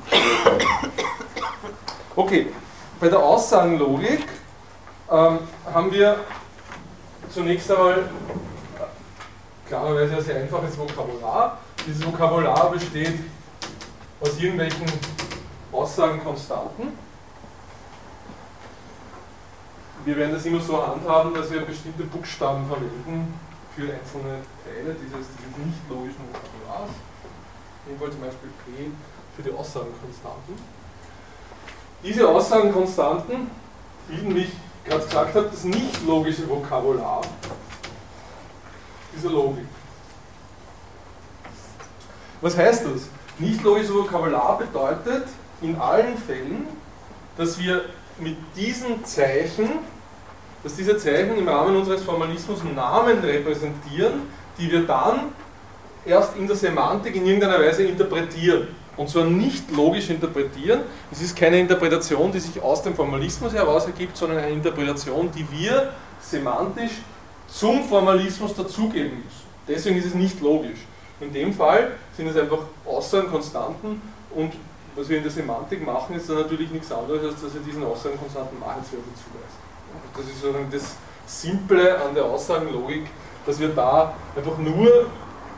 [2.16, 2.48] Okay,
[3.00, 4.26] bei der Aussagenlogik
[5.10, 5.38] ähm,
[5.72, 6.16] haben wir
[7.32, 8.04] zunächst einmal
[9.66, 11.58] klarerweise ein sehr einfaches Vokabular.
[11.84, 13.18] Dieses Vokabular besteht
[14.20, 14.86] aus irgendwelchen
[15.72, 16.96] Aussagenkonstanten.
[20.04, 23.34] Wir werden das immer so handhaben, dass wir bestimmte Buchstaben verwenden
[23.74, 26.90] für einzelne Teile dieses, dieses nicht logischen Vokabulars.
[27.88, 28.90] Dem Fall zum Beispiel P
[29.34, 30.54] für die Aussagenkonstanten.
[32.04, 33.50] Diese Aussagenkonstanten
[34.06, 34.52] bilden, wie ich
[34.84, 37.22] gerade gesagt habe, das nicht logische Vokabular
[39.14, 39.66] dieser Logik.
[42.42, 43.02] Was heißt das?
[43.38, 45.24] Nicht logisches Vokabular bedeutet
[45.62, 46.66] in allen Fällen,
[47.36, 47.84] dass wir
[48.18, 49.70] mit diesen Zeichen,
[50.64, 54.22] dass diese Zeichen im Rahmen unseres Formalismus Namen repräsentieren,
[54.58, 55.30] die wir dann
[56.04, 58.68] erst in der Semantik in irgendeiner Weise interpretieren.
[58.96, 60.80] Und zwar nicht logisch interpretieren.
[61.10, 65.46] Es ist keine Interpretation, die sich aus dem Formalismus heraus ergibt, sondern eine Interpretation, die
[65.50, 66.92] wir semantisch
[67.46, 69.42] zum Formalismus dazugeben müssen.
[69.66, 70.80] Deswegen ist es nicht logisch.
[71.22, 74.02] In dem Fall sind es einfach Aussagen, Konstanten
[74.34, 74.52] und
[74.96, 77.84] was wir in der Semantik machen, ist dann natürlich nichts anderes, als dass wir diesen
[77.84, 79.62] Aussagen Konstanten Wahrheitswerte zuweisen.
[80.16, 83.06] Das ist sozusagen das Simple an der Aussagenlogik,
[83.46, 85.06] dass wir da einfach nur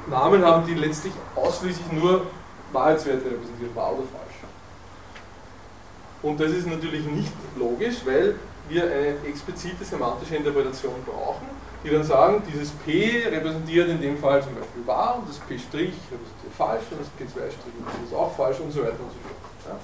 [0.06, 2.26] Namen haben, die letztlich ausschließlich nur
[2.72, 4.34] Wahrheitswerte repräsentieren, wahr oder falsch.
[6.22, 8.34] Und das ist natürlich nicht logisch, weil
[8.68, 11.46] wir eine explizite semantische Interpretation brauchen,
[11.84, 15.54] die dann sagen, dieses P repräsentiert in dem Fall zum Beispiel wahr und das P'
[15.54, 15.92] repräsentiert
[16.56, 17.46] falsch und das P2'
[18.06, 19.36] ist auch falsch und so weiter und so fort.
[19.68, 19.76] Ja?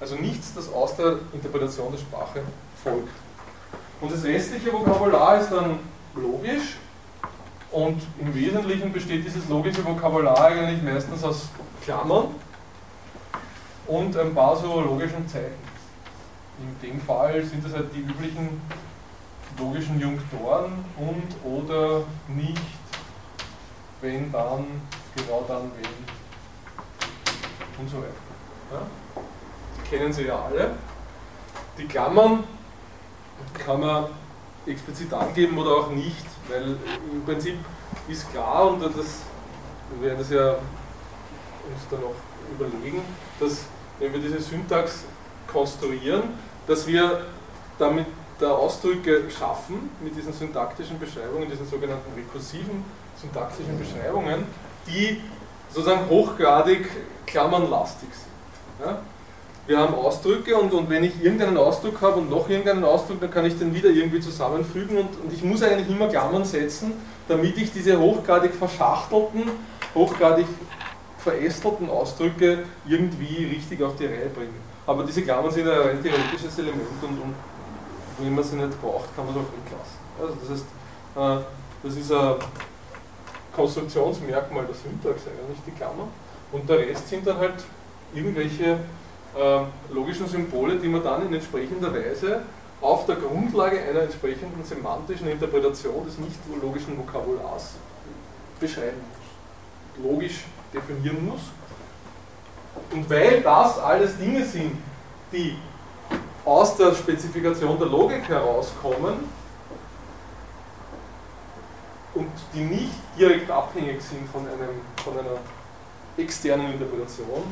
[0.00, 2.40] Also nichts, das aus der Interpretation der Sprache
[2.82, 3.12] folgt.
[4.00, 5.78] Und das restliche Vokabular ist dann
[6.14, 6.78] logisch
[7.70, 11.48] und im Wesentlichen besteht dieses logische Vokabular eigentlich meistens aus
[11.82, 12.34] Klammern
[13.86, 15.70] und ein paar so logischen Zeichen.
[16.60, 18.60] In dem Fall sind das halt die üblichen
[19.60, 22.60] logischen Junktoren und oder nicht,
[24.00, 24.66] wenn dann,
[25.14, 25.90] genau dann, wenn
[27.80, 28.12] und so weiter.
[28.72, 28.82] Ja?
[29.76, 30.72] Die kennen Sie ja alle.
[31.78, 32.44] Die Klammern
[33.64, 34.06] kann man
[34.66, 36.76] explizit angeben oder auch nicht, weil
[37.12, 37.56] im Prinzip
[38.08, 39.22] ist klar, und das,
[39.92, 42.14] wir werden das ja uns dann noch
[42.52, 43.02] überlegen,
[43.38, 43.64] dass
[43.98, 45.04] wenn wir diese Syntax
[45.46, 46.22] konstruieren,
[46.66, 47.26] dass wir
[47.78, 48.06] damit
[48.40, 52.84] da Ausdrücke schaffen mit diesen syntaktischen Beschreibungen, diesen sogenannten rekursiven
[53.20, 54.44] syntaktischen Beschreibungen,
[54.86, 55.20] die
[55.68, 56.88] sozusagen hochgradig
[57.26, 58.86] klammernlastig sind.
[58.86, 58.98] Ja?
[59.66, 63.30] Wir haben Ausdrücke und, und wenn ich irgendeinen Ausdruck habe und noch irgendeinen Ausdruck, dann
[63.30, 66.92] kann ich den wieder irgendwie zusammenfügen und, und ich muss eigentlich immer Klammern setzen,
[67.28, 69.50] damit ich diese hochgradig verschachtelten,
[69.94, 70.46] hochgradig
[71.18, 74.50] verästelten Ausdrücke irgendwie richtig auf die Reihe bringe.
[74.86, 77.34] Aber diese Klammern sind ein theoretisches Element und, und
[78.20, 79.98] wenn man sie nicht braucht, kann man es auch weglassen.
[80.20, 80.66] Also das heißt,
[81.16, 81.44] äh,
[81.82, 82.34] das ist ein
[83.54, 86.08] Konstruktionsmerkmal der Syntax eigentlich, die Klammer.
[86.52, 87.64] Und der Rest sind dann halt
[88.14, 88.78] irgendwelche
[89.36, 89.60] äh,
[89.92, 92.40] logischen Symbole, die man dann in entsprechender Weise
[92.80, 97.74] auf der Grundlage einer entsprechenden semantischen Interpretation des nicht logischen Vokabulars
[98.58, 101.40] beschreiben muss, logisch definieren muss.
[102.92, 104.72] Und weil das alles Dinge sind,
[105.32, 105.56] die
[106.44, 109.28] aus der Spezifikation der Logik herauskommen
[112.14, 115.38] und die nicht direkt abhängig sind von, einem, von einer
[116.16, 117.42] externen Interpretation,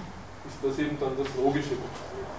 [0.47, 2.39] ist das eben dann das logische Konstrukt.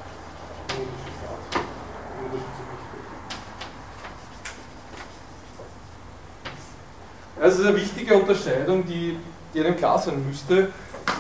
[7.41, 9.17] Also ist eine wichtige Unterscheidung, die,
[9.53, 10.73] die einem klar sein müsste,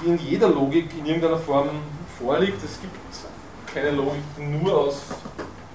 [0.03, 1.69] die in jeder Logik in irgendeiner Form
[2.19, 2.61] vorliegt.
[2.63, 2.93] Es gibt
[3.73, 5.01] keine Logik, nur aus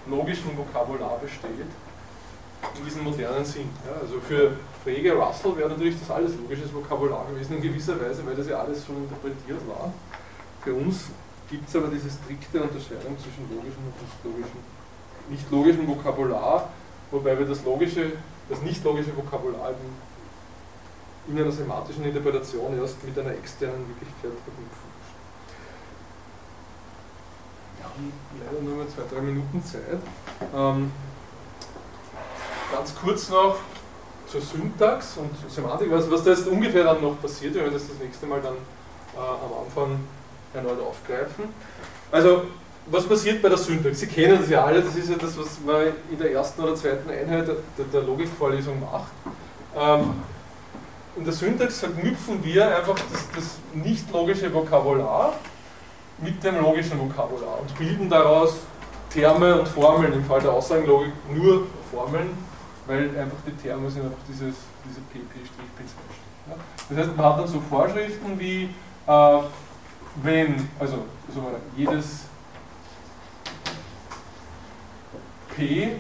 [0.09, 1.51] logischem Vokabular besteht,
[2.79, 3.69] in diesem modernen Sinn.
[3.87, 8.25] Ja, also für Frege, Russell wäre natürlich das alles logisches Vokabular gewesen in gewisser Weise,
[8.27, 9.93] weil das ja alles schon interpretiert war.
[10.63, 11.11] Für uns
[11.49, 14.61] gibt es aber diese strikte Unterscheidung zwischen logischem und nicht logischem,
[15.29, 16.69] nicht logischem Vokabular,
[17.11, 18.13] wobei wir das logische,
[18.49, 19.73] das nicht logische Vokabular
[21.29, 25.04] in einer semantischen Interpretation erst mit einer externen Wirklichkeit verknüpfen.
[27.97, 30.01] Leider nur mehr zwei, drei Minuten Zeit.
[30.55, 30.91] Ähm,
[32.73, 33.57] ganz kurz noch
[34.27, 37.71] zur Syntax und zur Semantik, was, was da jetzt ungefähr dann noch passiert, wenn wir
[37.71, 40.01] das das nächste Mal dann äh, am Anfang
[40.53, 41.45] erneut aufgreifen.
[42.11, 42.45] Also,
[42.87, 44.01] was passiert bei der Syntax?
[44.01, 46.75] Sie kennen das ja alle, das ist ja das, was man in der ersten oder
[46.75, 49.13] zweiten Einheit der, der Logikvorlesung macht.
[49.77, 50.15] Ähm,
[51.17, 55.35] in der Syntax verknüpfen wir einfach das, das nicht logische Vokabular
[56.19, 58.59] mit dem logischen Vokabular und bilden daraus
[59.11, 62.31] Terme und Formeln, im Fall der Aussagenlogik nur Formeln,
[62.87, 66.57] weil einfach die Terme sind einfach dieses, diese pp-p2 ja?
[66.89, 68.65] Das heißt, man hat dann so Vorschriften wie,
[69.07, 69.39] äh,
[70.17, 71.43] wenn, also, also
[71.77, 72.25] jedes
[75.55, 75.93] p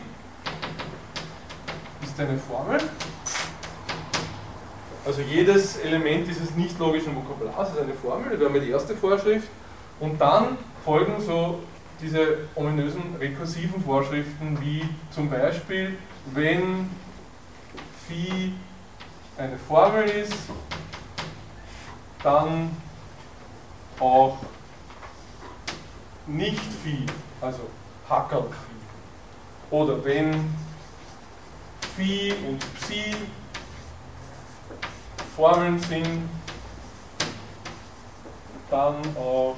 [2.02, 2.80] ist eine Formel,
[5.06, 8.96] also jedes Element dieses nicht logischen Vokabulars ist eine Formel, das wäre mal die erste
[8.96, 9.48] Vorschrift.
[10.00, 11.60] Und dann folgen so
[12.00, 15.96] diese ominösen rekursiven Vorschriften wie zum Beispiel,
[16.32, 16.90] wenn
[18.06, 18.52] Phi
[19.38, 20.34] eine Formel ist,
[22.22, 22.76] dann
[24.00, 24.38] auch
[26.26, 27.06] nicht Phi,
[27.40, 27.68] also
[28.08, 29.74] Hackerl Phi.
[29.74, 30.54] Oder wenn
[31.96, 33.14] Phi und Psi
[35.36, 36.28] Formeln sind,
[38.70, 39.56] dann auch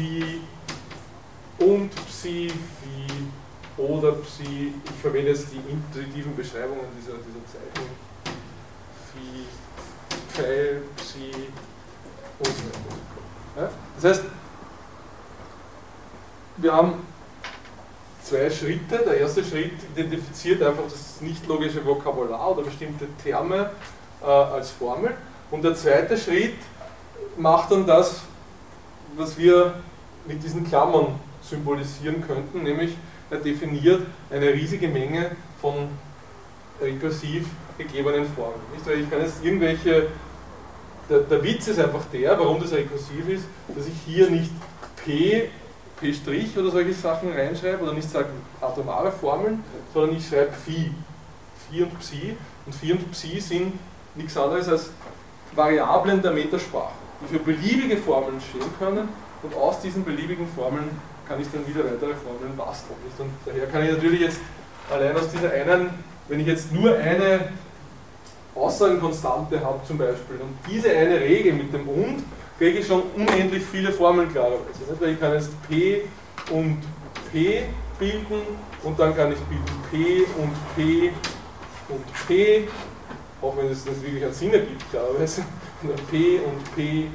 [0.00, 0.40] Phi
[1.58, 4.72] und Psi, Phi oder Psi.
[4.82, 7.90] Ich verwende jetzt die intuitiven Beschreibungen dieser, dieser Zeichnung.
[9.12, 9.44] Phi,
[10.32, 11.30] Pfeil, Psi
[12.38, 13.70] und so weiter.
[13.96, 14.24] Das heißt,
[16.56, 16.94] wir haben
[18.22, 18.98] zwei Schritte.
[19.04, 23.70] Der erste Schritt identifiziert einfach das nicht logische Vokabular oder bestimmte Terme
[24.22, 25.14] äh, als Formel.
[25.50, 26.56] Und der zweite Schritt
[27.36, 28.22] macht dann das,
[29.16, 29.74] was wir
[30.30, 32.96] mit diesen Klammern symbolisieren könnten, nämlich
[33.30, 35.88] er definiert eine riesige Menge von
[36.80, 37.46] rekursiv
[37.76, 38.60] gegebenen Formen.
[38.76, 40.08] Ich kann jetzt irgendwelche,
[41.08, 44.52] der, der Witz ist einfach der, warum das rekursiv ist, dass ich hier nicht
[45.04, 45.48] p
[46.00, 46.14] P'
[46.58, 48.28] oder solche Sachen reinschreibe oder nicht sage
[48.60, 49.62] atomare Formeln,
[49.92, 50.90] sondern ich schreibe Phi.
[51.68, 52.36] Phi und Psi.
[52.64, 53.72] Und Phi und Psi sind
[54.14, 54.90] nichts anderes als
[55.54, 59.08] Variablen der Metasprache, die für beliebige Formeln stehen können
[59.42, 60.90] und aus diesen beliebigen Formeln
[61.26, 62.96] kann ich dann wieder weitere Formeln basteln.
[63.18, 64.40] Und daher kann ich natürlich jetzt
[64.90, 65.90] allein aus dieser einen,
[66.28, 67.48] wenn ich jetzt nur eine
[68.54, 72.24] Aussagenkonstante habe zum Beispiel und diese eine Regel mit dem und
[72.58, 74.98] kriege ich schon unendlich viele Formeln klarerweise.
[74.98, 76.02] Weil ich kann jetzt P
[76.50, 76.78] und
[77.32, 77.62] P
[77.98, 78.42] bilden
[78.82, 81.10] und dann kann ich bilden P und P
[81.88, 82.68] und P,
[83.40, 85.42] auch wenn es das wirklich einen Sinn ergibt, klarerweise.
[85.82, 87.06] Und dann P und P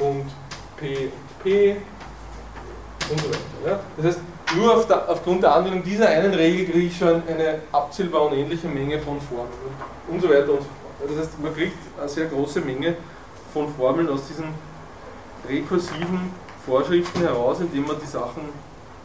[0.00, 0.26] und
[0.76, 1.76] P und P
[3.10, 3.40] und so weiter.
[3.66, 3.80] Ja?
[3.96, 4.20] Das heißt,
[4.56, 8.66] nur auf der, aufgrund der Anwendung dieser einen Regel kriege ich schon eine abzählbar unendliche
[8.66, 9.52] Menge von Formeln
[10.08, 11.10] und, und so weiter und so fort.
[11.10, 12.96] Das heißt, man kriegt eine sehr große Menge
[13.52, 14.54] von Formeln aus diesen
[15.48, 16.32] rekursiven
[16.64, 18.42] Vorschriften heraus, indem man die Sachen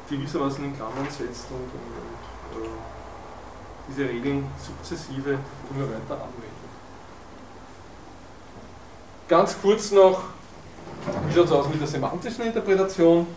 [0.10, 2.70] gewissermaßen in Klammern setzt und, und, und äh,
[3.90, 6.56] diese Regeln sukzessive immer weiter anwendet.
[9.28, 10.22] Ganz kurz noch,
[11.28, 13.28] wie schaut es aus mit der semantischen Interpretation?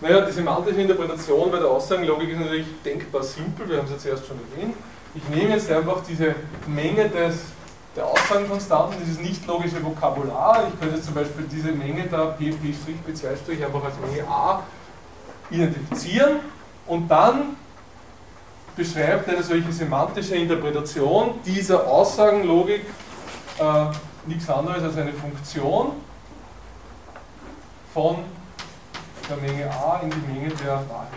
[0.00, 4.06] Naja, die semantische Interpretation bei der Aussagenlogik ist natürlich denkbar simpel, wir haben es jetzt
[4.06, 4.74] erst schon erwähnt.
[5.14, 6.34] Ich nehme jetzt einfach diese
[6.66, 7.36] Menge des
[7.96, 10.68] der Aussagenkonstanten, dieses nicht logische Vokabular.
[10.68, 12.74] Ich könnte jetzt zum Beispiel diese Menge da p, p',
[13.12, 14.62] p2' einfach als Menge a
[15.50, 16.36] identifizieren
[16.86, 17.56] und dann
[18.76, 22.82] beschreibt eine solche semantische Interpretation dieser Aussagenlogik
[23.58, 23.86] äh,
[24.26, 25.92] nichts anderes als eine Funktion
[27.92, 28.16] von
[29.28, 31.08] der Menge a in die Menge der Wahrheit.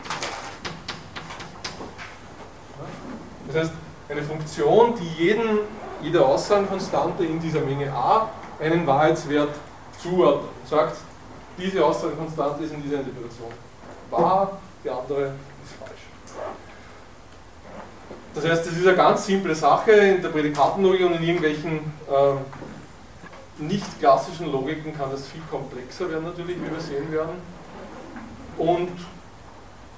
[3.48, 3.72] Das heißt,
[4.10, 5.60] eine Funktion, die jeden
[6.02, 8.30] jede Aussagenkonstante in dieser Menge a
[8.60, 9.56] einen Wahrheitswert
[10.02, 10.98] zuordnet und sagt,
[11.58, 13.52] diese Aussagenkonstante ist in dieser Interpretation
[14.10, 15.34] wahr, die andere
[15.64, 15.92] ist falsch.
[18.36, 22.38] das heißt, das ist eine ganz simple Sache in der Prädikatenlogik und in irgendwelchen ähm,
[23.58, 27.36] nicht klassischen Logiken kann das viel komplexer werden natürlich, wie wir sehen werden.
[28.58, 28.92] Und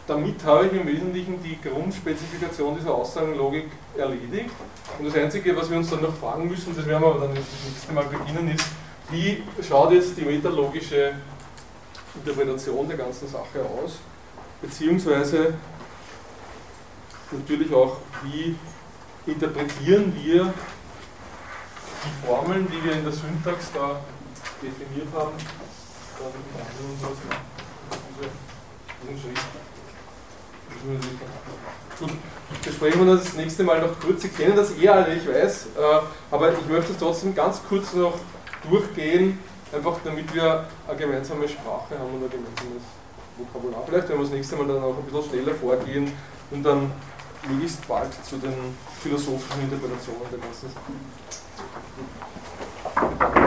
[0.07, 4.52] damit habe ich im Wesentlichen die Grundspezifikation dieser Aussagenlogik erledigt.
[4.99, 7.36] Und das Einzige, was wir uns dann noch fragen müssen, das werden wir aber dann
[7.36, 8.68] das nächste Mal beginnen, ist,
[9.10, 11.14] wie schaut jetzt die metalogische
[12.14, 13.99] Interpretation der ganzen Sache aus?
[14.61, 15.56] Beziehungsweise
[17.32, 18.56] natürlich auch, wie
[19.26, 20.53] interpretieren wir
[22.06, 23.99] die Formeln, die wir in der Syntax da
[24.61, 25.34] definiert haben,
[26.19, 26.32] dann
[26.80, 27.18] wir uns was
[29.03, 29.45] diese Schrift.
[31.99, 32.11] Gut,
[32.64, 34.22] besprechen wir das, das nächste Mal noch kurz.
[34.22, 35.99] Sie kennen das eher, als ich weiß, äh,
[36.32, 38.14] aber ich möchte es trotzdem ganz kurz noch
[38.69, 39.40] durchgehen,
[39.72, 42.84] einfach damit wir eine gemeinsame Sprache haben und ein gemeinsames
[43.38, 43.84] Vokabular.
[43.86, 46.11] Vielleicht werden wir das nächste Mal dann auch ein bisschen schneller vorgehen
[46.52, 46.91] und dann
[47.48, 48.53] möglichst bald zu den
[49.02, 51.24] philosophischen Interpretationen der ganzen Sache.
[52.95, 53.44] Thank you.